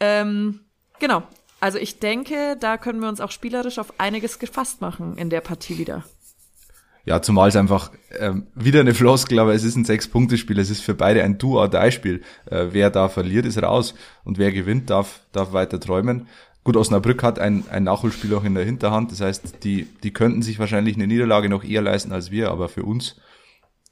Ähm, 0.00 0.60
genau. 0.98 1.22
Also 1.60 1.78
ich 1.78 1.98
denke, 1.98 2.56
da 2.58 2.76
können 2.76 3.00
wir 3.00 3.08
uns 3.08 3.20
auch 3.20 3.30
spielerisch 3.30 3.78
auf 3.78 3.98
einiges 3.98 4.38
gefasst 4.38 4.80
machen 4.80 5.16
in 5.16 5.30
der 5.30 5.40
Partie 5.40 5.78
wieder. 5.78 6.04
Ja, 7.06 7.20
zumal 7.20 7.50
es 7.50 7.56
einfach 7.56 7.90
ähm, 8.18 8.46
wieder 8.54 8.80
eine 8.80 8.94
Floskel, 8.94 9.38
aber 9.38 9.54
es 9.54 9.62
ist 9.62 9.76
ein 9.76 9.84
Sechs-Punkte-Spiel. 9.84 10.58
Es 10.58 10.70
ist 10.70 10.82
für 10.82 10.94
beide 10.94 11.22
ein 11.22 11.36
Do-or-Die-Spiel. 11.36 12.22
Äh, 12.50 12.66
wer 12.70 12.88
da 12.88 13.10
verliert, 13.10 13.44
ist 13.44 13.62
raus. 13.62 13.94
Und 14.24 14.38
wer 14.38 14.52
gewinnt, 14.52 14.88
darf, 14.88 15.20
darf 15.32 15.52
weiter 15.52 15.78
träumen. 15.78 16.28
Gut, 16.64 16.78
Osnabrück 16.78 17.22
hat 17.22 17.38
ein, 17.38 17.64
ein 17.68 17.84
Nachholspiel 17.84 18.34
auch 18.34 18.44
in 18.44 18.54
der 18.54 18.64
Hinterhand. 18.64 19.12
Das 19.12 19.20
heißt, 19.20 19.62
die, 19.64 19.84
die 20.02 20.12
könnten 20.12 20.40
sich 20.40 20.58
wahrscheinlich 20.58 20.96
eine 20.96 21.06
Niederlage 21.06 21.50
noch 21.50 21.62
eher 21.62 21.82
leisten 21.82 22.12
als 22.12 22.30
wir, 22.30 22.50
aber 22.50 22.70
für 22.70 22.84
uns, 22.84 23.16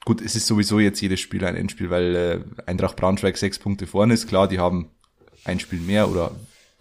gut, 0.06 0.22
es 0.22 0.34
ist 0.36 0.46
sowieso 0.46 0.80
jetzt 0.80 1.00
jedes 1.02 1.20
Spiel 1.20 1.44
ein 1.44 1.54
Endspiel, 1.54 1.90
weil 1.90 2.16
äh, 2.16 2.40
Eintracht 2.64 2.96
Braunschweig 2.96 3.36
sechs 3.36 3.58
Punkte 3.58 3.86
vorne 3.86 4.14
ist. 4.14 4.26
Klar, 4.26 4.48
die 4.48 4.58
haben 4.58 4.88
ein 5.44 5.60
Spiel 5.60 5.80
mehr 5.80 6.10
oder 6.10 6.32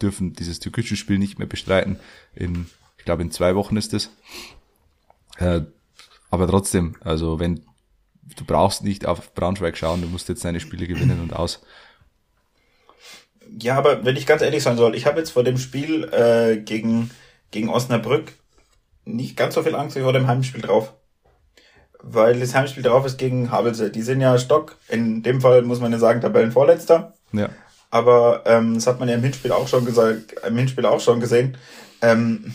dürfen 0.01 0.33
dieses 0.33 0.59
türkische 0.59 0.95
Spiel 0.95 1.19
nicht 1.19 1.39
mehr 1.39 1.47
bestreiten. 1.47 1.99
In, 2.35 2.67
ich 2.97 3.03
glaube, 3.03 3.21
in 3.23 3.31
zwei 3.31 3.55
Wochen 3.55 3.75
ist 3.75 3.93
es. 3.93 4.11
Äh, 5.37 5.61
aber 6.29 6.47
trotzdem, 6.47 6.95
also 7.01 7.39
wenn 7.39 7.65
du 8.37 8.45
brauchst 8.45 8.83
nicht 8.83 9.05
auf 9.05 9.33
Braunschweig 9.33 9.77
schauen, 9.77 10.01
du 10.01 10.07
musst 10.07 10.29
jetzt 10.29 10.45
deine 10.45 10.61
Spiele 10.61 10.87
gewinnen 10.87 11.19
und 11.19 11.33
aus. 11.33 11.61
Ja, 13.59 13.77
aber 13.77 14.05
wenn 14.05 14.15
ich 14.15 14.25
ganz 14.25 14.41
ehrlich 14.41 14.63
sein 14.63 14.77
soll, 14.77 14.95
ich 14.95 15.05
habe 15.05 15.19
jetzt 15.19 15.31
vor 15.31 15.43
dem 15.43 15.57
Spiel 15.57 16.05
äh, 16.13 16.57
gegen, 16.57 17.11
gegen 17.51 17.69
Osnabrück 17.69 18.33
nicht 19.05 19.35
ganz 19.35 19.55
so 19.55 19.63
viel 19.63 19.75
Angst 19.75 19.95
wie 19.95 20.01
vor 20.01 20.13
dem 20.13 20.27
Heimspiel 20.27 20.61
drauf. 20.61 20.93
Weil 22.03 22.39
das 22.39 22.55
Heimspiel 22.55 22.83
drauf 22.83 23.05
ist 23.05 23.17
gegen 23.17 23.51
Havelse. 23.51 23.91
Die 23.91 24.01
sind 24.01 24.21
ja 24.21 24.37
Stock. 24.37 24.77
In 24.87 25.21
dem 25.21 25.41
Fall 25.41 25.61
muss 25.63 25.79
man 25.79 25.91
ja 25.91 25.99
sagen, 25.99 26.21
Tabellenvorletzter. 26.21 27.13
Ja. 27.33 27.49
Aber 27.89 28.43
ähm, 28.45 28.75
das 28.75 28.87
hat 28.87 28.99
man 28.99 29.09
ja 29.09 29.15
im 29.15 29.21
Hinspiel 29.21 29.51
auch 29.51 29.67
schon 29.67 29.85
gesagt, 29.85 30.33
im 30.47 30.57
Hinspiel 30.57 30.85
auch 30.85 31.01
schon 31.01 31.19
gesehen. 31.19 31.57
Ähm, 32.01 32.53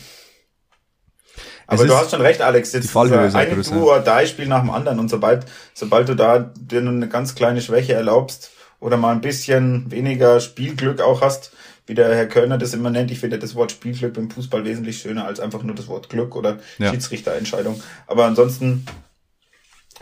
aber 1.67 1.85
du 1.85 1.97
hast 1.97 2.11
schon 2.11 2.21
recht, 2.21 2.41
Alex. 2.41 2.73
Jetzt 2.73 2.95
die 2.95 2.99
ist 2.99 3.35
ein 3.35 3.63
Duo 3.63 3.95
oder 3.95 4.27
Spiel 4.27 4.47
nach 4.47 4.61
dem 4.61 4.71
anderen 4.71 5.01
und 5.01 5.09
sobald, 5.09 5.47
sobald 5.75 6.09
du 6.09 6.15
da 6.15 6.39
dir 6.39 6.81
nur 6.81 6.93
eine 6.93 7.09
ganz 7.09 7.35
kleine 7.35 7.61
Schwäche 7.61 7.93
erlaubst, 7.93 8.53
oder 8.81 8.97
mal 8.97 9.13
ein 9.13 9.21
bisschen 9.21 9.91
weniger 9.91 10.41
Spielglück 10.41 11.01
auch 11.01 11.21
hast, 11.21 11.53
wie 11.87 11.95
der 11.95 12.15
Herr 12.15 12.27
Kölner 12.27 12.59
das 12.59 12.75
immer 12.75 12.91
nennt. 12.91 13.11
Ich 13.11 13.21
finde 13.21 13.39
das 13.39 13.55
Wort 13.55 13.73
Spielglück 13.73 14.17
im 14.17 14.31
Fußball 14.31 14.65
wesentlich 14.65 14.99
schöner 14.99 15.25
als 15.25 15.41
einfach 15.41 15.63
nur 15.63 15.75
das 15.75 15.87
Wort 15.89 16.09
Glück 16.09 16.35
oder 16.35 16.59
ja. 16.79 16.91
Schiedsrichterentscheidung. 16.91 17.81
Aber 18.07 18.27
ansonsten, 18.27 18.85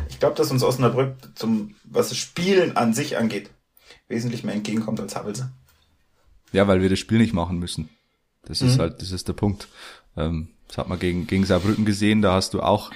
ich 0.08 0.18
glaube, 0.18 0.36
dass 0.36 0.50
uns 0.50 0.62
Osnabrück 0.62 1.14
zum, 1.34 1.74
was 1.84 2.08
das 2.08 2.18
Spielen 2.18 2.76
an 2.76 2.94
sich 2.94 3.16
angeht, 3.16 3.50
wesentlich 4.08 4.44
mehr 4.44 4.54
entgegenkommt 4.54 5.00
als 5.00 5.14
Havelse. 5.14 5.50
Ja, 6.52 6.66
weil 6.68 6.80
wir 6.80 6.88
das 6.88 6.98
Spiel 6.98 7.18
nicht 7.18 7.34
machen 7.34 7.58
müssen. 7.58 7.88
Das 8.46 8.60
mhm. 8.60 8.68
ist 8.68 8.78
halt, 8.78 9.02
das 9.02 9.10
ist 9.10 9.28
der 9.28 9.32
Punkt. 9.34 9.68
Ähm, 10.16 10.48
das 10.68 10.78
hat 10.78 10.88
man 10.88 10.98
gegen, 10.98 11.26
gegen 11.26 11.44
Saarbrücken 11.44 11.84
gesehen, 11.84 12.22
da 12.22 12.32
hast 12.32 12.54
du 12.54 12.62
auch 12.62 12.90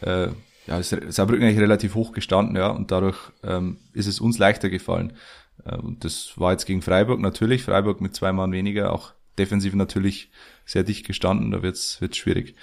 äh, 0.00 0.28
ja, 0.70 0.78
ist 0.78 0.96
Saarbrücken 1.08 1.44
eigentlich 1.44 1.60
relativ 1.60 1.94
hoch 1.94 2.12
gestanden, 2.12 2.56
ja, 2.56 2.68
und 2.68 2.92
dadurch 2.92 3.18
ähm, 3.42 3.78
ist 3.92 4.06
es 4.06 4.20
uns 4.20 4.38
leichter 4.38 4.70
gefallen. 4.70 5.14
Äh, 5.64 5.76
und 5.76 6.04
das 6.04 6.32
war 6.36 6.52
jetzt 6.52 6.64
gegen 6.64 6.80
Freiburg 6.80 7.20
natürlich, 7.20 7.64
Freiburg 7.64 8.00
mit 8.00 8.14
zwei 8.14 8.32
Mann 8.32 8.52
weniger, 8.52 8.92
auch 8.92 9.12
defensiv 9.36 9.74
natürlich 9.74 10.30
sehr 10.64 10.84
dicht 10.84 11.06
gestanden, 11.06 11.50
da 11.50 11.62
wird's 11.62 12.00
wird's 12.00 12.16
schwierig. 12.16 12.54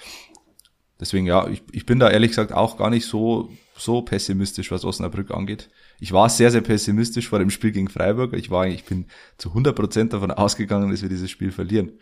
Deswegen 0.98 1.26
ja, 1.26 1.46
ich, 1.48 1.62
ich 1.70 1.86
bin 1.86 1.98
da 1.98 2.10
ehrlich 2.10 2.30
gesagt 2.30 2.52
auch 2.52 2.78
gar 2.78 2.90
nicht 2.90 3.06
so 3.06 3.50
so 3.76 4.02
pessimistisch, 4.02 4.72
was 4.72 4.84
Osnabrück 4.84 5.30
angeht. 5.30 5.68
Ich 6.00 6.12
war 6.12 6.28
sehr, 6.28 6.50
sehr 6.50 6.62
pessimistisch 6.62 7.28
vor 7.28 7.38
dem 7.38 7.50
Spiel 7.50 7.70
gegen 7.70 7.88
Freiburg. 7.88 8.32
Ich 8.32 8.50
war, 8.50 8.66
ich 8.66 8.84
bin 8.84 9.06
zu 9.36 9.50
100 9.50 9.76
Prozent 9.76 10.12
davon 10.12 10.32
ausgegangen, 10.32 10.90
dass 10.90 11.02
wir 11.02 11.08
dieses 11.08 11.30
Spiel 11.30 11.52
verlieren. 11.52 11.92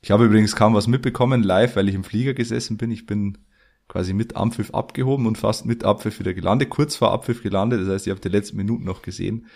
Ich 0.00 0.12
habe 0.12 0.26
übrigens 0.26 0.54
kaum 0.54 0.74
was 0.74 0.86
mitbekommen 0.86 1.42
live, 1.42 1.74
weil 1.74 1.88
ich 1.88 1.96
im 1.96 2.04
Flieger 2.04 2.34
gesessen 2.34 2.76
bin. 2.76 2.92
Ich 2.92 3.06
bin 3.06 3.38
quasi 3.88 4.12
mit 4.12 4.36
Abpfiff 4.36 4.72
abgehoben 4.72 5.26
und 5.26 5.38
fast 5.38 5.66
mit 5.66 5.82
Abpfiff 5.82 6.20
wieder 6.20 6.34
gelandet, 6.34 6.70
kurz 6.70 6.96
vor 6.96 7.10
Abpfiff 7.10 7.42
gelandet. 7.42 7.80
Das 7.80 7.88
heißt, 7.88 8.06
ich 8.06 8.10
habe 8.10 8.20
die 8.20 8.28
letzten 8.28 8.58
Minuten 8.58 8.84
noch 8.84 9.02
gesehen, 9.02 9.48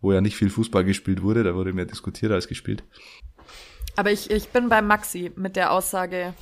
wo 0.00 0.12
ja 0.12 0.20
nicht 0.20 0.36
viel 0.36 0.50
Fußball 0.50 0.84
gespielt 0.84 1.22
wurde. 1.22 1.44
Da 1.44 1.54
wurde 1.54 1.72
mehr 1.72 1.86
diskutiert 1.86 2.32
als 2.32 2.48
gespielt. 2.48 2.82
Aber 3.96 4.10
ich, 4.10 4.30
ich 4.30 4.48
bin 4.48 4.68
bei 4.68 4.82
Maxi 4.82 5.32
mit 5.36 5.56
der 5.56 5.72
Aussage, 5.72 6.34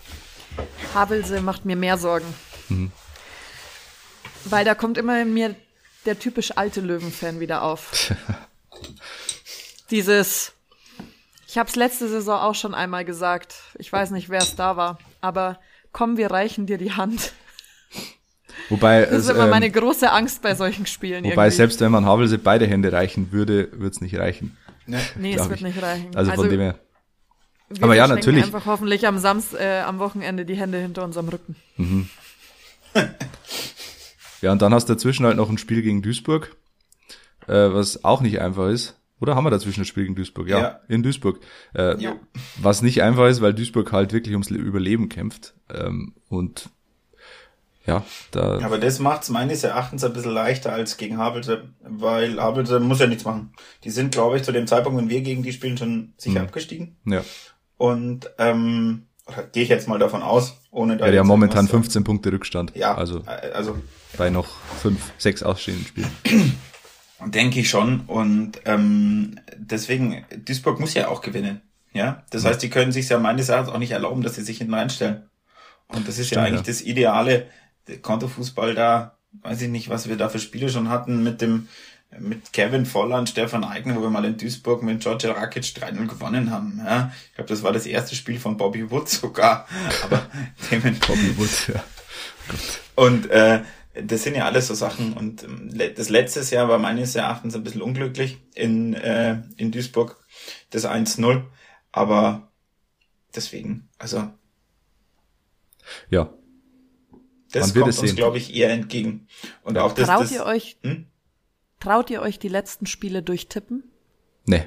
Havelse 0.94 1.40
macht 1.40 1.64
mir 1.64 1.76
mehr 1.76 1.98
Sorgen. 1.98 2.26
Mhm. 2.68 2.90
Weil 4.46 4.64
da 4.64 4.74
kommt 4.74 4.98
immer 4.98 5.20
in 5.20 5.34
mir 5.34 5.54
der 6.06 6.18
typisch 6.18 6.56
alte 6.56 6.80
Löwen-Fan 6.80 7.40
wieder 7.40 7.62
auf. 7.62 8.14
Dieses, 9.90 10.52
ich 11.46 11.58
habe 11.58 11.68
es 11.68 11.76
letzte 11.76 12.08
Saison 12.08 12.40
auch 12.40 12.54
schon 12.54 12.74
einmal 12.74 13.04
gesagt. 13.04 13.56
Ich 13.78 13.92
weiß 13.92 14.10
nicht, 14.10 14.28
wer 14.28 14.40
es 14.40 14.56
da 14.56 14.76
war, 14.76 14.98
aber 15.20 15.58
komm, 15.96 16.18
wir 16.18 16.30
reichen 16.30 16.66
dir 16.66 16.76
die 16.76 16.92
Hand. 16.92 17.32
Wobei 18.68 19.00
das 19.06 19.12
ist 19.12 19.24
es, 19.24 19.30
immer 19.30 19.44
ähm, 19.44 19.50
meine 19.50 19.70
große 19.70 20.12
Angst 20.12 20.42
bei 20.42 20.54
solchen 20.54 20.84
Spielen. 20.84 21.24
Wobei 21.24 21.44
irgendwie. 21.44 21.56
selbst 21.56 21.80
wenn 21.80 21.90
man 21.90 22.04
Havelse 22.04 22.36
beide 22.36 22.66
Hände 22.66 22.92
reichen 22.92 23.32
würde, 23.32 23.70
wird's 23.72 24.02
nicht 24.02 24.18
reichen. 24.18 24.58
Ne? 24.86 25.00
nee, 25.18 25.34
es 25.34 25.48
wird 25.48 25.60
ich. 25.60 25.64
nicht 25.64 25.82
reichen. 25.82 26.14
Also 26.14 26.32
von 26.32 26.50
dem 26.50 26.60
her. 26.60 26.78
wir 27.70 27.82
aber 27.82 27.96
ja, 27.96 28.06
natürlich. 28.06 28.44
Einfach 28.44 28.66
hoffentlich 28.66 29.06
am 29.06 29.18
Samst, 29.18 29.54
äh, 29.54 29.80
am 29.80 29.98
Wochenende 29.98 30.44
die 30.44 30.56
Hände 30.56 30.78
hinter 30.78 31.02
unserem 31.02 31.28
Rücken. 31.28 31.56
Ja, 34.42 34.52
und 34.52 34.60
dann 34.60 34.74
hast 34.74 34.88
du 34.88 34.92
dazwischen 34.92 35.24
halt 35.24 35.38
noch 35.38 35.48
ein 35.48 35.58
Spiel 35.58 35.80
gegen 35.80 36.02
Duisburg, 36.02 36.54
äh, 37.48 37.52
was 37.52 38.04
auch 38.04 38.20
nicht 38.20 38.38
einfach 38.40 38.68
ist. 38.68 39.00
Oder 39.20 39.34
haben 39.34 39.44
wir 39.44 39.50
dazwischen 39.50 39.80
ein 39.82 39.86
Spiel 39.86 40.02
gegen 40.04 40.14
Duisburg? 40.14 40.48
Ja, 40.48 40.60
Ja. 40.60 40.80
in 40.88 41.02
Duisburg. 41.02 41.40
Äh, 41.74 41.98
Ja. 42.00 42.16
Was 42.60 42.82
nicht 42.82 43.02
einfach 43.02 43.26
ist, 43.28 43.40
weil 43.40 43.54
Duisburg 43.54 43.90
halt 43.92 44.12
wirklich 44.12 44.34
ums 44.34 44.50
Le- 44.50 44.58
Überleben 44.58 45.08
kämpft. 45.08 45.54
Ähm, 45.72 46.14
und 46.28 46.68
ja, 47.86 48.04
da 48.32 48.58
Aber 48.62 48.78
das 48.78 48.98
macht's 48.98 49.30
meines 49.30 49.62
Erachtens 49.62 50.02
ein 50.04 50.12
bisschen 50.12 50.32
leichter 50.32 50.72
als 50.72 50.96
gegen 50.96 51.18
Havelse, 51.18 51.68
weil 51.80 52.40
Havelse 52.40 52.80
muss 52.80 52.98
ja 52.98 53.06
nichts 53.06 53.24
machen. 53.24 53.52
Die 53.84 53.90
sind, 53.90 54.12
glaube 54.12 54.36
ich, 54.36 54.42
zu 54.42 54.52
dem 54.52 54.66
Zeitpunkt, 54.66 54.98
wenn 55.00 55.08
wir 55.08 55.20
gegen 55.22 55.42
die 55.44 55.52
spielen, 55.52 55.76
schon 55.78 56.12
sicher 56.18 56.40
Mhm. 56.40 56.46
abgestiegen. 56.46 56.96
ja. 57.04 57.22
Und 57.78 58.30
ähm, 58.38 59.02
gehe 59.52 59.62
ich 59.62 59.68
jetzt 59.68 59.86
mal 59.86 59.98
davon 59.98 60.22
aus, 60.22 60.56
ohne 60.70 60.96
da 60.96 61.06
Ja, 61.06 61.12
jetzt 61.12 61.26
momentan 61.26 61.58
irgendwas- 61.66 61.70
15 61.70 62.04
Punkte 62.04 62.32
Rückstand. 62.32 62.72
Ja, 62.74 62.94
Also 62.96 63.18
äh, 63.26 63.50
also 63.52 63.76
bei 64.16 64.30
noch 64.30 64.48
fünf, 64.80 65.12
sechs 65.18 65.42
ausstehenden 65.42 65.86
Spielen. 65.86 66.10
Denke 67.24 67.60
ich 67.60 67.70
schon. 67.70 68.00
Und 68.00 68.60
ähm, 68.64 69.40
deswegen, 69.56 70.24
Duisburg 70.44 70.80
muss 70.80 70.94
ja 70.94 71.08
auch 71.08 71.22
gewinnen. 71.22 71.62
Ja, 71.92 72.24
das 72.30 72.44
heißt, 72.44 72.62
die 72.62 72.68
können 72.68 72.92
sich 72.92 73.08
ja 73.08 73.18
meines 73.18 73.48
Erachtens 73.48 73.72
auch 73.72 73.78
nicht 73.78 73.92
erlauben, 73.92 74.22
dass 74.22 74.34
sie 74.34 74.42
sich 74.42 74.58
hinten 74.58 74.74
reinstellen. 74.74 75.22
Und 75.88 76.06
das 76.06 76.18
ist 76.18 76.30
ja 76.30 76.42
Stimmt, 76.42 76.46
eigentlich 76.46 76.66
ja. 76.66 76.72
das 76.72 76.82
ideale 76.82 77.46
der 77.88 77.98
Kontofußball 77.98 78.74
da. 78.74 79.16
Weiß 79.42 79.62
ich 79.62 79.68
nicht, 79.68 79.88
was 79.88 80.08
wir 80.08 80.16
da 80.16 80.28
für 80.28 80.38
Spiele 80.38 80.68
schon 80.68 80.88
hatten 80.88 81.22
mit 81.22 81.40
dem 81.40 81.68
mit 82.18 82.52
Kevin 82.52 82.86
Volland, 82.86 83.28
Stefan 83.28 83.64
Eigner, 83.64 83.96
wo 83.96 84.02
wir 84.02 84.10
mal 84.10 84.24
in 84.24 84.36
Duisburg 84.36 84.82
mit 84.82 85.00
Georgia 85.00 85.32
Rakic 85.32 85.64
3-0 85.64 86.06
gewonnen 86.06 86.50
haben. 86.50 86.80
Ja, 86.84 87.12
ich 87.28 87.34
glaube, 87.34 87.48
das 87.48 87.62
war 87.62 87.72
das 87.72 87.86
erste 87.86 88.14
Spiel 88.14 88.38
von 88.38 88.56
Bobby 88.56 88.90
Wood 88.90 89.08
sogar. 89.08 89.66
Aber 90.04 90.26
Bobby 90.70 91.36
Wood, 91.36 91.74
ja. 91.74 91.84
und 92.94 93.30
äh, 93.30 93.62
das 94.04 94.22
sind 94.22 94.34
ja 94.34 94.44
alles 94.44 94.68
so 94.68 94.74
Sachen. 94.74 95.12
Und 95.14 95.44
ähm, 95.44 95.70
das 95.96 96.08
letzte 96.08 96.40
Jahr 96.54 96.68
war 96.68 96.78
meines 96.78 97.14
Erachtens 97.14 97.54
ein 97.54 97.64
bisschen 97.64 97.82
unglücklich 97.82 98.38
in, 98.54 98.94
äh, 98.94 99.42
in 99.56 99.72
Duisburg, 99.72 100.24
das 100.70 100.84
1-0. 100.84 101.44
Aber 101.92 102.52
deswegen, 103.34 103.88
also 103.98 104.30
Ja, 106.10 106.30
das 107.52 107.72
kommt 107.74 107.88
es 107.88 107.98
uns, 107.98 108.14
glaube 108.14 108.38
ich, 108.38 108.54
eher 108.54 108.70
entgegen. 108.70 109.28
Und 109.62 109.78
auch 109.78 109.92
das, 109.92 110.08
traut 110.08 110.22
das 110.22 110.32
ihr 110.32 110.44
euch, 110.44 110.76
Hm? 110.82 111.06
traut 111.80 112.10
ihr 112.10 112.20
euch 112.20 112.38
die 112.38 112.48
letzten 112.48 112.86
Spiele 112.86 113.22
durchtippen? 113.22 113.84
ne. 114.46 114.66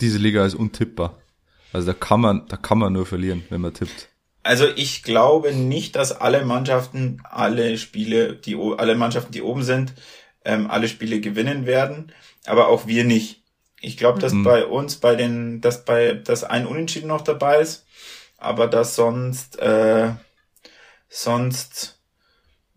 Diese 0.00 0.16
Liga 0.16 0.46
ist 0.46 0.54
untippbar. 0.54 1.18
Also 1.74 1.88
da 1.88 1.92
kann 1.92 2.22
man, 2.22 2.46
da 2.48 2.56
kann 2.56 2.78
man 2.78 2.92
nur 2.92 3.04
verlieren, 3.04 3.44
wenn 3.50 3.60
man 3.60 3.74
tippt. 3.74 4.08
Also 4.42 4.66
ich 4.74 5.02
glaube 5.02 5.52
nicht, 5.52 5.96
dass 5.96 6.12
alle 6.12 6.44
Mannschaften 6.44 7.20
alle 7.24 7.76
Spiele, 7.76 8.34
die 8.36 8.56
alle 8.56 8.94
Mannschaften, 8.94 9.32
die 9.32 9.42
oben 9.42 9.62
sind, 9.62 9.92
ähm, 10.44 10.70
alle 10.70 10.88
Spiele 10.88 11.20
gewinnen 11.20 11.66
werden, 11.66 12.12
aber 12.46 12.68
auch 12.68 12.86
wir 12.86 13.04
nicht. 13.04 13.42
Ich 13.82 13.96
glaube, 13.96 14.18
dass 14.18 14.32
Mhm. 14.32 14.44
bei 14.44 14.64
uns, 14.66 14.96
bei 14.96 15.14
den, 15.14 15.60
dass 15.60 15.84
bei, 15.84 16.14
dass 16.14 16.44
ein 16.44 16.66
Unentschieden 16.66 17.08
noch 17.08 17.22
dabei 17.22 17.60
ist, 17.60 17.86
aber 18.38 18.66
dass 18.66 18.94
sonst, 18.96 19.58
äh, 19.58 20.10
sonst 21.08 21.99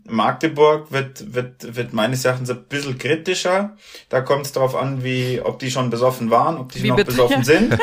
Magdeburg 0.05 0.91
wird, 0.91 1.33
wird, 1.33 1.75
wird 1.75 1.93
meines 1.93 2.25
Erachtens 2.25 2.49
ein 2.49 2.63
bisschen 2.65 2.97
kritischer. 2.97 3.77
Da 4.09 4.21
kommt 4.21 4.45
es 4.45 4.51
darauf 4.51 4.75
an, 4.75 5.03
wie, 5.03 5.39
ob 5.41 5.59
die 5.59 5.71
schon 5.71 5.89
besoffen 5.89 6.29
waren, 6.29 6.57
ob 6.57 6.71
die 6.71 6.83
Wie 6.83 6.89
noch 6.89 6.97
bitte? 6.97 7.11
besoffen 7.11 7.43
sind. 7.43 7.77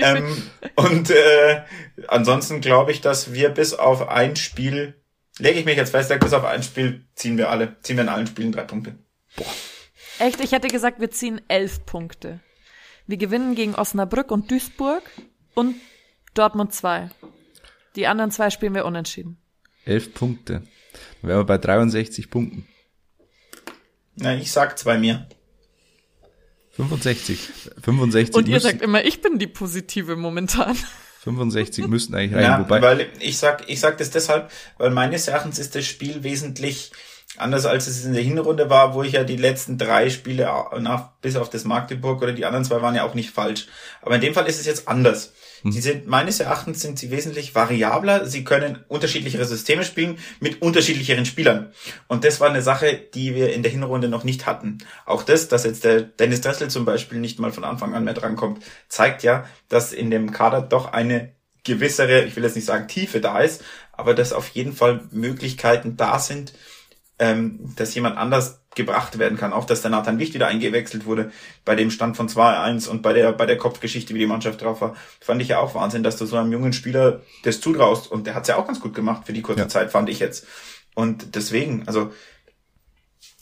Ähm, 0.00 0.42
und 0.74 1.10
äh, 1.10 1.62
ansonsten 2.08 2.60
glaube 2.60 2.92
ich, 2.92 3.00
dass 3.00 3.32
wir 3.32 3.50
bis 3.50 3.74
auf 3.74 4.08
ein 4.08 4.36
Spiel, 4.36 4.94
lege 5.38 5.58
ich 5.58 5.64
mich 5.66 5.76
jetzt 5.76 5.90
fest, 5.90 6.12
bis 6.18 6.32
auf 6.32 6.44
ein 6.44 6.62
Spiel 6.62 7.04
ziehen 7.14 7.36
wir 7.36 7.50
alle, 7.50 7.76
ziehen 7.82 7.96
wir 7.96 8.04
in 8.04 8.08
allen 8.08 8.26
Spielen 8.26 8.52
drei 8.52 8.62
Punkte. 8.62 8.96
Echt, 10.18 10.40
ich 10.40 10.52
hätte 10.52 10.68
gesagt, 10.68 11.00
wir 11.00 11.10
ziehen 11.10 11.40
elf 11.48 11.84
Punkte. 11.84 12.40
Wir 13.06 13.18
gewinnen 13.18 13.54
gegen 13.54 13.74
Osnabrück 13.74 14.30
und 14.30 14.50
Duisburg 14.50 15.02
und 15.54 15.76
Dortmund 16.34 16.72
2. 16.72 17.10
Die 17.96 18.06
anderen 18.06 18.30
zwei 18.30 18.50
spielen 18.50 18.74
wir 18.74 18.84
unentschieden. 18.84 19.38
Elf 19.84 20.12
Punkte. 20.12 20.62
Dann 21.20 21.30
wären 21.30 21.40
wir 21.40 21.44
bei 21.44 21.58
63 21.58 22.30
Punkten. 22.30 22.66
Na, 24.16 24.34
ich 24.34 24.50
sag 24.50 24.78
zwei 24.78 24.98
mehr. 24.98 25.26
65. 26.72 27.38
65 27.82 28.34
Und 28.34 28.48
ihr 28.48 28.54
müssten, 28.54 28.70
sagt 28.70 28.82
immer, 28.82 29.04
ich 29.04 29.22
bin 29.22 29.38
die 29.38 29.46
Positive 29.46 30.16
momentan. 30.16 30.76
65 31.20 31.88
müssten 31.88 32.14
eigentlich 32.14 32.34
rein. 32.34 32.42
Ja, 32.42 32.60
Wobei, 32.60 32.80
weil 32.82 33.08
ich 33.18 33.38
sag, 33.38 33.68
ich 33.68 33.80
sag 33.80 33.98
das 33.98 34.10
deshalb, 34.10 34.50
weil 34.78 34.90
meines 34.90 35.26
Erachtens 35.26 35.58
ist 35.58 35.74
das 35.74 35.84
Spiel 35.84 36.22
wesentlich 36.22 36.92
anders 37.36 37.66
als 37.66 37.86
es 37.86 38.04
in 38.04 38.12
der 38.12 38.22
Hinrunde 38.22 38.70
war, 38.70 38.94
wo 38.94 39.02
ich 39.02 39.12
ja 39.12 39.24
die 39.24 39.36
letzten 39.36 39.78
drei 39.78 40.10
Spiele 40.10 40.44
nach, 40.80 41.10
bis 41.20 41.36
auf 41.36 41.50
das 41.50 41.64
Magdeburg 41.64 42.22
oder 42.22 42.32
die 42.32 42.44
anderen 42.44 42.64
zwei 42.64 42.82
waren 42.82 42.94
ja 42.94 43.04
auch 43.04 43.14
nicht 43.14 43.30
falsch. 43.30 43.66
Aber 44.02 44.14
in 44.14 44.20
dem 44.20 44.34
Fall 44.34 44.46
ist 44.46 44.60
es 44.60 44.66
jetzt 44.66 44.88
anders. 44.88 45.32
Sie 45.64 45.80
sind, 45.80 46.06
meines 46.06 46.38
Erachtens 46.38 46.80
sind 46.80 46.98
sie 46.98 47.10
wesentlich 47.10 47.54
variabler. 47.54 48.26
Sie 48.26 48.44
können 48.44 48.84
unterschiedlichere 48.88 49.44
Systeme 49.44 49.84
spielen 49.84 50.18
mit 50.38 50.62
unterschiedlicheren 50.62 51.26
Spielern. 51.26 51.72
Und 52.06 52.24
das 52.24 52.40
war 52.40 52.48
eine 52.48 52.62
Sache, 52.62 53.00
die 53.14 53.34
wir 53.34 53.52
in 53.52 53.62
der 53.62 53.72
Hinrunde 53.72 54.08
noch 54.08 54.22
nicht 54.22 54.46
hatten. 54.46 54.78
Auch 55.06 55.22
das, 55.22 55.48
dass 55.48 55.64
jetzt 55.64 55.84
der 55.84 56.02
Dennis 56.02 56.40
Dressel 56.40 56.68
zum 56.68 56.84
Beispiel 56.84 57.18
nicht 57.18 57.38
mal 57.38 57.52
von 57.52 57.64
Anfang 57.64 57.94
an 57.94 58.04
mehr 58.04 58.14
drankommt, 58.14 58.62
zeigt 58.88 59.22
ja, 59.22 59.46
dass 59.68 59.92
in 59.92 60.10
dem 60.10 60.30
Kader 60.30 60.62
doch 60.62 60.92
eine 60.92 61.32
gewissere, 61.64 62.24
ich 62.24 62.36
will 62.36 62.44
jetzt 62.44 62.54
nicht 62.54 62.64
sagen 62.64 62.86
Tiefe 62.86 63.20
da 63.20 63.40
ist, 63.40 63.64
aber 63.92 64.14
dass 64.14 64.32
auf 64.32 64.48
jeden 64.50 64.72
Fall 64.72 65.00
Möglichkeiten 65.10 65.96
da 65.96 66.18
sind, 66.18 66.52
ähm, 67.18 67.74
dass 67.76 67.94
jemand 67.94 68.16
anders 68.18 68.62
gebracht 68.74 69.18
werden 69.18 69.38
kann. 69.38 69.52
Auch 69.52 69.64
dass 69.64 69.82
der 69.82 69.90
Nathan 69.90 70.18
Wicht 70.18 70.34
wieder 70.34 70.48
eingewechselt 70.48 71.06
wurde 71.06 71.32
bei 71.64 71.74
dem 71.74 71.90
Stand 71.90 72.16
von 72.16 72.28
2-1 72.28 72.88
und 72.88 73.02
bei 73.02 73.12
der, 73.12 73.32
bei 73.32 73.46
der 73.46 73.56
Kopfgeschichte, 73.56 74.14
wie 74.14 74.18
die 74.18 74.26
Mannschaft 74.26 74.62
drauf 74.62 74.80
war, 74.80 74.94
fand 75.20 75.40
ich 75.40 75.48
ja 75.48 75.58
auch 75.58 75.74
Wahnsinn, 75.74 76.02
dass 76.02 76.16
du 76.18 76.26
so 76.26 76.36
einem 76.36 76.52
jungen 76.52 76.72
Spieler 76.72 77.22
das 77.42 77.60
zutraust. 77.60 78.10
Und 78.10 78.26
der 78.26 78.34
hat's 78.34 78.48
ja 78.48 78.56
auch 78.56 78.66
ganz 78.66 78.80
gut 78.80 78.94
gemacht 78.94 79.22
für 79.26 79.32
die 79.32 79.42
kurze 79.42 79.62
Ja. 79.62 79.68
Zeit, 79.68 79.90
fand 79.90 80.10
ich 80.10 80.18
jetzt. 80.18 80.46
Und 80.94 81.34
deswegen, 81.34 81.84
also 81.86 82.12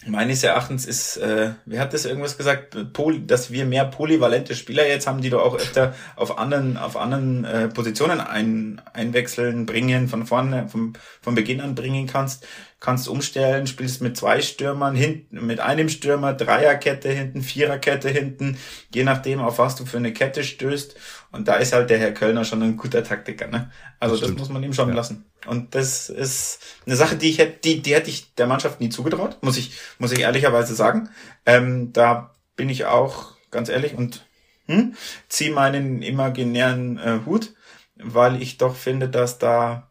meines 0.07 0.43
Erachtens 0.43 0.85
ist, 0.87 1.17
äh, 1.17 1.55
wer 1.65 1.81
hat 1.81 1.93
das 1.95 2.05
irgendwas 2.05 2.37
gesagt, 2.37 2.93
Poly, 2.93 3.27
dass 3.27 3.51
wir 3.51 3.65
mehr 3.67 3.85
polyvalente 3.87 4.55
Spieler 4.55 4.87
jetzt 4.87 5.07
haben, 5.07 5.21
die 5.23 5.31
du 5.31 5.39
auch 5.41 5.55
öfter 5.57 5.95
auf 6.17 6.39
anderen, 6.39 6.77
auf 6.77 6.97
anderen 6.97 7.45
äh, 7.45 7.69
Positionen 7.69 8.21
ein, 8.21 8.81
einwechseln, 8.93 9.67
bringen, 9.67 10.09
von 10.09 10.27
vorne, 10.27 10.69
vom, 10.69 10.93
von 11.23 11.35
Beginn 11.35 11.61
an 11.61 11.75
bringen 11.75 12.07
kannst, 12.07 12.47
kannst 12.81 13.09
umstellen, 13.09 13.67
spielst 13.67 14.03
mit 14.03 14.17
zwei 14.17 14.43
Stürmern, 14.43 14.95
hinten, 14.95 15.47
mit 15.47 15.61
einem 15.61 15.89
Stürmer, 15.89 16.35
Dreierkette 16.35 17.09
hinten, 17.11 17.43
Viererkette 17.43 18.11
hinten, 18.11 18.59
je 18.95 19.05
nachdem, 19.05 19.41
auf 19.41 19.59
was 19.59 19.77
du 19.77 19.87
für 19.87 19.97
eine 19.97 20.13
Kette 20.13 20.45
stößt. 20.45 20.97
Und 21.33 21.49
da 21.49 21.57
ist 21.57 21.73
halt 21.73 21.91
der 21.91 21.99
Herr 21.99 22.13
Kölner 22.13 22.45
schon 22.45 22.63
ein 22.63 22.77
guter 22.77 23.03
Taktiker, 23.03 23.49
ne? 23.49 23.71
Also 24.01 24.17
Das 24.17 24.29
das, 24.29 24.39
muss 24.39 24.49
man 24.51 24.63
ihm 24.63 24.73
schon 24.73 24.89
Ja. 24.91 24.95
lassen. 24.95 25.25
Und 25.47 25.75
das 25.75 26.09
ist 26.09 26.61
eine 26.87 26.97
Sache, 26.97 27.17
die 27.17 27.31
ich 27.31 27.39
hätte, 27.39 27.59
die, 27.63 27.83
die 27.83 27.95
hätte 27.95 28.11
ich 28.11 28.35
der 28.35 28.47
Mannschaft 28.47 28.81
nie 28.81 28.89
zugetraut, 28.89 29.39
muss 29.43 29.57
ich, 29.57 29.73
muss 29.99 30.13
ich 30.13 30.21
ehrlicherweise 30.21 30.75
sagen. 30.75 31.11
Ähm, 31.47 31.93
da 31.93 32.35
bin 32.57 32.69
ich 32.69 32.87
auch 32.87 33.33
ganz 33.51 33.69
ehrlich 33.69 33.95
und 33.95 34.27
hm, 34.67 34.95
ziehe 35.29 35.53
meinen 35.53 36.03
imaginären 36.03 36.99
äh, 36.99 37.21
Hut, 37.27 37.55
weil 37.97 38.41
ich 38.41 38.59
doch 38.59 38.77
finde, 38.77 39.09
dass 39.09 39.39
da 39.39 39.91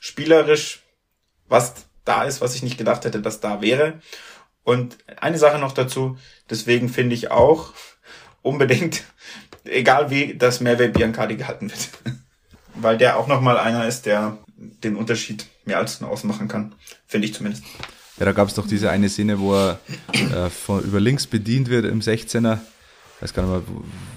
spielerisch 0.00 0.82
was 1.48 1.74
da 2.04 2.24
ist, 2.24 2.40
was 2.40 2.54
ich 2.54 2.62
nicht 2.62 2.78
gedacht 2.78 3.04
hätte, 3.04 3.20
dass 3.20 3.40
da 3.40 3.60
wäre. 3.60 4.00
Und 4.64 4.98
eine 5.20 5.38
Sache 5.38 5.58
noch 5.58 5.72
dazu, 5.72 6.18
deswegen 6.50 6.88
finde 6.88 7.14
ich 7.14 7.30
auch 7.30 7.72
unbedingt, 8.42 9.04
egal 9.64 10.10
wie, 10.10 10.34
dass 10.34 10.60
Merve 10.60 10.88
Biancardi 10.88 11.36
gehalten 11.36 11.70
wird. 11.70 11.88
Weil 12.74 12.96
der 12.98 13.18
auch 13.18 13.26
nochmal 13.28 13.58
einer 13.58 13.86
ist, 13.86 14.06
der 14.06 14.38
den 14.56 14.96
Unterschied 14.96 15.46
mehr 15.64 15.78
als 15.78 16.00
nur 16.00 16.10
ausmachen 16.10 16.48
kann. 16.48 16.74
Finde 17.06 17.26
ich 17.26 17.34
zumindest. 17.34 17.64
ja, 18.18 18.24
da 18.24 18.32
gab 18.32 18.48
es 18.48 18.54
doch 18.54 18.66
diese 18.66 18.90
eine 18.90 19.08
Szene, 19.08 19.38
wo 19.40 19.54
er 19.54 19.78
äh, 20.12 20.48
von, 20.50 20.82
über 20.82 21.00
links 21.00 21.26
bedient 21.26 21.68
wird 21.68 21.84
im 21.84 22.00
16er. 22.00 22.58
Ich 23.16 23.22
weiß 23.22 23.34
gar 23.34 23.42
nicht 23.44 23.52
mehr, 23.52 23.62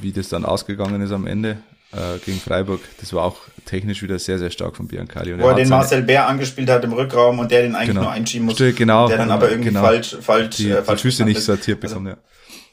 wie 0.01 0.11
das 0.11 0.29
dann 0.29 0.45
ausgegangen 0.45 1.01
ist 1.01 1.11
am 1.11 1.27
Ende. 1.27 1.57
äh, 1.91 2.17
gegen 2.25 2.39
Freiburg. 2.39 2.81
Das 2.99 3.13
war 3.13 3.23
auch 3.23 3.37
technisch 3.65 4.01
wieder 4.03 4.17
sehr, 4.19 4.37
sehr 4.39 4.49
stark 4.51 4.75
von 4.75 4.87
Biancali. 4.87 5.33
Und 5.33 5.39
Wo 5.41 5.45
er, 5.45 5.51
hat 5.51 5.57
den 5.59 5.69
Marcel 5.69 6.01
Bär 6.01 6.27
angespielt 6.27 6.69
hat 6.69 6.83
im 6.83 6.93
Rückraum 6.93 7.39
und 7.39 7.51
der 7.51 7.61
den 7.61 7.75
eigentlich 7.75 7.89
Genau. 7.89 8.01
nur 8.03 8.11
einschieben 8.11 8.45
muss. 8.47 8.55
Stimmt, 8.55 8.77
genau. 8.77 9.07
Der 9.07 9.17
dann 9.17 9.31
aber 9.31 9.49
irgendwie 9.49 9.69
Genau. 9.69 9.81
falsch, 9.81 10.17
falsch, 10.21 10.57
die, 10.57 10.69
äh, 10.71 10.77
die 10.79 10.83
falsch 10.85 11.01
Füße 11.01 11.23
nicht 11.25 11.41
sortiert 11.41 11.79
bekommen, 11.79 12.07
ja. 12.07 12.13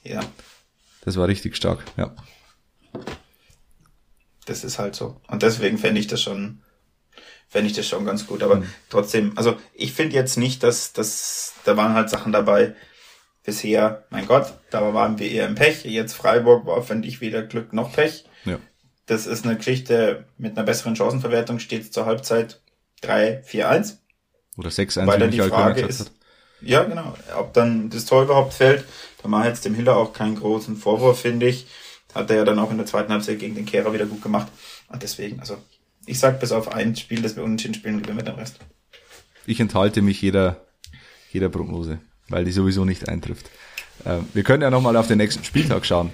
Also, 0.04 0.14
ja, 0.16 0.20
Das 1.04 1.16
war 1.16 1.28
richtig 1.28 1.56
stark, 1.56 1.80
ja. 1.96 2.14
Das 4.47 4.64
ist 4.64 4.78
halt 4.78 4.95
so. 4.95 5.20
Und 5.28 5.43
deswegen 5.43 5.78
fände 5.78 6.01
ich 6.01 6.07
das 6.07 6.20
schon, 6.22 6.62
fände 7.49 7.68
ich 7.70 7.76
das 7.76 7.86
schon 7.86 8.05
ganz 8.05 8.26
gut. 8.26 8.43
Aber 8.43 8.57
Mhm. 8.57 8.66
trotzdem, 8.90 9.32
also 9.36 9.57
ich 9.74 9.93
finde 9.93 10.16
jetzt 10.16 10.36
nicht, 10.38 10.62
dass, 10.62 10.93
dass, 10.93 11.55
da 11.64 11.76
waren 11.76 11.95
halt 11.95 12.11
Sachen 12.11 12.32
dabei, 12.32 12.74
bisher, 13.45 14.05
mein 14.11 14.26
Gott, 14.26 14.53
da 14.70 14.95
waren 14.95 15.18
wir 15.18 15.30
eher 15.30 15.47
im 15.49 15.55
Pech. 15.57 15.84
Jetzt 15.84 16.14
Freiburg 16.14 16.64
war, 16.66 16.82
finde 16.82 17.09
ich, 17.09 17.20
weder 17.20 17.43
Glück 17.43 17.72
noch 17.72 17.93
Pech. 17.93 18.24
ja. 18.45 18.59
Das 19.07 19.26
ist 19.26 19.45
eine 19.45 19.57
Geschichte 19.57 20.26
mit 20.38 20.57
einer 20.57 20.64
besseren 20.64 20.95
Chancenverwertung, 20.95 21.59
steht 21.59 21.93
zur 21.93 22.07
Halbzeit 22.07 22.61
3-4-1. 23.03 23.97
Oder 24.57 24.68
6-1, 24.70 25.07
Weil 25.07 25.18
dann 25.18 25.30
die 25.32 25.40
Frage 25.40 25.80
ist, 25.82 26.01
hat. 26.01 26.12
ja 26.61 26.84
genau, 26.84 27.14
ob 27.36 27.53
dann 27.53 27.90
das 27.90 28.05
Tor 28.05 28.22
überhaupt 28.22 28.55
fällt, 28.55 28.84
da 29.22 29.28
mache 29.28 29.43
ich 29.43 29.49
jetzt 29.49 29.64
dem 29.64 29.74
Hiller 29.74 29.97
auch 29.97 30.12
keinen 30.12 30.36
großen 30.38 30.76
Vorwurf, 30.76 31.20
finde 31.20 31.49
ich. 31.49 31.66
Hat 32.14 32.30
er 32.30 32.36
ja 32.36 32.44
dann 32.44 32.58
auch 32.58 32.70
in 32.70 32.76
der 32.76 32.86
zweiten 32.86 33.12
Halbzeit 33.12 33.38
gegen 33.38 33.54
den 33.54 33.66
Kehrer 33.66 33.92
wieder 33.92 34.06
gut 34.06 34.22
gemacht. 34.22 34.48
Und 34.88 35.02
deswegen, 35.02 35.40
also 35.40 35.56
ich 36.06 36.18
sag 36.18 36.40
bis 36.40 36.52
auf 36.52 36.72
ein 36.72 36.94
Spiel, 36.96 37.22
das 37.22 37.36
wir 37.36 37.44
unentschieden 37.44 37.74
spielen, 37.74 38.02
gewinnen 38.02 38.18
wir 38.18 38.24
den 38.24 38.34
Rest. 38.34 38.58
Ich 39.46 39.60
enthalte 39.60 40.02
mich 40.02 40.20
jeder, 40.20 40.64
jeder 41.32 41.48
Prognose, 41.48 41.98
weil 42.28 42.44
die 42.44 42.52
sowieso 42.52 42.84
nicht 42.84 43.08
eintrifft. 43.08 43.50
Äh, 44.04 44.18
wir 44.34 44.42
können 44.42 44.62
ja 44.62 44.70
nochmal 44.70 44.96
auf 44.96 45.08
den 45.08 45.18
nächsten 45.18 45.44
Spieltag 45.44 45.86
schauen. 45.86 46.10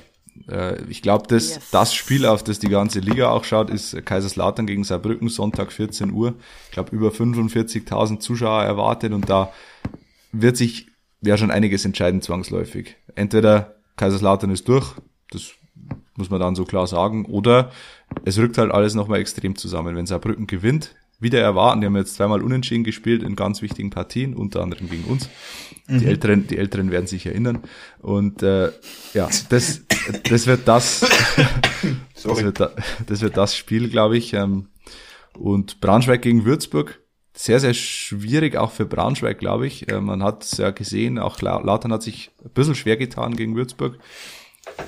Äh, 0.49 0.83
ich 0.85 1.03
glaube, 1.03 1.27
das, 1.29 1.55
Yes. 1.57 1.71
das 1.71 1.95
Spiel, 1.95 2.27
auf 2.27 2.45
das 2.45 2.59
die 2.59 2.69
ganze 2.69 3.01
Liga 3.01 3.31
auch 3.31 3.45
schaut, 3.45 3.71
ist 3.71 4.05
Kaiserslautern 4.07 4.67
gegen 4.67 4.85
Saarbrücken, 4.85 5.29
Sonntag 5.29 5.73
14 5.73 6.13
Uhr. 6.13 6.35
Ich 6.67 6.71
glaube, 6.73 6.95
über 6.95 7.11
45.000 7.11 8.21
Zuschauer 8.21 8.63
erwartet 8.63 9.13
und 9.13 9.29
da 9.29 9.53
wird 10.33 10.57
sich 10.57 10.87
ja 11.21 11.37
schon 11.37 11.51
einiges 11.51 11.85
entscheiden 11.85 12.23
zwangsläufig. 12.23 12.97
Entweder 13.15 13.75
Kaiserslautern 13.97 14.51
ist 14.51 14.69
durch, 14.69 14.95
das 15.31 15.51
muss 16.19 16.31
man 16.31 16.41
dann 16.41 16.55
so 16.55 16.65
klar 16.65 16.87
sagen, 16.87 17.25
oder 17.25 17.71
es 18.25 18.39
rückt 18.39 18.59
halt 18.59 18.71
alles 18.71 18.95
nochmal 18.95 19.21
extrem 19.21 19.57
zusammen. 19.57 19.97
Wenn 19.97 20.07
Saarbrücken 20.07 20.47
gewinnt, 20.47 20.95
wieder 21.21 21.41
erwarten, 21.41 21.81
die 21.81 21.87
haben 21.87 21.97
jetzt 21.97 22.15
zweimal 22.15 22.43
unentschieden 22.43 22.85
gespielt 22.85 23.23
in 23.25 23.35
ganz 23.35 23.61
wichtigen 23.61 23.91
Partien, 23.91 24.35
unter 24.35 24.63
anderem 24.63 24.89
gegen 24.89 25.05
uns. 25.05 25.29
Die 25.89 26.05
Älteren, 26.07 26.47
die 26.47 26.59
Älteren 26.59 26.91
werden 26.93 27.07
sich 27.07 27.27
erinnern. 27.27 27.61
Und 28.01 28.43
äh, 28.43 28.71
ja, 29.15 29.29
das, 29.49 29.83
das 30.29 30.47
wird 30.47 30.69
das, 30.69 31.01
das 32.23 32.43
wird, 32.43 32.61
da, 32.61 32.71
das 33.07 33.21
wird 33.21 33.37
das 33.37 33.57
Spiel, 33.57 33.89
glaube 33.89 34.17
ich. 34.17 34.33
Ähm, 34.35 34.69
und 35.37 35.81
Braunschweig 35.81 36.23
gegen 36.23 36.45
Würzburg, 36.45 37.01
sehr, 37.35 37.61
sehr 37.61 37.75
schwierig 37.75 38.57
auch 38.57 38.73
für 38.73 38.85
Braunschweig, 38.87 39.39
glaube 39.39 39.67
ich. 39.67 39.89
Äh, 39.91 40.01
man 40.01 40.23
hat 40.23 40.45
es 40.45 40.59
ja 40.59 40.71
gesehen, 40.71 41.19
auch 41.19 41.41
La- 41.41 41.61
Lautern 41.61 41.93
hat 41.93 42.03
sich 42.03 42.31
ein 42.45 42.51
bisschen 42.51 42.75
schwer 42.75 42.97
getan 42.97 43.37
gegen 43.37 43.57
Würzburg. 43.57 43.99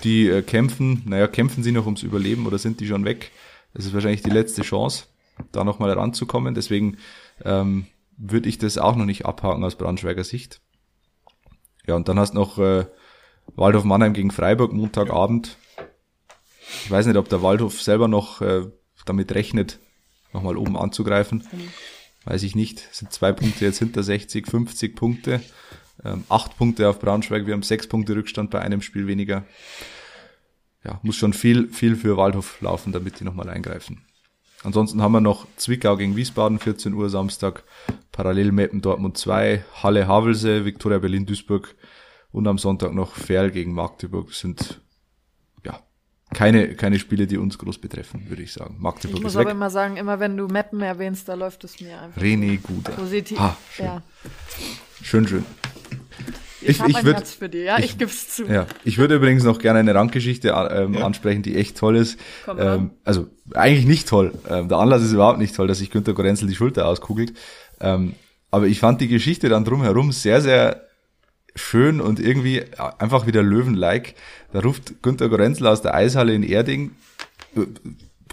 Die 0.04 0.28
äh, 0.28 0.42
kämpfen, 0.42 1.02
naja, 1.06 1.26
kämpfen 1.26 1.62
sie 1.62 1.72
noch 1.72 1.84
ums 1.84 2.02
Überleben 2.02 2.46
oder 2.46 2.58
sind 2.58 2.80
die 2.80 2.86
schon 2.86 3.04
weg? 3.04 3.32
Das 3.74 3.84
ist 3.84 3.94
wahrscheinlich 3.94 4.22
die 4.22 4.30
letzte 4.30 4.62
Chance, 4.62 5.04
da 5.52 5.64
nochmal 5.64 5.92
ranzukommen. 5.92 6.54
Deswegen 6.54 6.96
ähm, 7.44 7.86
würde 8.16 8.48
ich 8.48 8.58
das 8.58 8.78
auch 8.78 8.96
noch 8.96 9.04
nicht 9.04 9.26
abhaken 9.26 9.64
aus 9.64 9.76
Braunschweiger 9.76 10.24
Sicht. 10.24 10.60
Ja, 11.86 11.94
und 11.96 12.08
dann 12.08 12.18
hast 12.18 12.34
noch 12.34 12.58
äh, 12.58 12.86
Waldhof 13.56 13.84
Mannheim 13.84 14.12
gegen 14.12 14.30
Freiburg 14.30 14.72
Montagabend. 14.72 15.56
Ich 16.84 16.90
weiß 16.90 17.06
nicht, 17.06 17.16
ob 17.16 17.28
der 17.28 17.42
Waldhof 17.42 17.80
selber 17.82 18.08
noch 18.08 18.40
äh, 18.40 18.66
damit 19.04 19.34
rechnet, 19.34 19.78
nochmal 20.32 20.56
oben 20.56 20.76
anzugreifen. 20.76 21.44
Weiß 22.24 22.42
ich 22.42 22.54
nicht. 22.54 22.86
Es 22.90 22.98
sind 22.98 23.12
zwei 23.12 23.32
Punkte 23.32 23.64
jetzt 23.64 23.78
hinter 23.78 24.02
60, 24.02 24.46
50 24.46 24.94
Punkte. 24.94 25.40
Ähm, 26.04 26.24
acht 26.28 26.56
Punkte 26.56 26.88
auf 26.88 26.98
Braunschweig. 27.00 27.46
Wir 27.46 27.54
haben 27.54 27.62
sechs 27.62 27.86
Punkte 27.86 28.16
Rückstand 28.16 28.50
bei 28.50 28.60
einem 28.60 28.82
Spiel 28.82 29.06
weniger. 29.06 29.44
Ja, 30.84 30.98
muss 31.02 31.16
schon 31.16 31.32
viel, 31.34 31.68
viel 31.68 31.94
für 31.96 32.16
Waldhof 32.16 32.60
laufen, 32.60 32.92
damit 32.92 33.20
die 33.20 33.24
nochmal 33.24 33.50
eingreifen. 33.50 34.02
Ansonsten 34.62 35.02
haben 35.02 35.12
wir 35.12 35.20
noch 35.20 35.46
Zwickau 35.56 35.96
gegen 35.96 36.16
Wiesbaden, 36.16 36.58
14 36.58 36.92
Uhr 36.94 37.08
Samstag. 37.10 37.64
Parallel 38.12 38.52
Meppen 38.52 38.80
Dortmund 38.82 39.16
2, 39.16 39.64
Halle 39.82 40.06
Havelse, 40.06 40.64
Viktoria 40.64 40.98
Berlin 40.98 41.26
Duisburg 41.26 41.74
und 42.32 42.46
am 42.46 42.58
Sonntag 42.58 42.92
noch 42.92 43.14
Ferl 43.14 43.50
gegen 43.50 43.72
Magdeburg. 43.72 44.28
Das 44.28 44.40
sind 44.40 44.80
ja 45.64 45.80
keine, 46.34 46.74
keine 46.74 46.98
Spiele, 46.98 47.26
die 47.26 47.38
uns 47.38 47.58
groß 47.58 47.78
betreffen, 47.78 48.28
würde 48.28 48.42
ich 48.42 48.52
sagen. 48.52 48.74
Ich 48.76 48.82
Magdeburg 48.82 49.22
muss 49.22 49.32
ist 49.32 49.36
aber 49.36 49.46
weg. 49.46 49.54
immer 49.54 49.70
sagen, 49.70 49.96
immer 49.96 50.20
wenn 50.20 50.36
du 50.36 50.46
Mappen 50.48 50.80
erwähnst, 50.82 51.28
da 51.28 51.34
läuft 51.34 51.64
es 51.64 51.80
mir 51.80 51.98
einfach 52.00 52.20
René 52.20 52.58
Guder. 52.60 52.92
positiv. 52.92 53.40
Ah, 53.40 53.56
schön. 53.70 53.86
ja. 53.86 54.02
Schön, 55.02 55.26
schön. 55.26 55.44
Ich, 56.62 56.68
Ich- 56.68 56.80
habe 56.80 56.90
ich 56.90 56.96
ein 56.98 57.06
würd- 57.06 57.14
Herz 57.14 57.32
für 57.34 57.48
dich, 57.48 57.64
ja, 57.64 57.78
ich, 57.78 57.84
ich- 57.86 57.98
geb's 57.98 58.28
zu. 58.36 58.44
Ja, 58.44 58.66
ich 58.84 58.98
würde 58.98 59.14
übrigens 59.16 59.44
noch 59.44 59.58
gerne 59.58 59.78
eine 59.78 59.94
Randgeschichte 59.94 60.48
ähm, 60.70 60.94
Ja. 60.94 61.04
ansprechen, 61.06 61.42
die 61.42 61.56
echt 61.56 61.76
toll 61.78 61.96
ist. 61.96 62.18
Komm. 62.44 62.58
Ähm, 62.60 62.90
also 63.04 63.28
eigentlich 63.54 63.86
nicht 63.86 64.08
toll. 64.08 64.32
Ähm, 64.48 64.68
der 64.68 64.78
Anlass 64.78 65.02
ist 65.02 65.12
überhaupt 65.12 65.38
nicht 65.38 65.54
toll, 65.54 65.66
dass 65.68 65.78
sich 65.78 65.90
Günter 65.90 66.12
Gorenzel 66.12 66.48
die 66.48 66.54
Schulter 66.54 66.86
auskugelt. 66.86 67.32
Ähm, 67.80 68.14
aber 68.50 68.66
ich 68.66 68.78
fand 68.80 69.00
die 69.00 69.08
Geschichte 69.08 69.48
dann 69.48 69.64
drumherum 69.64 70.12
sehr, 70.12 70.40
sehr 70.40 70.82
schön 71.56 72.00
und 72.00 72.20
irgendwie 72.20 72.62
einfach 72.98 73.26
wieder 73.26 73.42
Löwen-like. 73.42 74.14
Da 74.52 74.60
ruft 74.60 75.02
Günter 75.02 75.28
Gorenzel 75.28 75.66
aus 75.66 75.82
der 75.82 75.94
Eishalle 75.94 76.34
in 76.34 76.42
Erding, 76.42 76.92
äh, 77.56 77.60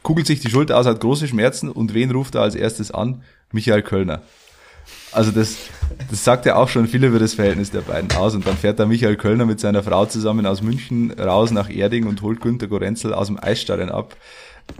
kugelt 0.03 0.27
sich 0.27 0.39
die 0.39 0.49
Schulter 0.49 0.77
aus, 0.77 0.85
hat 0.85 0.99
große 0.99 1.27
Schmerzen 1.27 1.69
und 1.69 1.93
wen 1.93 2.11
ruft 2.11 2.35
er 2.35 2.41
als 2.41 2.55
erstes 2.55 2.91
an? 2.91 3.23
Michael 3.51 3.81
Kölner. 3.81 4.21
Also 5.11 5.31
das, 5.31 5.55
das 6.09 6.23
sagt 6.23 6.45
ja 6.45 6.55
auch 6.55 6.67
schon 6.69 6.87
viel 6.87 7.03
über 7.03 7.19
das 7.19 7.33
Verhältnis 7.33 7.71
der 7.71 7.81
beiden 7.81 8.11
aus. 8.17 8.35
Und 8.35 8.45
dann 8.45 8.57
fährt 8.57 8.79
da 8.79 8.85
Michael 8.85 9.15
Kölner 9.15 9.45
mit 9.45 9.59
seiner 9.59 9.83
Frau 9.83 10.05
zusammen 10.05 10.45
aus 10.45 10.61
München 10.61 11.11
raus 11.11 11.51
nach 11.51 11.69
Erding 11.69 12.07
und 12.07 12.21
holt 12.21 12.41
Günter 12.41 12.67
Gorenzel 12.67 13.13
aus 13.13 13.27
dem 13.27 13.41
Eisstadion 13.41 13.89
ab, 13.89 14.15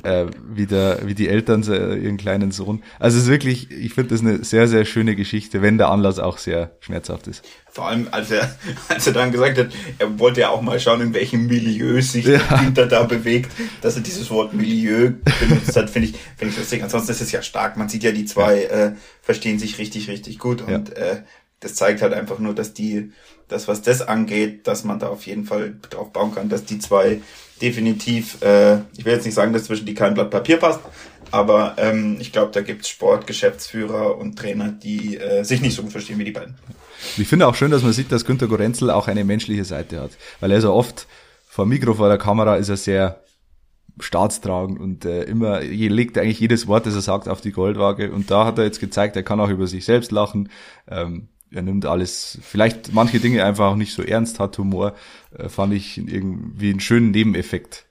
äh, 0.04 0.26
wie, 0.48 0.66
der, 0.66 1.00
wie 1.06 1.16
die 1.16 1.28
Eltern 1.28 1.64
se- 1.64 1.98
ihren 1.98 2.18
kleinen 2.18 2.52
Sohn. 2.52 2.84
Also 3.00 3.18
es 3.18 3.24
ist 3.24 3.30
wirklich, 3.30 3.72
ich 3.72 3.94
finde 3.94 4.12
das 4.14 4.22
eine 4.22 4.44
sehr, 4.44 4.68
sehr 4.68 4.86
schöne 4.86 5.16
Geschichte, 5.16 5.62
wenn 5.62 5.78
der 5.78 5.90
Anlass 5.90 6.20
auch 6.20 6.38
sehr 6.38 6.72
schmerzhaft 6.82 7.28
ist. 7.28 7.44
Vor 7.72 7.88
allem, 7.88 8.08
als 8.12 8.32
er, 8.32 8.56
als 8.90 9.08
er 9.08 9.14
dann 9.14 9.32
gesagt 9.32 9.58
hat, 9.58 9.68
er 10.00 10.20
wollte 10.20 10.42
ja 10.42 10.50
auch 10.50 10.62
mal 10.62 10.80
schauen, 10.80 11.02
in 11.02 11.14
welchem 11.14 11.48
Milieu 11.48 12.02
sich 12.02 12.26
Ja. 12.26 12.40
Günther 12.60 12.88
da 12.88 13.04
bewegt, 13.04 13.52
dass 13.82 13.96
er 13.96 14.02
dieses 14.04 14.30
Wort 14.30 14.54
Milieu 14.54 15.12
benutzt 15.40 15.76
hat, 15.76 15.90
finde 15.90 16.10
ich, 16.10 16.16
finde 16.38 16.54
ich 16.54 16.60
lustig. 16.60 16.84
Ansonsten 16.84 17.12
ist 17.12 17.22
es 17.22 17.32
ja 17.32 17.42
stark. 17.42 17.78
Man 17.78 17.90
sieht 17.90 18.04
ja, 18.04 18.12
die 18.12 18.26
zwei 18.26 18.64
äh, 18.64 18.92
verstehen 19.22 19.60
sich 19.60 19.78
richtig, 19.78 20.10
richtig 20.10 20.40
gut 20.40 20.62
und 20.62 20.96
äh, 20.96 21.22
das 21.60 21.74
zeigt 21.76 22.02
halt 22.04 22.14
einfach 22.14 22.38
nur, 22.40 22.54
dass 22.54 22.74
die, 22.74 23.12
das 23.48 23.68
was 23.68 23.82
das 23.82 24.02
angeht, 24.02 24.68
dass 24.68 24.84
man 24.84 25.00
da 25.00 25.08
auf 25.08 25.26
jeden 25.26 25.46
Fall 25.46 25.76
drauf 25.90 26.12
bauen 26.12 26.34
kann, 26.34 26.50
dass 26.50 26.66
die 26.66 26.80
zwei 26.80 27.22
definitiv, 27.62 28.42
äh, 28.42 28.78
ich 28.98 29.06
will 29.06 29.14
jetzt 29.14 29.26
nicht 29.26 29.34
sagen, 29.34 29.54
dass 29.54 29.66
zwischen 29.66 29.86
die 29.86 29.94
kein 29.94 30.14
Blatt 30.14 30.30
Papier 30.30 30.58
passt, 30.58 30.82
aber 31.32 31.76
ähm, 31.78 32.18
ich 32.20 32.32
glaube, 32.32 32.52
da 32.52 32.62
gibt's 32.62 32.90
Sportgeschäftsführer 32.90 34.18
und 34.18 34.38
Trainer, 34.38 34.72
die 34.72 35.18
äh, 35.18 35.44
sich 35.44 35.62
nicht 35.62 35.76
so 35.76 35.82
gut 35.82 35.92
verstehen 35.92 36.20
wie 36.20 36.26
die 36.26 36.32
beiden. 36.32 36.56
Ich 37.18 37.28
finde 37.28 37.48
auch 37.48 37.56
schön, 37.56 37.72
dass 37.72 37.84
man 37.84 37.94
sieht, 37.94 38.12
dass 38.12 38.26
Günter 38.26 38.48
Gorenzel 38.48 38.90
auch 38.92 39.08
eine 39.08 39.24
menschliche 39.24 39.66
Seite 39.66 40.00
hat. 40.00 40.12
Weil 40.40 40.52
er 40.52 40.62
so 40.62 40.74
oft 40.74 41.08
vor 41.48 41.66
Mikro, 41.66 41.94
vor 41.94 42.10
der 42.10 42.18
Kamera 42.18 42.56
ist 42.56 42.70
er 42.70 42.78
sehr 42.78 43.24
staatstragend 44.00 44.80
und 44.80 45.06
äh, 45.06 45.24
immer 45.24 45.62
je, 45.62 45.88
legt 45.88 46.18
eigentlich 46.18 46.40
jedes 46.40 46.68
Wort, 46.68 46.86
das 46.86 46.94
er 46.94 47.02
sagt, 47.02 47.28
auf 47.28 47.42
die 47.42 47.52
Goldwaage. 47.52 48.12
Und 48.12 48.30
da 48.30 48.46
hat 48.46 48.58
er 48.58 48.64
jetzt 48.64 48.80
gezeigt, 48.80 49.16
er 49.16 49.24
kann 49.24 49.40
auch 49.40 49.50
über 49.50 49.68
sich 49.68 49.86
selbst 49.86 50.12
lachen. 50.12 50.50
Ähm, 50.88 51.30
er 51.52 51.62
nimmt 51.62 51.86
alles, 51.86 52.40
vielleicht 52.42 52.94
manche 52.94 53.20
Dinge 53.20 53.44
einfach 53.44 53.68
auch 53.68 53.76
nicht 53.76 53.94
so 53.94 54.04
ernst, 54.04 54.40
hat 54.40 54.58
Humor, 54.58 54.96
äh, 55.38 55.50
fand 55.50 55.74
ich 55.74 55.98
irgendwie 55.98 56.72
einen 56.72 56.80
schönen 56.80 57.12
Nebeneffekt. 57.12 57.86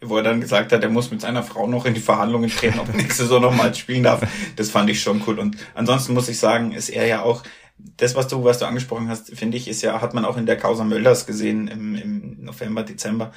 wo 0.00 0.16
er 0.16 0.22
dann 0.22 0.40
gesagt 0.40 0.72
hat, 0.72 0.82
er 0.82 0.90
muss 0.90 1.10
mit 1.10 1.20
seiner 1.20 1.42
Frau 1.42 1.66
noch 1.66 1.84
in 1.84 1.94
die 1.94 2.00
Verhandlungen 2.00 2.50
treten, 2.50 2.78
ob 2.78 2.88
er 2.88 2.96
nächste 2.96 3.24
Saison 3.24 3.42
nochmal 3.42 3.74
spielen 3.74 4.04
darf. 4.04 4.20
Das 4.56 4.70
fand 4.70 4.88
ich 4.90 5.02
schon 5.02 5.22
cool. 5.26 5.38
Und 5.38 5.56
ansonsten 5.74 6.14
muss 6.14 6.28
ich 6.28 6.38
sagen, 6.38 6.72
ist 6.72 6.88
er 6.88 7.06
ja 7.06 7.22
auch, 7.22 7.42
das, 7.78 8.14
was 8.14 8.28
du, 8.28 8.42
was 8.44 8.58
du 8.58 8.66
angesprochen 8.66 9.08
hast, 9.08 9.36
finde 9.36 9.56
ich, 9.56 9.68
ist 9.68 9.82
ja, 9.82 10.00
hat 10.00 10.14
man 10.14 10.24
auch 10.24 10.36
in 10.36 10.46
der 10.46 10.56
Causa 10.56 10.84
Möllers 10.84 11.26
gesehen 11.26 11.68
im, 11.68 11.94
im 11.94 12.44
November, 12.44 12.82
Dezember, 12.82 13.32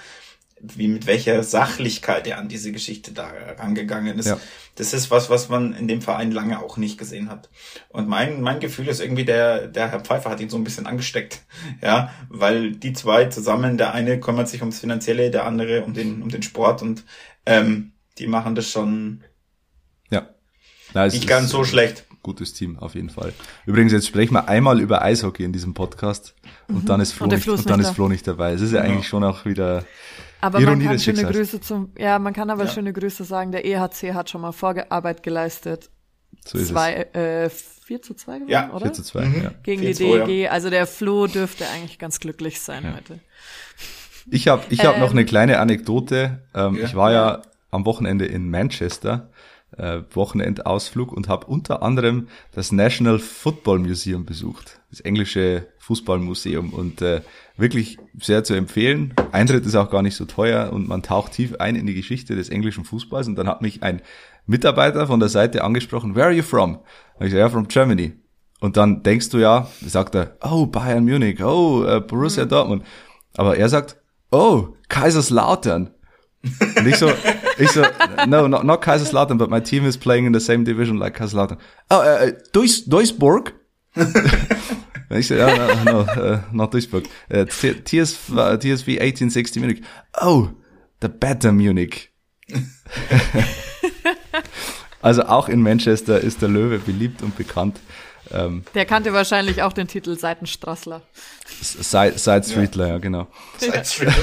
wie 0.64 0.88
mit 0.88 1.08
welcher 1.08 1.44
Sachlichkeit 1.44 2.28
er 2.28 2.38
an 2.38 2.48
diese 2.48 2.72
Geschichte 2.72 3.12
da 3.12 3.32
rangegangen 3.58 4.20
ist. 4.20 4.28
Ja. 4.28 4.38
Das 4.76 4.94
ist 4.94 5.12
was, 5.12 5.30
was 5.30 5.50
man 5.50 5.74
in 5.74 5.88
dem 5.88 6.02
Verein 6.02 6.32
lange 6.32 6.62
auch 6.64 6.78
nicht 6.78 6.98
gesehen 6.98 7.30
hat. 7.30 7.50
Und 7.90 8.08
mein, 8.08 8.42
mein 8.42 8.60
Gefühl 8.60 8.88
ist 8.88 9.02
irgendwie, 9.02 9.26
der, 9.26 9.68
der 9.68 9.92
Herr 9.92 10.00
Pfeiffer 10.02 10.30
hat 10.30 10.40
ihn 10.40 10.50
so 10.50 10.58
ein 10.58 10.64
bisschen 10.64 10.88
angesteckt. 10.88 11.42
Ja, 11.82 12.12
weil 12.30 12.72
die 12.74 12.94
zwei 12.94 13.26
zusammen, 13.26 13.78
der 13.78 13.94
eine 13.94 14.20
kümmert 14.20 14.48
sich 14.50 14.62
ums 14.62 14.80
Finanzielle, 14.80 15.32
der 15.32 15.46
andere 15.46 15.84
um 15.84 15.94
den, 15.94 16.22
um 16.22 16.30
den 16.30 16.44
Sport 16.44 16.82
und, 16.82 17.04
ähm, 17.46 17.94
die 18.18 18.28
machen 18.28 18.56
das 18.56 18.70
schon 18.70 19.24
Ja. 20.10 20.30
Na, 20.94 21.08
nicht 21.08 21.28
ganz 21.28 21.50
so 21.50 21.64
schlecht. 21.64 22.06
gutes 22.22 22.54
Team, 22.54 22.78
auf 22.78 22.94
jeden 22.94 23.10
Fall. 23.10 23.34
Übrigens, 23.66 23.94
jetzt 23.94 24.08
sprechen 24.08 24.34
wir 24.34 24.48
einmal 24.48 24.80
über 24.80 25.02
Eishockey 25.02 25.44
in 25.44 25.54
diesem 25.54 25.74
Podcast 25.74 26.36
und 26.68 26.88
dann 26.90 27.02
ist 27.02 27.14
Flo, 27.14 27.24
Und 27.26 27.34
nicht, 27.34 27.48
und 27.48 27.70
dann 27.70 27.80
ist. 27.80 27.92
Flo 27.92 28.08
nicht 28.10 28.28
dabei. 28.28 28.54
Es 28.54 28.62
ist 28.62 28.74
ja 28.74 28.82
eigentlich 28.82 29.08
schon 29.08 29.24
auch 29.24 29.46
wieder 29.46 29.86
Aber 30.42 30.60
Ironie 30.60 30.78
man 30.78 30.86
kann 30.88 30.94
des 30.94 31.04
schöne 31.04 31.18
Schicksals. 31.18 31.38
Grüße 31.38 31.62
zum, 31.62 31.92
ja, 31.98 32.20
man 32.20 32.34
kann 32.34 32.50
aber 32.50 32.68
schöne 32.68 32.92
Grüße 32.94 33.24
sagen. 33.24 33.52
Der 33.52 33.64
EHC 33.66 34.14
hat 34.14 34.30
schon 34.30 34.42
mal 34.42 34.52
Vorarbeit 34.52 35.24
geleistet. 35.24 35.90
so 36.46 36.58
ist 36.58 36.70
Zwei, 36.70 36.94
äh, 37.14 37.50
4 37.50 38.02
zu 38.02 38.14
2 38.16 38.34
gewonnen, 38.40 38.50
Ja, 38.50 38.68
es. 38.68 38.74
oder? 38.74 38.86
4 38.86 38.94
zu 38.94 39.04
2, 39.04 39.26
Mhm. 39.26 39.44
ja. 39.44 39.52
Gegen 39.64 39.82
die 39.82 39.94
4-2, 39.94 40.18
ja. 40.18 40.26
DEG. 40.26 40.50
Also 40.52 40.70
der 40.70 40.88
Flo 40.88 41.28
dürfte 41.28 41.66
eigentlich 41.68 42.00
ganz 42.00 42.20
glücklich 42.20 42.60
sein 42.62 42.96
heute. 42.96 43.20
Ich 44.30 44.48
habe 44.48 44.64
ich 44.70 44.86
hab 44.86 44.98
noch 45.00 45.12
Ähm. 45.12 45.18
eine 45.18 45.26
kleine 45.26 45.60
Anekdote. 45.60 46.40
Ähm, 46.56 46.76
Ja. 46.76 46.86
Ich 46.86 46.96
war 46.96 47.12
ja 47.12 47.42
am 47.72 47.86
Wochenende 47.86 48.26
in 48.26 48.50
Manchester, 48.50 49.30
äh, 49.78 50.02
Wochenendausflug 50.12 51.12
und 51.12 51.28
habe 51.28 51.46
unter 51.48 51.82
anderem 51.82 52.28
das 52.54 52.72
National 52.72 53.20
Football 53.20 53.80
Museum 53.80 54.26
besucht, 54.26 54.80
das 54.90 55.00
englische 55.02 55.68
Fußballmuseum 55.80 56.74
und 56.74 57.02
äh, 57.02 57.22
wirklich 57.62 57.98
sehr 58.20 58.44
zu 58.44 58.54
empfehlen. 58.54 59.14
Eintritt 59.32 59.66
ist 59.66 59.76
auch 59.76 59.90
gar 59.90 60.02
nicht 60.02 60.16
so 60.16 60.26
teuer 60.26 60.74
und 60.74 60.88
man 60.88 61.04
taucht 61.04 61.34
tief 61.34 61.56
ein 61.60 61.76
in 61.76 61.86
die 61.86 61.94
Geschichte 61.94 62.36
des 62.36 62.50
englischen 62.50 62.84
Fußballs 62.84 63.28
und 63.28 63.36
dann 63.36 63.48
hat 63.48 63.62
mich 63.62 63.84
ein 63.84 64.02
Mitarbeiter 64.48 65.08
von 65.08 65.20
der 65.20 65.30
Seite 65.30 65.64
angesprochen, 65.64 66.16
where 66.16 66.26
are 66.26 66.34
you 66.34 66.44
from? 66.44 66.80
Und 67.20 67.28
ich 67.28 67.32
so, 67.32 67.38
ja, 67.38 67.50
from 67.50 67.68
Germany. 67.68 68.14
Und 68.60 68.78
dann 68.78 69.04
denkst 69.04 69.30
du 69.30 69.38
ja, 69.38 69.68
sagt 69.86 70.16
er, 70.16 70.38
oh, 70.42 70.66
Bayern 70.66 71.04
Munich, 71.04 71.44
oh, 71.44 71.84
äh, 71.84 72.00
Borussia 72.02 72.46
Dortmund. 72.46 72.84
Aber 73.38 73.56
er 73.56 73.70
sagt, 73.70 73.98
oh, 74.32 74.76
Kaiserslautern. 74.90 75.92
Und 76.78 76.88
ich 76.88 76.98
so, 76.98 77.12
ich 77.58 77.72
so, 77.72 77.84
no, 78.28 78.48
not, 78.48 78.64
not 78.64 78.82
Kaiserslautern, 78.82 79.38
but 79.38 79.50
my 79.50 79.62
team 79.62 79.86
is 79.86 79.98
playing 79.98 80.26
in 80.26 80.34
the 80.34 80.40
same 80.40 80.64
division 80.64 80.98
like 80.98 81.14
Kaiserslautern. 81.14 81.58
Oh, 81.90 82.02
äh, 82.02 82.34
Duis, 82.52 82.86
Duisburg? 82.86 83.54
So, 85.20 85.36
ja, 85.36 85.84
no, 85.84 85.92
no 85.92 86.02
uh, 86.02 86.40
not 86.52 86.74
Duisburg. 86.74 87.06
Uh, 87.30 87.46
TSV, 87.46 88.60
TSV 88.60 89.00
1860 89.00 89.62
Munich. 89.62 89.82
Oh, 90.22 90.48
the 91.02 91.10
better 91.10 91.52
Munich. 91.52 92.10
also 95.02 95.24
auch 95.24 95.50
in 95.50 95.62
Manchester 95.62 96.20
ist 96.20 96.42
der 96.42 96.50
Löwe 96.50 96.80
beliebt 96.80 97.22
und 97.24 97.36
bekannt. 97.36 97.80
Ähm, 98.32 98.64
Der 98.74 98.86
kannte 98.86 99.14
wahrscheinlich 99.14 99.62
auch 99.64 99.74
den 99.74 99.88
Titel 99.88 100.18
Seitenstrassler. 100.18 101.02
Side, 101.62 102.18
Side 102.18 102.44
Streetler, 102.44 102.88
ja, 102.88 102.98
genau. 102.98 103.28
Side 103.58 103.84
Street. 103.84 104.14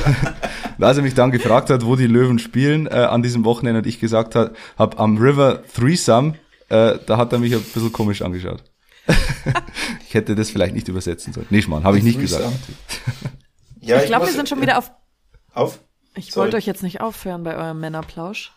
Und 0.79 0.85
als 0.85 0.97
er 0.97 1.03
mich 1.03 1.15
dann 1.15 1.31
gefragt 1.31 1.71
hat, 1.71 1.85
wo 1.85 1.97
die 1.97 2.07
Löwen 2.07 2.39
spielen 2.39 2.87
äh, 2.87 2.91
an 2.91 3.23
diesem 3.23 3.45
Wochenende 3.45 3.81
und 3.81 3.87
ich 3.87 4.01
gesagt 4.01 4.35
habe, 4.35 4.55
hab 4.79 4.99
am 4.99 5.19
River 5.19 5.63
Threesome, 5.75 6.35
äh, 6.71 6.99
da 7.05 7.17
hat 7.19 7.33
er 7.33 7.39
mich 7.39 7.55
ein 7.55 7.61
bisschen 7.61 7.93
komisch 7.93 8.23
angeschaut. 8.23 8.65
ich 10.07 10.15
hätte 10.15 10.35
das 10.35 10.51
vielleicht 10.51 10.75
nicht 10.75 10.89
übersetzen 10.89 11.33
sollen. 11.33 11.47
Nee, 11.51 11.63
Schmarrn, 11.63 11.85
habe 11.85 11.99
ich 11.99 12.05
nicht 12.05 12.21
gesagt. 12.21 12.53
Ja, 13.81 14.03
Ich 14.03 14.07
glaube, 14.07 14.27
wir 14.27 14.33
sind 14.35 14.49
schon 14.49 14.61
wieder 14.61 14.77
auf. 14.77 14.91
Auf? 15.55 15.79
Ich 16.15 16.37
wollte 16.37 16.59
euch 16.59 16.67
jetzt 16.67 16.83
nicht 16.83 17.01
aufhören 17.01 17.43
bei 17.43 17.57
eurem 17.57 17.81
Männerplausch. 17.81 18.53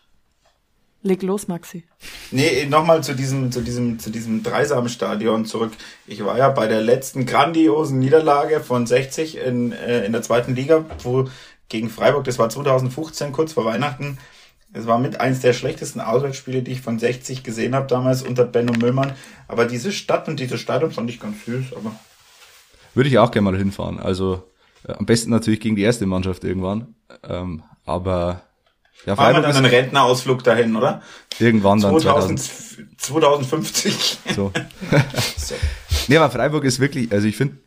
Leg 1.04 1.22
los, 1.22 1.48
Maxi. 1.48 1.84
Nee, 2.30 2.66
nochmal 2.66 3.02
zu 3.02 3.14
diesem, 3.14 3.50
zu 3.50 3.60
diesem, 3.60 3.98
zu 3.98 4.10
diesem 4.10 4.42
Dreisamstadion 4.42 5.46
zurück. 5.46 5.72
Ich 6.06 6.24
war 6.24 6.38
ja 6.38 6.48
bei 6.50 6.68
der 6.68 6.80
letzten 6.80 7.26
grandiosen 7.26 7.98
Niederlage 7.98 8.60
von 8.60 8.86
60 8.86 9.38
in, 9.38 9.72
äh, 9.72 10.04
in 10.04 10.12
der 10.12 10.22
zweiten 10.22 10.54
Liga, 10.54 10.84
wo 11.02 11.28
gegen 11.68 11.90
Freiburg, 11.90 12.24
das 12.24 12.38
war 12.38 12.50
2015, 12.50 13.32
kurz 13.32 13.54
vor 13.54 13.64
Weihnachten. 13.64 14.18
Es 14.74 14.86
war 14.86 14.98
mit 14.98 15.20
eins 15.20 15.40
der 15.40 15.52
schlechtesten 15.52 16.00
Auswärtsspiele, 16.00 16.62
die 16.62 16.72
ich 16.72 16.80
von 16.80 16.98
60 16.98 17.42
gesehen 17.42 17.74
habe 17.74 17.86
damals 17.86 18.22
unter 18.22 18.44
Benno 18.44 18.72
Müllmann. 18.72 19.12
Aber 19.48 19.66
diese 19.66 19.92
Stadt 19.92 20.28
und 20.28 20.40
dieses 20.40 20.60
Stadion 20.60 20.90
fand 20.90 21.10
ich 21.10 21.20
ganz 21.20 21.44
süß, 21.44 21.74
aber 21.76 21.94
Würde 22.94 23.08
ich 23.08 23.18
auch 23.18 23.30
gerne 23.30 23.50
mal 23.50 23.58
hinfahren. 23.58 23.98
Also 24.00 24.44
äh, 24.88 24.92
am 24.92 25.04
besten 25.04 25.30
natürlich 25.30 25.60
gegen 25.60 25.76
die 25.76 25.82
erste 25.82 26.06
Mannschaft 26.06 26.44
irgendwann. 26.44 26.94
Ähm, 27.28 27.62
aber 27.84 28.42
ja, 29.04 29.14
machen 29.14 29.18
wir 29.18 29.24
Freiburg 29.24 29.42
dann 29.42 29.50
ist 29.50 29.56
einen 29.56 29.66
Rentnerausflug 29.66 30.44
dahin, 30.44 30.76
oder? 30.76 31.02
irgendwann 31.38 31.80
dann 31.80 31.98
2000, 31.98 32.40
2000. 32.40 33.00
2050. 33.00 34.18
So. 34.34 34.34
So. 34.34 34.52
Nee, 36.08 36.16
aber 36.16 36.30
Freiburg 36.30 36.64
ist 36.64 36.80
wirklich, 36.80 37.12
also 37.12 37.26
ich 37.28 37.36
finde 37.36 37.58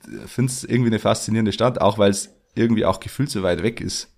es 0.45 0.63
irgendwie 0.63 0.89
eine 0.89 0.99
faszinierende 0.99 1.53
Stadt, 1.53 1.79
auch 1.79 1.97
weil 1.97 2.11
es 2.11 2.31
irgendwie 2.53 2.85
auch 2.85 2.99
gefühlt 2.99 3.29
so 3.29 3.43
weit 3.43 3.63
weg 3.63 3.81
ist. 3.81 4.09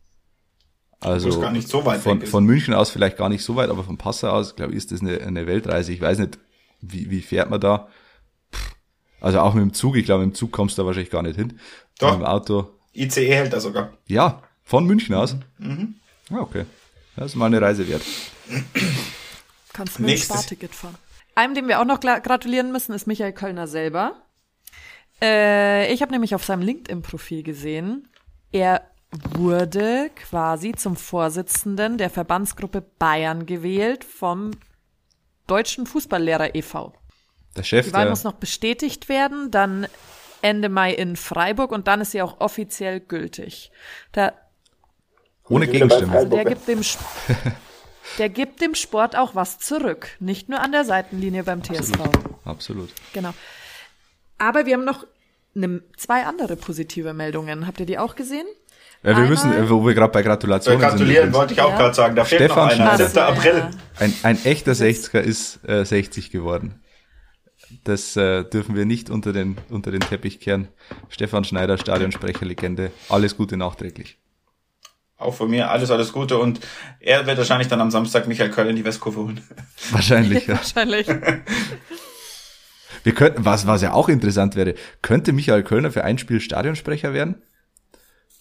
Also 0.99 1.39
gar 1.39 1.51
nicht 1.51 1.67
so 1.67 1.85
weit 1.85 2.01
von, 2.01 2.21
von 2.25 2.43
München 2.45 2.73
aus 2.73 2.89
vielleicht 2.89 3.17
gar 3.17 3.29
nicht 3.29 3.43
so 3.43 3.55
weit, 3.55 3.69
aber 3.69 3.83
von 3.83 3.97
Passau 3.97 4.29
aus, 4.29 4.55
glaube 4.55 4.71
ich, 4.71 4.77
ist 4.77 4.91
das 4.91 5.01
eine, 5.01 5.19
eine 5.21 5.45
Weltreise. 5.45 5.91
Ich 5.93 6.01
weiß 6.01 6.17
nicht, 6.19 6.39
wie, 6.81 7.09
wie 7.11 7.21
fährt 7.21 7.49
man 7.49 7.61
da? 7.61 7.87
Also 9.21 9.39
auch 9.39 9.53
mit 9.53 9.61
dem 9.63 9.73
Zug, 9.73 9.95
ich 9.95 10.05
glaube, 10.05 10.25
mit 10.25 10.33
dem 10.33 10.37
Zug 10.37 10.51
kommst 10.51 10.77
du 10.77 10.81
da 10.81 10.85
wahrscheinlich 10.85 11.11
gar 11.11 11.21
nicht 11.23 11.35
hin. 11.35 11.59
Doch. 11.99 12.11
Mit 12.11 12.21
dem 12.21 12.25
Auto. 12.25 12.69
ICE 12.93 13.27
hält 13.33 13.53
da 13.53 13.59
sogar. 13.59 13.93
Ja, 14.07 14.41
von 14.63 14.85
München 14.85 15.13
aus. 15.15 15.35
Ja, 16.29 16.39
okay. 16.39 16.65
Das 17.15 17.27
ist 17.27 17.35
mal 17.35 17.45
eine 17.47 17.61
Reise 17.61 17.87
wert. 17.87 18.01
Kannst 19.73 19.99
mit 19.99 20.09
dem 20.09 20.17
Sparticket 20.17 20.73
fahren. 20.73 20.95
Einem, 21.35 21.53
dem 21.53 21.67
wir 21.67 21.79
auch 21.79 21.85
noch 21.85 21.99
gra- 21.99 22.19
gratulieren 22.21 22.71
müssen, 22.71 22.93
ist 22.93 23.05
Michael 23.07 23.33
Kölner 23.33 23.67
selber. 23.67 24.15
Äh, 25.21 25.93
ich 25.93 26.01
habe 26.01 26.11
nämlich 26.11 26.33
auf 26.35 26.43
seinem 26.43 26.61
LinkedIn-Profil 26.61 27.43
gesehen, 27.43 28.07
er 28.51 28.81
wurde 29.11 30.09
quasi 30.15 30.73
zum 30.73 30.95
Vorsitzenden 30.95 31.97
der 31.97 32.09
Verbandsgruppe 32.09 32.81
Bayern 32.99 33.45
gewählt 33.45 34.03
vom 34.03 34.51
Deutschen 35.47 35.87
Fußballlehrer 35.87 36.55
e.V. 36.55 36.93
Der 37.55 37.63
Chef, 37.63 37.85
Die 37.87 37.93
Wahl 37.93 38.03
der, 38.03 38.09
muss 38.11 38.23
noch 38.23 38.33
bestätigt 38.33 39.07
werden, 39.09 39.49
dann 39.49 39.87
Ende 40.41 40.69
Mai 40.69 40.93
in 40.93 41.15
Freiburg 41.15 41.71
und 41.71 41.87
dann 41.87 42.01
ist 42.01 42.11
sie 42.11 42.21
auch 42.21 42.39
offiziell 42.41 42.99
gültig. 42.99 43.71
Da, 44.11 44.33
ohne 45.49 45.67
Gegenstimme. 45.67 46.11
also 46.13 46.29
der 46.29 46.45
gibt 46.45 46.67
dem 46.67 46.81
Sp- 46.85 47.01
der 48.19 48.29
gibt 48.29 48.61
dem 48.61 48.75
Sport 48.75 49.15
auch 49.15 49.33
was 49.35 49.57
zurück, 49.57 50.09
nicht 50.19 50.49
nur 50.49 50.59
an 50.59 50.71
der 50.73 50.83
Seitenlinie 50.85 51.43
beim 51.43 51.63
TSV. 51.63 51.97
Absolut. 52.45 52.91
Genau. 53.13 53.33
Aber 54.37 54.65
wir 54.65 54.73
haben 54.75 54.85
noch 54.85 55.07
ne, 55.55 55.81
zwei 55.95 56.25
andere 56.25 56.55
positive 56.57 57.13
Meldungen. 57.13 57.65
Habt 57.65 57.79
ihr 57.79 57.85
die 57.87 57.97
auch 57.97 58.15
gesehen? 58.15 58.45
Ja, 59.03 59.09
wir 59.11 59.15
Einmal- 59.17 59.29
müssen, 59.29 59.53
äh, 59.53 59.69
wo 59.69 59.85
wir 59.85 59.93
gerade 59.93 60.11
bei 60.11 60.21
Gratulationen 60.23 60.79
gratulieren, 60.81 61.07
sind. 61.07 61.15
übrigens. 61.17 61.35
wollte 61.37 61.53
ich 61.53 61.61
auch 61.61 61.71
Ja. 61.71 61.77
gerade 61.77 61.93
sagen. 61.93 62.15
Da 62.15 62.25
fehlt 62.25 62.41
Stefan 62.41 62.65
noch 62.67 62.73
einer. 62.73 62.95
Schneider. 62.95 63.07
7. 63.07 63.19
April. 63.23 63.69
Ein, 63.99 64.13
ein 64.23 64.45
echter 64.45 64.71
60er 64.73 65.19
ist 65.19 65.59
äh, 65.67 65.85
60 65.85 66.31
geworden. 66.31 66.81
Das 67.83 68.15
äh, 68.15 68.43
dürfen 68.43 68.75
wir 68.75 68.85
nicht 68.85 69.09
unter 69.09 69.33
den, 69.33 69.57
unter 69.69 69.91
den 69.91 69.99
Teppich 70.01 70.39
kehren. 70.39 70.69
Stefan 71.09 71.43
Schneider, 71.43 71.77
Stadionsprecher, 71.77 72.45
Legende. 72.45 72.91
Alles 73.09 73.37
Gute 73.37 73.57
nachträglich. 73.57 74.17
Auch 75.17 75.33
von 75.33 75.49
mir 75.49 75.69
alles, 75.71 75.89
alles 75.91 76.13
Gute. 76.13 76.37
Und 76.37 76.59
er 76.99 77.25
wird 77.25 77.37
wahrscheinlich 77.37 77.67
dann 77.67 77.81
am 77.81 77.91
Samstag 77.91 78.27
Michael 78.27 78.51
Köln 78.51 78.69
in 78.69 78.75
die 78.75 78.85
Westkurve 78.85 79.19
holen. 79.19 79.41
Wahrscheinlich, 79.91 80.45
ja. 80.47 80.55
Wahrscheinlich. 80.57 81.07
Wir 83.03 83.13
könnten, 83.13 83.45
was, 83.45 83.65
was 83.67 83.81
ja 83.81 83.93
auch 83.93 84.09
interessant 84.09 84.55
wäre, 84.55 84.75
könnte 85.01 85.33
Michael 85.33 85.63
Kölner 85.63 85.91
für 85.91 86.03
ein 86.03 86.17
Spiel 86.17 86.39
Stadionsprecher 86.39 87.13
werden? 87.13 87.41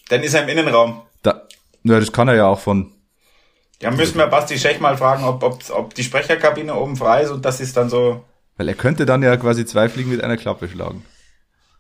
Dann 0.09 0.23
ist 0.23 0.35
er 0.35 0.43
im 0.45 0.49
Innenraum. 0.49 1.03
Da, 1.23 1.47
na, 1.83 1.99
das 2.01 2.13
kann 2.13 2.29
er 2.29 2.35
ja 2.37 2.47
auch 2.47 2.61
von, 2.61 2.93
Ja, 3.83 3.91
müssen 3.91 4.19
wir 4.19 4.27
Basti 4.29 4.59
Schech 4.59 4.81
mal 4.81 4.97
fragen, 4.97 5.25
ob, 5.25 5.43
ob, 5.43 5.59
ob 5.71 5.95
die 5.95 6.05
Sprecherkabine 6.05 6.75
oben 6.75 6.97
frei 6.97 7.23
ist 7.23 7.31
und 7.31 7.45
das 7.45 7.61
ist 7.61 7.77
dann 7.77 7.89
so. 7.91 8.25
weil 8.57 8.69
er 8.69 8.75
könnte 8.75 9.05
dann 9.07 9.23
ja 9.23 9.37
quasi 9.37 9.67
zwei 9.67 9.89
Fliegen 9.89 10.11
mit 10.11 10.23
einer 10.23 10.37
Klappe 10.37 10.69
schlagen. 10.69 11.05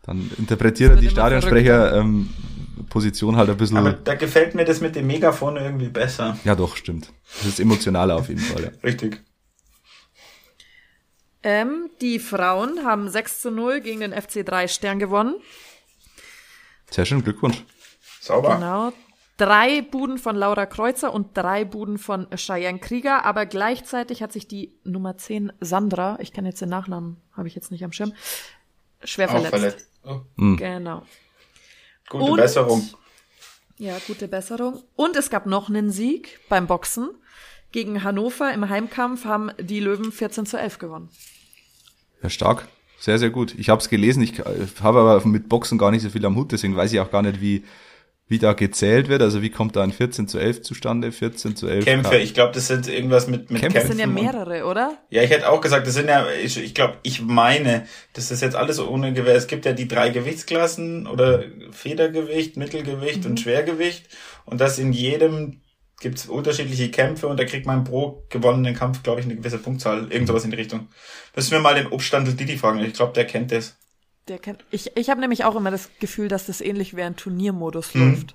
Dann 0.04 0.30
interpretiert 0.38 0.90
er 0.90 0.96
die 0.96 1.06
immer 1.06 1.12
Stadionsprecher 1.12 1.96
ähm, 1.96 2.30
Position 2.90 3.36
halt 3.36 3.50
ein 3.50 3.56
bisschen. 3.56 3.76
Aber 3.76 3.92
da 3.92 4.14
gefällt 4.14 4.54
mir 4.54 4.64
das 4.64 4.80
mit 4.80 4.94
dem 4.94 5.06
Megafon 5.08 5.56
irgendwie 5.56 5.88
besser. 5.88 6.36
ja, 6.44 6.54
doch, 6.54 6.76
stimmt. 6.76 7.12
Das 7.38 7.46
ist 7.46 7.60
emotionaler 7.60 8.14
auf 8.16 8.28
jeden 8.28 8.40
Fall. 8.40 8.64
Ja. 8.64 8.70
Richtig. 8.84 9.22
ähm, 11.42 11.90
die 12.00 12.18
Frauen 12.18 12.84
haben 12.84 13.08
6 13.08 13.40
zu 13.40 13.50
0 13.50 13.80
gegen 13.80 14.00
den 14.00 14.12
FC 14.12 14.44
3 14.44 14.68
Stern 14.68 14.98
gewonnen. 14.98 15.34
Sehr 16.90 17.04
schön, 17.04 17.22
Glückwunsch. 17.24 17.64
Sauber. 18.26 18.54
Genau. 18.56 18.92
Drei 19.38 19.82
Buden 19.82 20.16
von 20.18 20.34
Laura 20.34 20.64
Kreuzer 20.64 21.12
und 21.12 21.36
drei 21.36 21.64
Buden 21.66 21.98
von 21.98 22.26
Cheyenne 22.34 22.78
Krieger, 22.78 23.24
aber 23.26 23.44
gleichzeitig 23.44 24.22
hat 24.22 24.32
sich 24.32 24.48
die 24.48 24.72
Nummer 24.82 25.18
10 25.18 25.52
Sandra, 25.60 26.16
ich 26.20 26.32
kenne 26.32 26.48
jetzt 26.48 26.60
den 26.62 26.70
Nachnamen, 26.70 27.18
habe 27.36 27.46
ich 27.46 27.54
jetzt 27.54 27.70
nicht 27.70 27.84
am 27.84 27.92
Schirm, 27.92 28.12
schwer 29.04 29.26
Auch 29.28 29.32
verletzt. 29.32 29.50
verletzt. 29.50 29.90
Oh, 30.04 30.20
Genau. 30.56 31.02
gute 32.08 32.24
Und- 32.24 32.36
Besserung. 32.38 32.88
Ja, 33.78 33.98
gute 34.06 34.26
Besserung. 34.26 34.82
Und 34.94 35.16
es 35.16 35.28
gab 35.28 35.44
noch 35.44 35.68
einen 35.68 35.90
Sieg 35.90 36.40
beim 36.48 36.66
Boxen. 36.66 37.10
Gegen 37.72 38.02
Hannover 38.04 38.54
im 38.54 38.70
Heimkampf 38.70 39.26
haben 39.26 39.50
die 39.60 39.80
Löwen 39.80 40.12
14 40.12 40.46
zu 40.46 40.56
11 40.58 40.78
gewonnen. 40.78 41.10
Ja, 42.22 42.30
stark. 42.30 42.68
Sehr, 42.98 43.18
sehr 43.18 43.28
gut. 43.28 43.54
Ich 43.58 43.68
habe 43.68 43.82
es 43.82 43.90
gelesen, 43.90 44.22
ich 44.22 44.38
äh, 44.38 44.66
habe 44.82 45.00
aber 45.00 45.26
mit 45.26 45.50
Boxen 45.50 45.76
gar 45.76 45.90
nicht 45.90 46.00
so 46.00 46.08
viel 46.08 46.24
am 46.24 46.36
Hut, 46.36 46.52
deswegen 46.52 46.74
weiß 46.74 46.90
ich 46.94 47.00
auch 47.00 47.10
gar 47.10 47.20
nicht, 47.20 47.42
wie, 47.42 47.64
wie 48.28 48.38
da 48.40 48.54
gezählt 48.54 49.08
wird, 49.08 49.22
also 49.22 49.40
wie 49.40 49.50
kommt 49.50 49.76
da 49.76 49.84
ein 49.84 49.92
14 49.92 50.26
zu 50.26 50.38
11 50.38 50.62
zustande, 50.62 51.12
14 51.12 51.54
zu 51.54 51.68
11. 51.68 51.84
Kämpfe, 51.84 52.16
ich 52.16 52.34
glaube, 52.34 52.52
das 52.52 52.66
sind 52.66 52.88
irgendwas 52.88 53.28
mit, 53.28 53.50
mit 53.52 53.62
Kämpfe 53.62 53.78
Das 53.78 53.86
Kämpfen. 53.88 53.98
sind 53.98 54.16
ja 54.16 54.22
mehrere, 54.32 54.64
oder? 54.64 54.98
Ja, 55.10 55.22
ich 55.22 55.30
hätte 55.30 55.48
auch 55.48 55.60
gesagt, 55.60 55.86
das 55.86 55.94
sind 55.94 56.08
ja, 56.08 56.26
ich, 56.42 56.60
ich 56.60 56.74
glaube, 56.74 56.98
ich 57.04 57.22
meine, 57.22 57.86
das 58.14 58.32
ist 58.32 58.42
jetzt 58.42 58.56
alles 58.56 58.80
ohne 58.80 59.12
Gewehr. 59.12 59.36
Es 59.36 59.46
gibt 59.46 59.64
ja 59.64 59.72
die 59.72 59.86
drei 59.86 60.10
Gewichtsklassen 60.10 61.06
oder 61.06 61.44
Federgewicht, 61.70 62.56
Mittelgewicht 62.56 63.24
und 63.26 63.38
Schwergewicht. 63.38 64.08
Und 64.44 64.60
das 64.60 64.78
in 64.80 64.92
jedem 64.92 65.60
gibt's 66.00 66.26
unterschiedliche 66.26 66.90
Kämpfe 66.90 67.28
und 67.28 67.38
da 67.38 67.44
kriegt 67.44 67.64
man 67.64 67.84
pro 67.84 68.24
gewonnenen 68.28 68.74
Kampf, 68.74 69.02
glaube 69.04 69.20
ich, 69.20 69.26
eine 69.26 69.36
gewisse 69.36 69.58
Punktzahl. 69.58 70.08
Irgend 70.10 70.26
sowas 70.26 70.44
in 70.44 70.50
die 70.50 70.56
Richtung. 70.56 70.88
Müssen 71.34 71.52
wir 71.52 71.60
mal 71.60 71.74
den 71.76 71.86
Obstandel 71.86 72.34
Didi 72.34 72.58
fragen. 72.58 72.80
Ich 72.80 72.94
glaube, 72.94 73.12
der 73.12 73.24
kennt 73.24 73.52
das. 73.52 73.76
Der 74.28 74.38
kennt, 74.38 74.64
ich 74.70 74.96
ich 74.96 75.08
habe 75.10 75.20
nämlich 75.20 75.44
auch 75.44 75.54
immer 75.56 75.70
das 75.70 75.88
Gefühl, 76.00 76.28
dass 76.28 76.46
das 76.46 76.60
ähnlich 76.60 76.96
wie 76.96 77.02
ein 77.02 77.16
Turniermodus 77.16 77.94
Mhm. 77.94 78.10
läuft. 78.10 78.34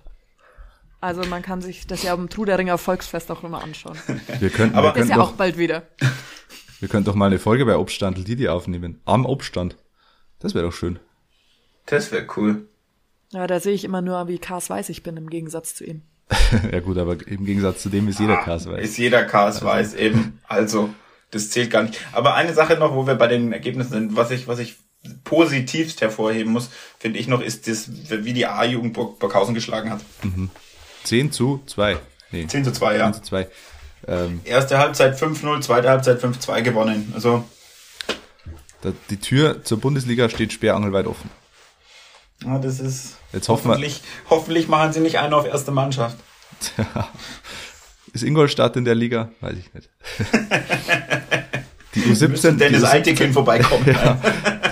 Also 1.01 1.23
man 1.25 1.41
kann 1.41 1.61
sich 1.61 1.87
das 1.87 2.03
ja 2.03 2.13
am 2.13 2.29
Truderinger 2.29 2.77
Volksfest 2.77 3.31
auch 3.31 3.43
immer 3.43 3.63
anschauen. 3.63 3.97
Wir 4.39 4.49
könnten, 4.51 4.75
Aber 4.75 4.89
wir 4.89 4.93
Das 4.93 5.03
ist 5.05 5.09
ja 5.09 5.17
auch 5.19 5.31
doch, 5.31 5.35
bald 5.35 5.57
wieder. 5.57 5.83
wir 6.79 6.87
könnten 6.87 7.05
doch 7.05 7.15
mal 7.15 7.25
eine 7.25 7.39
Folge 7.39 7.65
bei 7.65 7.75
Obstandel 7.75 8.23
Didi 8.23 8.47
aufnehmen. 8.47 9.01
Am 9.05 9.25
Obstand. 9.25 9.75
Das 10.39 10.53
wäre 10.53 10.65
doch 10.65 10.73
schön. 10.73 10.99
Das 11.87 12.11
wäre 12.11 12.27
cool. 12.37 12.67
Ja, 13.31 13.47
da 13.47 13.59
sehe 13.59 13.73
ich 13.73 13.83
immer 13.83 14.01
nur, 14.01 14.27
wie 14.27 14.37
Kars 14.39 14.69
weiß 14.69 14.89
ich 14.89 15.03
bin 15.03 15.17
im 15.17 15.29
Gegensatz 15.29 15.73
zu 15.75 15.85
ihm. 15.85 16.03
ja 16.71 16.79
gut, 16.79 16.97
aber 16.97 17.17
im 17.27 17.45
Gegensatz 17.45 17.81
zu 17.81 17.89
dem 17.89 18.07
ist 18.07 18.19
jeder 18.19 18.37
Kass 18.37 18.67
weiß. 18.69 18.81
Ist 18.83 18.97
jeder 18.97 19.23
Cast 19.25 19.63
weiß 19.63 19.95
eben. 19.95 20.39
Also, 20.47 20.89
das 21.31 21.49
zählt 21.49 21.71
gar 21.71 21.83
nicht. 21.83 21.99
Aber 22.13 22.35
eine 22.35 22.53
Sache 22.53 22.77
noch, 22.77 22.93
wo 22.93 23.07
wir 23.07 23.15
bei 23.15 23.27
den 23.27 23.51
Ergebnissen 23.51 23.91
sind, 23.91 24.15
was 24.15 24.31
ich, 24.31 24.47
was 24.47 24.59
ich 24.59 24.77
positivst 25.23 26.01
hervorheben 26.01 26.51
muss, 26.53 26.69
finde 26.99 27.19
ich 27.19 27.27
noch, 27.27 27.41
ist 27.41 27.67
das, 27.67 27.89
wie 28.09 28.33
die 28.33 28.45
A-Jugend 28.45 28.93
Burg- 28.93 29.19
Burghausen 29.19 29.53
geschlagen 29.55 29.89
hat. 29.91 30.01
10 31.05 31.31
zu 31.31 31.61
2. 31.65 31.97
Nee, 32.31 32.47
10 32.47 32.63
zu 32.65 32.71
2, 32.71 32.97
ja. 32.97 33.11
10 33.11 33.23
zu 33.23 33.29
2. 33.29 33.47
Ähm, 34.07 34.41
Erste 34.43 34.77
Halbzeit 34.77 35.17
5-0, 35.19 35.61
zweite 35.61 35.89
Halbzeit 35.89 36.21
5-2 36.23 36.61
gewonnen. 36.61 37.11
Also, 37.15 37.43
da, 38.81 38.91
die 39.09 39.17
Tür 39.17 39.63
zur 39.63 39.79
Bundesliga 39.79 40.29
steht 40.29 40.53
sperrangelweit 40.53 41.05
offen. 41.07 41.29
ja, 42.45 42.57
das 42.59 42.79
ist, 42.79 43.15
Jetzt 43.33 43.47
hoffen 43.49 43.65
wir, 43.65 43.71
hoffentlich, 43.73 44.01
hoffentlich 44.29 44.67
machen 44.67 44.91
sie 44.93 44.99
nicht 45.01 45.19
einen 45.19 45.33
auf 45.33 45.45
erste 45.45 45.71
Mannschaft. 45.71 46.17
ist 48.13 48.23
Ingolstadt 48.23 48.75
in 48.75 48.85
der 48.85 48.95
Liga? 48.95 49.29
Weiß 49.41 49.55
ich 49.57 49.73
nicht. 49.73 49.89
Die 51.95 51.99
Müsste 52.01 52.27
U17, 52.27 52.51
die 52.51 52.57
Dennis 52.57 52.83
U17, 52.83 52.89
Eitekin 52.91 53.33
vorbeikommen. 53.33 53.85
ja, 53.87 54.17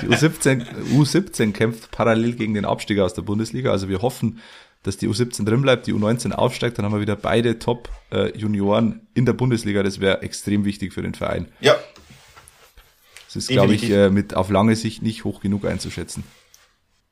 die 0.01 0.07
U17, 0.07 0.65
U17 0.93 1.51
kämpft 1.53 1.91
parallel 1.91 2.33
gegen 2.33 2.53
den 2.53 2.65
Abstieg 2.65 2.99
aus 2.99 3.13
der 3.13 3.21
Bundesliga. 3.23 3.71
Also 3.71 3.89
wir 3.89 4.01
hoffen, 4.01 4.39
dass 4.83 4.97
die 4.97 5.07
U17 5.07 5.45
drin 5.45 5.61
bleibt, 5.61 5.87
die 5.87 5.93
U19 5.93 6.31
aufsteigt, 6.31 6.77
dann 6.77 6.85
haben 6.85 6.93
wir 6.93 7.01
wieder 7.01 7.15
beide 7.15 7.59
Top-Junioren 7.59 9.07
in 9.13 9.25
der 9.25 9.33
Bundesliga. 9.33 9.83
Das 9.83 9.99
wäre 9.99 10.21
extrem 10.21 10.65
wichtig 10.65 10.93
für 10.93 11.01
den 11.01 11.13
Verein. 11.13 11.47
Ja, 11.59 11.75
Das 13.27 13.35
ist, 13.35 13.49
glaube 13.49 13.73
ich, 13.75 13.89
äh, 13.91 14.09
mit 14.09 14.33
auf 14.35 14.49
lange 14.49 14.75
Sicht 14.75 15.01
nicht 15.01 15.23
hoch 15.23 15.41
genug 15.41 15.65
einzuschätzen. 15.65 16.23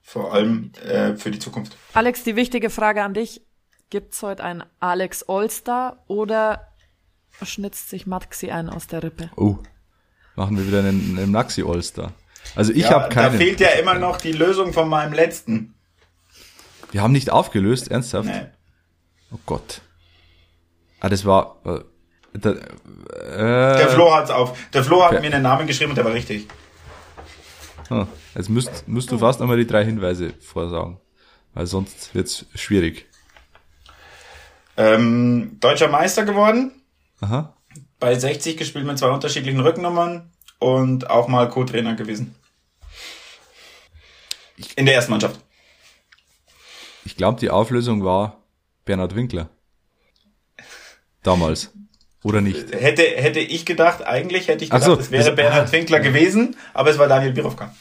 vor 0.01 0.33
allem 0.33 0.71
äh, 0.85 1.15
für 1.15 1.31
die 1.31 1.39
Zukunft. 1.39 1.75
Alex, 1.93 2.23
die 2.23 2.35
wichtige 2.35 2.69
Frage 2.69 3.03
an 3.03 3.13
dich. 3.13 3.41
Gibt's 3.89 4.21
heute 4.21 4.43
ein 4.43 4.63
Alex 4.79 5.23
Allstar 5.23 6.03
oder 6.07 6.67
schnitzt 7.43 7.89
sich 7.89 8.05
Maxi 8.07 8.49
ein 8.49 8.69
aus 8.69 8.87
der 8.87 9.03
Rippe? 9.03 9.29
Oh, 9.37 9.57
machen 10.35 10.57
wir 10.57 10.67
wieder 10.67 10.79
einen, 10.79 11.17
einen 11.17 11.31
Naxi 11.31 11.63
All-Star. 11.63 12.11
Also 12.55 12.71
ich 12.71 12.83
ja, 12.83 12.89
habe 12.91 13.03
da 13.13 13.21
keinen. 13.29 13.37
fehlt 13.37 13.59
ja 13.59 13.69
immer 13.69 13.95
noch 13.95 14.17
die 14.17 14.31
Lösung 14.31 14.73
von 14.73 14.89
meinem 14.89 15.13
letzten. 15.13 15.73
Wir 16.91 17.01
haben 17.01 17.11
nicht 17.11 17.29
aufgelöst, 17.31 17.89
ernsthaft? 17.91 18.27
Nee. 18.29 18.45
Oh 19.31 19.37
Gott. 19.45 19.81
Ah, 20.99 21.09
das 21.09 21.25
war. 21.25 21.57
Äh, 21.65 21.79
da, 22.33 22.51
äh, 22.51 23.77
Der 23.77 23.89
Flo 23.89 24.13
hat's 24.13 24.29
auf. 24.31 24.57
Der 24.73 24.83
Flo 24.83 25.03
hat 25.03 25.13
Ja. 25.13 25.19
mir 25.19 25.31
einen 25.33 25.43
Namen 25.43 25.67
geschrieben 25.67 25.91
und 25.91 25.95
der 25.97 26.05
war 26.05 26.13
richtig. 26.13 26.47
hm, 27.89 28.07
Jetzt 28.35 28.49
müsst, 28.49 28.87
müsst 28.87 29.11
du 29.11 29.17
fast 29.17 29.39
nochmal 29.39 29.57
die 29.57 29.67
drei 29.67 29.83
Hinweise 29.85 30.33
vorsagen. 30.39 30.99
Weil 31.53 31.65
sonst 31.67 32.13
wird's 32.15 32.45
schwierig. 32.55 33.07
Ähm, 34.77 35.57
deutscher 35.59 35.87
Meister 35.87 36.23
geworden, 36.23 36.71
Aha. 37.19 37.55
bei 37.99 38.13
60 38.13 38.57
gespielt 38.57 38.85
mit 38.85 38.99
zwei 38.99 39.09
unterschiedlichen 39.09 39.59
Rückennummern 39.59 40.31
und 40.59 41.09
auch 41.09 41.27
mal 41.27 41.49
Co-Trainer 41.49 41.95
gewesen. 41.95 42.35
In 44.75 44.85
der 44.85 44.95
ersten 44.95 45.11
Mannschaft. 45.11 45.39
Ich 47.05 47.15
glaube, 47.15 47.39
die 47.39 47.49
Auflösung 47.49 48.03
war 48.03 48.37
Bernhard 48.85 49.15
Winkler. 49.15 49.49
Damals. 51.23 51.71
Oder 52.23 52.41
nicht? 52.41 52.73
Hätte, 52.73 53.03
hätte 53.03 53.39
ich 53.39 53.65
gedacht, 53.65 54.03
eigentlich 54.05 54.47
hätte 54.47 54.65
ich 54.65 54.71
Ach 54.71 54.79
gedacht, 54.79 54.95
so, 54.95 54.99
es 54.99 55.11
wäre 55.11 55.25
das- 55.25 55.35
Bernhard 55.35 55.71
Winkler 55.71 55.99
gewesen, 55.99 56.55
aber 56.73 56.89
es 56.89 56.97
war 56.97 57.07
Daniel 57.07 57.31
Birovka. 57.33 57.73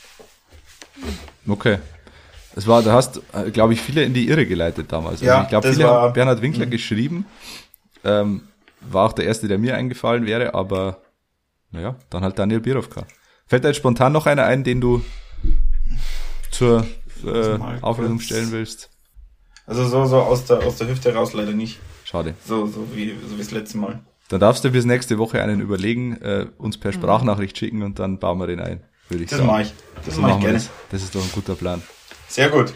Okay. 1.48 1.78
Es 2.54 2.66
war, 2.66 2.82
da 2.82 2.92
hast, 2.92 3.20
glaube 3.52 3.72
ich, 3.74 3.80
viele 3.80 4.02
in 4.04 4.14
die 4.14 4.28
Irre 4.28 4.46
geleitet 4.46 4.90
damals. 4.92 5.20
Ja, 5.20 5.34
also 5.34 5.42
ich 5.44 5.48
glaube, 5.48 5.72
viele 5.72 5.84
war- 5.84 6.02
haben 6.02 6.12
Bernhard 6.12 6.42
Winkler 6.42 6.66
geschrieben. 6.66 7.26
Ähm, 8.04 8.48
war 8.80 9.06
auch 9.06 9.12
der 9.12 9.24
erste, 9.26 9.48
der 9.48 9.58
mir 9.58 9.74
eingefallen 9.76 10.26
wäre, 10.26 10.54
aber 10.54 11.00
naja, 11.76 11.96
dann 12.10 12.22
halt 12.22 12.38
Daniel 12.38 12.60
Birovka. 12.60 13.06
Fällt 13.46 13.62
da 13.64 13.68
jetzt 13.68 13.76
spontan 13.76 14.12
noch 14.12 14.26
einer 14.26 14.44
ein, 14.44 14.64
den 14.64 14.80
du 14.80 15.04
zur 16.50 16.86
äh, 17.24 17.58
mal 17.58 17.78
Auflösung 17.82 18.18
stellen 18.20 18.50
willst? 18.50 18.90
Also 19.66 19.86
so, 19.86 20.04
so 20.06 20.16
aus 20.20 20.44
der, 20.46 20.58
aus 20.64 20.76
der 20.76 20.88
Hüfte 20.88 21.14
raus 21.14 21.32
leider 21.32 21.52
nicht. 21.52 21.78
Schade. 22.04 22.34
So, 22.44 22.66
so 22.66 22.86
wie, 22.94 23.14
so 23.28 23.34
wie 23.34 23.38
das 23.38 23.50
letzte 23.50 23.78
Mal. 23.78 24.00
Dann 24.28 24.40
darfst 24.40 24.64
du 24.64 24.70
bis 24.70 24.84
nächste 24.84 25.18
Woche 25.18 25.42
einen 25.42 25.60
überlegen, 25.60 26.20
äh, 26.22 26.46
uns 26.58 26.78
per 26.78 26.92
Sprachnachricht 26.92 27.56
schicken 27.58 27.82
und 27.82 27.98
dann 27.98 28.18
bauen 28.18 28.38
wir 28.38 28.46
den 28.46 28.60
ein, 28.60 28.82
würde 29.08 29.24
ich 29.24 29.30
Das 29.30 29.38
sagen. 29.38 29.50
mache 29.50 29.62
ich. 29.62 29.74
Das 30.04 30.14
So 30.14 30.20
mache 30.20 30.30
ich 30.30 30.34
machen 30.36 30.42
wir 30.42 30.48
gerne. 30.50 30.58
das. 30.58 30.70
Das 30.90 31.02
ist 31.02 31.14
doch 31.14 31.22
ein 31.22 31.30
guter 31.32 31.54
Plan. 31.54 31.82
Sehr 32.28 32.48
gut. 32.48 32.72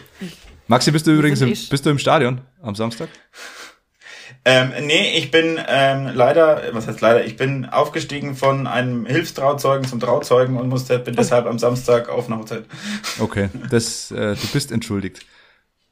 Maxi, 0.67 0.91
bist 0.91 1.07
du 1.07 1.11
übrigens 1.11 1.41
im, 1.41 1.49
bist 1.49 1.85
du 1.85 1.89
im 1.89 1.97
Stadion 1.97 2.41
am 2.61 2.75
Samstag? 2.75 3.09
Ähm, 4.43 4.71
nee, 4.81 5.17
ich 5.17 5.29
bin 5.29 5.59
ähm, 5.67 6.09
leider, 6.15 6.63
was 6.71 6.87
heißt 6.87 7.01
leider, 7.01 7.23
ich 7.23 7.37
bin 7.37 7.65
aufgestiegen 7.65 8.35
von 8.35 8.65
einem 8.65 9.05
Hilfstrauzeugen 9.05 9.87
zum 9.87 9.99
Trauzeugen 9.99 10.57
und 10.57 10.67
musste, 10.67 10.97
bin 10.97 11.15
deshalb 11.15 11.45
am 11.45 11.59
Samstag 11.59 12.09
auf 12.09 12.27
einer 12.27 12.39
Hochzeit. 12.39 12.65
Okay, 13.19 13.49
das, 13.69 14.09
äh, 14.09 14.35
du 14.35 14.47
bist 14.51 14.71
entschuldigt. 14.71 15.25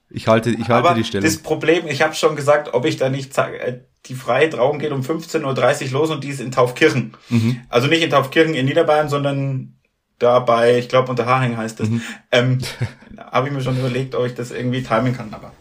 Ich 0.10 0.28
halte, 0.28 0.50
ich 0.50 0.70
halte 0.70 0.89
Aber 0.89 0.93
die 0.95 1.04
Stellung. 1.04 1.26
das 1.26 1.38
Problem, 1.38 1.86
ich 1.88 2.02
habe 2.02 2.16
schon 2.16 2.36
gesagt, 2.36 2.74
ob 2.74 2.86
ich 2.86 2.97
da 2.97 3.10
nicht 3.10 3.38
äh, 3.38 3.82
die 4.08 4.16
freie 4.16 4.50
Trauung 4.50 4.80
geht 4.80 4.91
um 4.91 5.02
15.30 5.02 5.86
Uhr 5.86 5.91
los 5.91 6.10
und 6.10 6.24
die 6.24 6.30
ist 6.30 6.41
in 6.41 6.52
Taufkirchen. 6.52 7.14
Mhm. 7.30 7.62
Also 7.70 7.88
nicht 7.88 8.02
in 8.02 8.10
Taufkirchen 8.10 8.56
in 8.56 8.66
Niederbayern, 8.66 9.10
sondern 9.10 9.76
da 10.18 10.39
bei, 10.39 10.80
ich 10.80 10.89
glaube, 10.89 11.12
Unterhaching 11.12 11.58
heißt 11.58 11.80
das. 11.80 11.89
Mhm. 11.89 12.02
Ähm, 12.32 12.58
habe 13.32 13.47
ich 13.47 13.54
mir 13.54 13.62
schon 13.62 13.78
überlegt, 13.78 14.16
ob 14.16 14.26
ich 14.26 14.34
das 14.34 14.50
irgendwie 14.50 14.82
timen 14.82 15.16
kann, 15.16 15.34
aber 15.34 15.52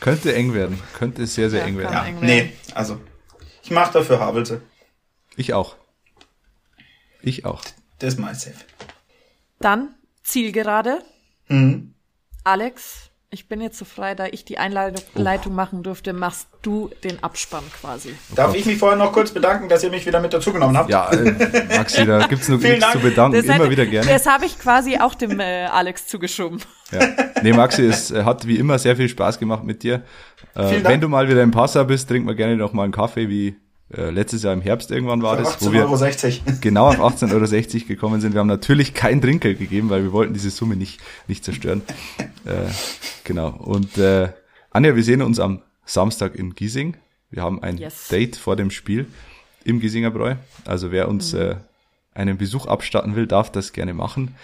Könnte 0.00 0.34
eng 0.34 0.52
werden. 0.54 0.80
Könnte 0.94 1.26
sehr, 1.26 1.50
sehr 1.50 1.60
Ja, 1.60 1.66
eng 1.66 1.78
werden. 1.78 1.92
ja, 1.92 2.04
eng 2.06 2.20
nee, 2.20 2.52
also 2.74 3.00
ich 3.62 3.70
mache 3.70 3.92
dafür 3.94 4.20
Havelse. 4.20 4.62
Ich 5.36 5.52
auch. 5.54 5.76
Ich 7.22 7.44
auch. 7.44 7.62
Das 7.98 8.14
ist 8.14 8.20
my 8.20 8.34
safe. 8.34 8.54
Dann 9.58 9.94
Zielgerade. 10.22 11.02
Mhm. 11.48 11.94
Alex, 12.44 13.10
ich 13.30 13.48
bin 13.48 13.60
jetzt 13.60 13.76
so 13.78 13.84
frei, 13.84 14.14
da 14.14 14.26
ich 14.26 14.44
die 14.44 14.56
Einleitung 14.58 15.02
Oh. 15.14 15.20
Leitung 15.20 15.54
machen 15.54 15.82
durfte, 15.82 16.12
machst 16.12 16.48
du 16.62 16.90
den 17.04 17.22
Abspann 17.22 17.64
quasi. 17.80 18.14
Darf 18.34 18.54
ich 18.54 18.64
mich 18.66 18.78
vorher 18.78 18.96
noch 18.96 19.12
kurz 19.12 19.30
bedanken, 19.32 19.68
dass 19.68 19.82
ihr 19.82 19.90
mich 19.90 20.06
wieder 20.06 20.20
mit 20.20 20.32
dazugenommen 20.32 20.76
habt? 20.76 20.88
Ja, 20.90 21.10
äh, 21.10 21.76
Maxi, 21.76 22.06
da 22.06 22.26
gibt's 22.28 22.48
nur 22.48 22.58
Vielen 22.60 22.74
nichts 22.74 22.86
zu 22.92 22.98
Dank. 22.98 23.04
bedanken. 23.10 23.36
Das, 23.36 23.44
Immer 23.46 23.64
hat- 23.64 23.70
wieder 23.70 23.86
gerne. 23.86 24.08
das 24.10 24.26
habe 24.26 24.46
ich 24.46 24.58
quasi 24.58 24.98
auch 24.98 25.14
dem 25.14 25.40
äh, 25.40 25.64
Alex 25.66 26.06
zugeschoben. 26.06 26.60
Ja. 26.92 27.00
Nee, 27.42 27.52
Maxi, 27.52 27.82
es 27.82 28.10
äh, 28.12 28.22
hat 28.24 28.46
wie 28.46 28.56
immer 28.56 28.78
sehr 28.78 28.94
viel 28.96 29.08
Spaß 29.08 29.38
gemacht 29.40 29.64
mit 29.64 29.82
dir. 29.82 30.04
Äh, 30.54 30.84
wenn 30.84 31.00
du 31.00 31.08
mal 31.08 31.28
wieder 31.28 31.42
im 31.42 31.50
Passau 31.50 31.84
bist, 31.84 32.08
trinken 32.08 32.28
wir 32.28 32.34
gerne 32.36 32.56
noch 32.56 32.72
mal 32.72 32.84
einen 32.84 32.92
Kaffee, 32.92 33.28
wie 33.28 33.56
äh, 33.92 34.10
letztes 34.10 34.42
Jahr 34.42 34.52
im 34.52 34.60
Herbst 34.60 34.90
irgendwann 34.90 35.22
war 35.22 35.36
das, 35.36 35.64
wo 35.64 35.72
wir 35.72 35.86
18,60 35.86 36.46
Euro. 36.46 36.58
genau 36.60 36.88
auf 36.88 36.98
18,60 37.00 37.74
Euro 37.74 37.86
gekommen 37.86 38.20
sind. 38.20 38.32
Wir 38.32 38.40
haben 38.40 38.48
natürlich 38.48 38.94
kein 38.94 39.20
Trinkgeld 39.20 39.58
gegeben, 39.58 39.90
weil 39.90 40.02
wir 40.02 40.12
wollten 40.12 40.34
diese 40.34 40.50
Summe 40.50 40.76
nicht, 40.76 41.00
nicht 41.28 41.44
zerstören. 41.44 41.82
Äh, 42.44 42.70
genau. 43.24 43.50
Und 43.50 43.96
äh, 43.98 44.30
Anja, 44.70 44.96
wir 44.96 45.04
sehen 45.04 45.22
uns 45.22 45.38
am 45.38 45.62
Samstag 45.84 46.34
in 46.34 46.54
Giesing. 46.54 46.96
Wir 47.30 47.42
haben 47.42 47.62
ein 47.62 47.78
Yes. 47.78 48.08
Date 48.08 48.36
vor 48.36 48.56
dem 48.56 48.70
Spiel 48.70 49.06
im 49.64 49.80
Giesinger 49.80 50.10
Bräu. 50.10 50.34
Also 50.64 50.90
wer 50.90 51.08
uns 51.08 51.32
äh, 51.32 51.56
einen 52.14 52.38
Besuch 52.38 52.66
abstatten 52.66 53.14
will, 53.14 53.26
darf 53.26 53.50
das 53.52 53.72
gerne 53.72 53.94
machen. 53.94 54.34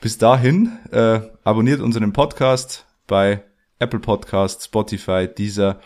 Bis 0.00 0.18
dahin, 0.18 0.78
äh, 0.90 1.20
abonniert 1.44 1.80
unseren 1.80 2.12
Podcast 2.12 2.84
bei 3.06 3.44
Apple 3.78 4.00
Podcasts, 4.00 4.64
Spotify, 4.64 5.28
Deezer 5.28 5.80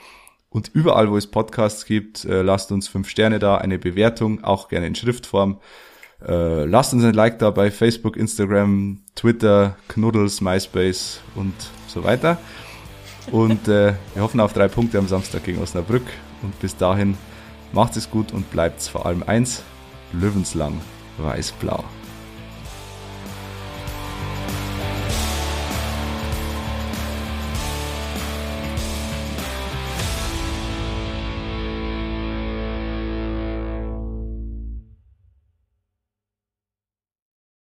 und 0.56 0.70
überall, 0.72 1.10
wo 1.10 1.18
es 1.18 1.26
Podcasts 1.26 1.84
gibt, 1.84 2.24
äh, 2.24 2.40
lasst 2.40 2.72
uns 2.72 2.88
fünf 2.88 3.10
Sterne 3.10 3.38
da, 3.38 3.58
eine 3.58 3.78
Bewertung, 3.78 4.42
auch 4.42 4.68
gerne 4.68 4.86
in 4.86 4.94
Schriftform. 4.94 5.60
Äh, 6.26 6.64
lasst 6.64 6.94
uns 6.94 7.04
ein 7.04 7.12
Like 7.12 7.38
da 7.38 7.50
bei 7.50 7.70
Facebook, 7.70 8.16
Instagram, 8.16 9.00
Twitter, 9.14 9.76
Knuddels, 9.88 10.40
MySpace 10.40 11.20
und 11.34 11.52
so 11.88 12.04
weiter. 12.04 12.38
Und 13.30 13.68
äh, 13.68 13.92
wir 14.14 14.22
hoffen 14.22 14.40
auf 14.40 14.54
drei 14.54 14.68
Punkte 14.68 14.98
am 14.98 15.08
Samstag 15.08 15.44
gegen 15.44 15.60
Osnabrück. 15.60 16.06
Und 16.40 16.58
bis 16.58 16.74
dahin 16.74 17.18
macht 17.74 17.94
es 17.98 18.10
gut 18.10 18.32
und 18.32 18.50
bleibt 18.50 18.80
vor 18.80 19.04
allem 19.04 19.24
eins, 19.24 19.62
Löwenslang 20.14 20.80
weiß-blau. 21.18 21.84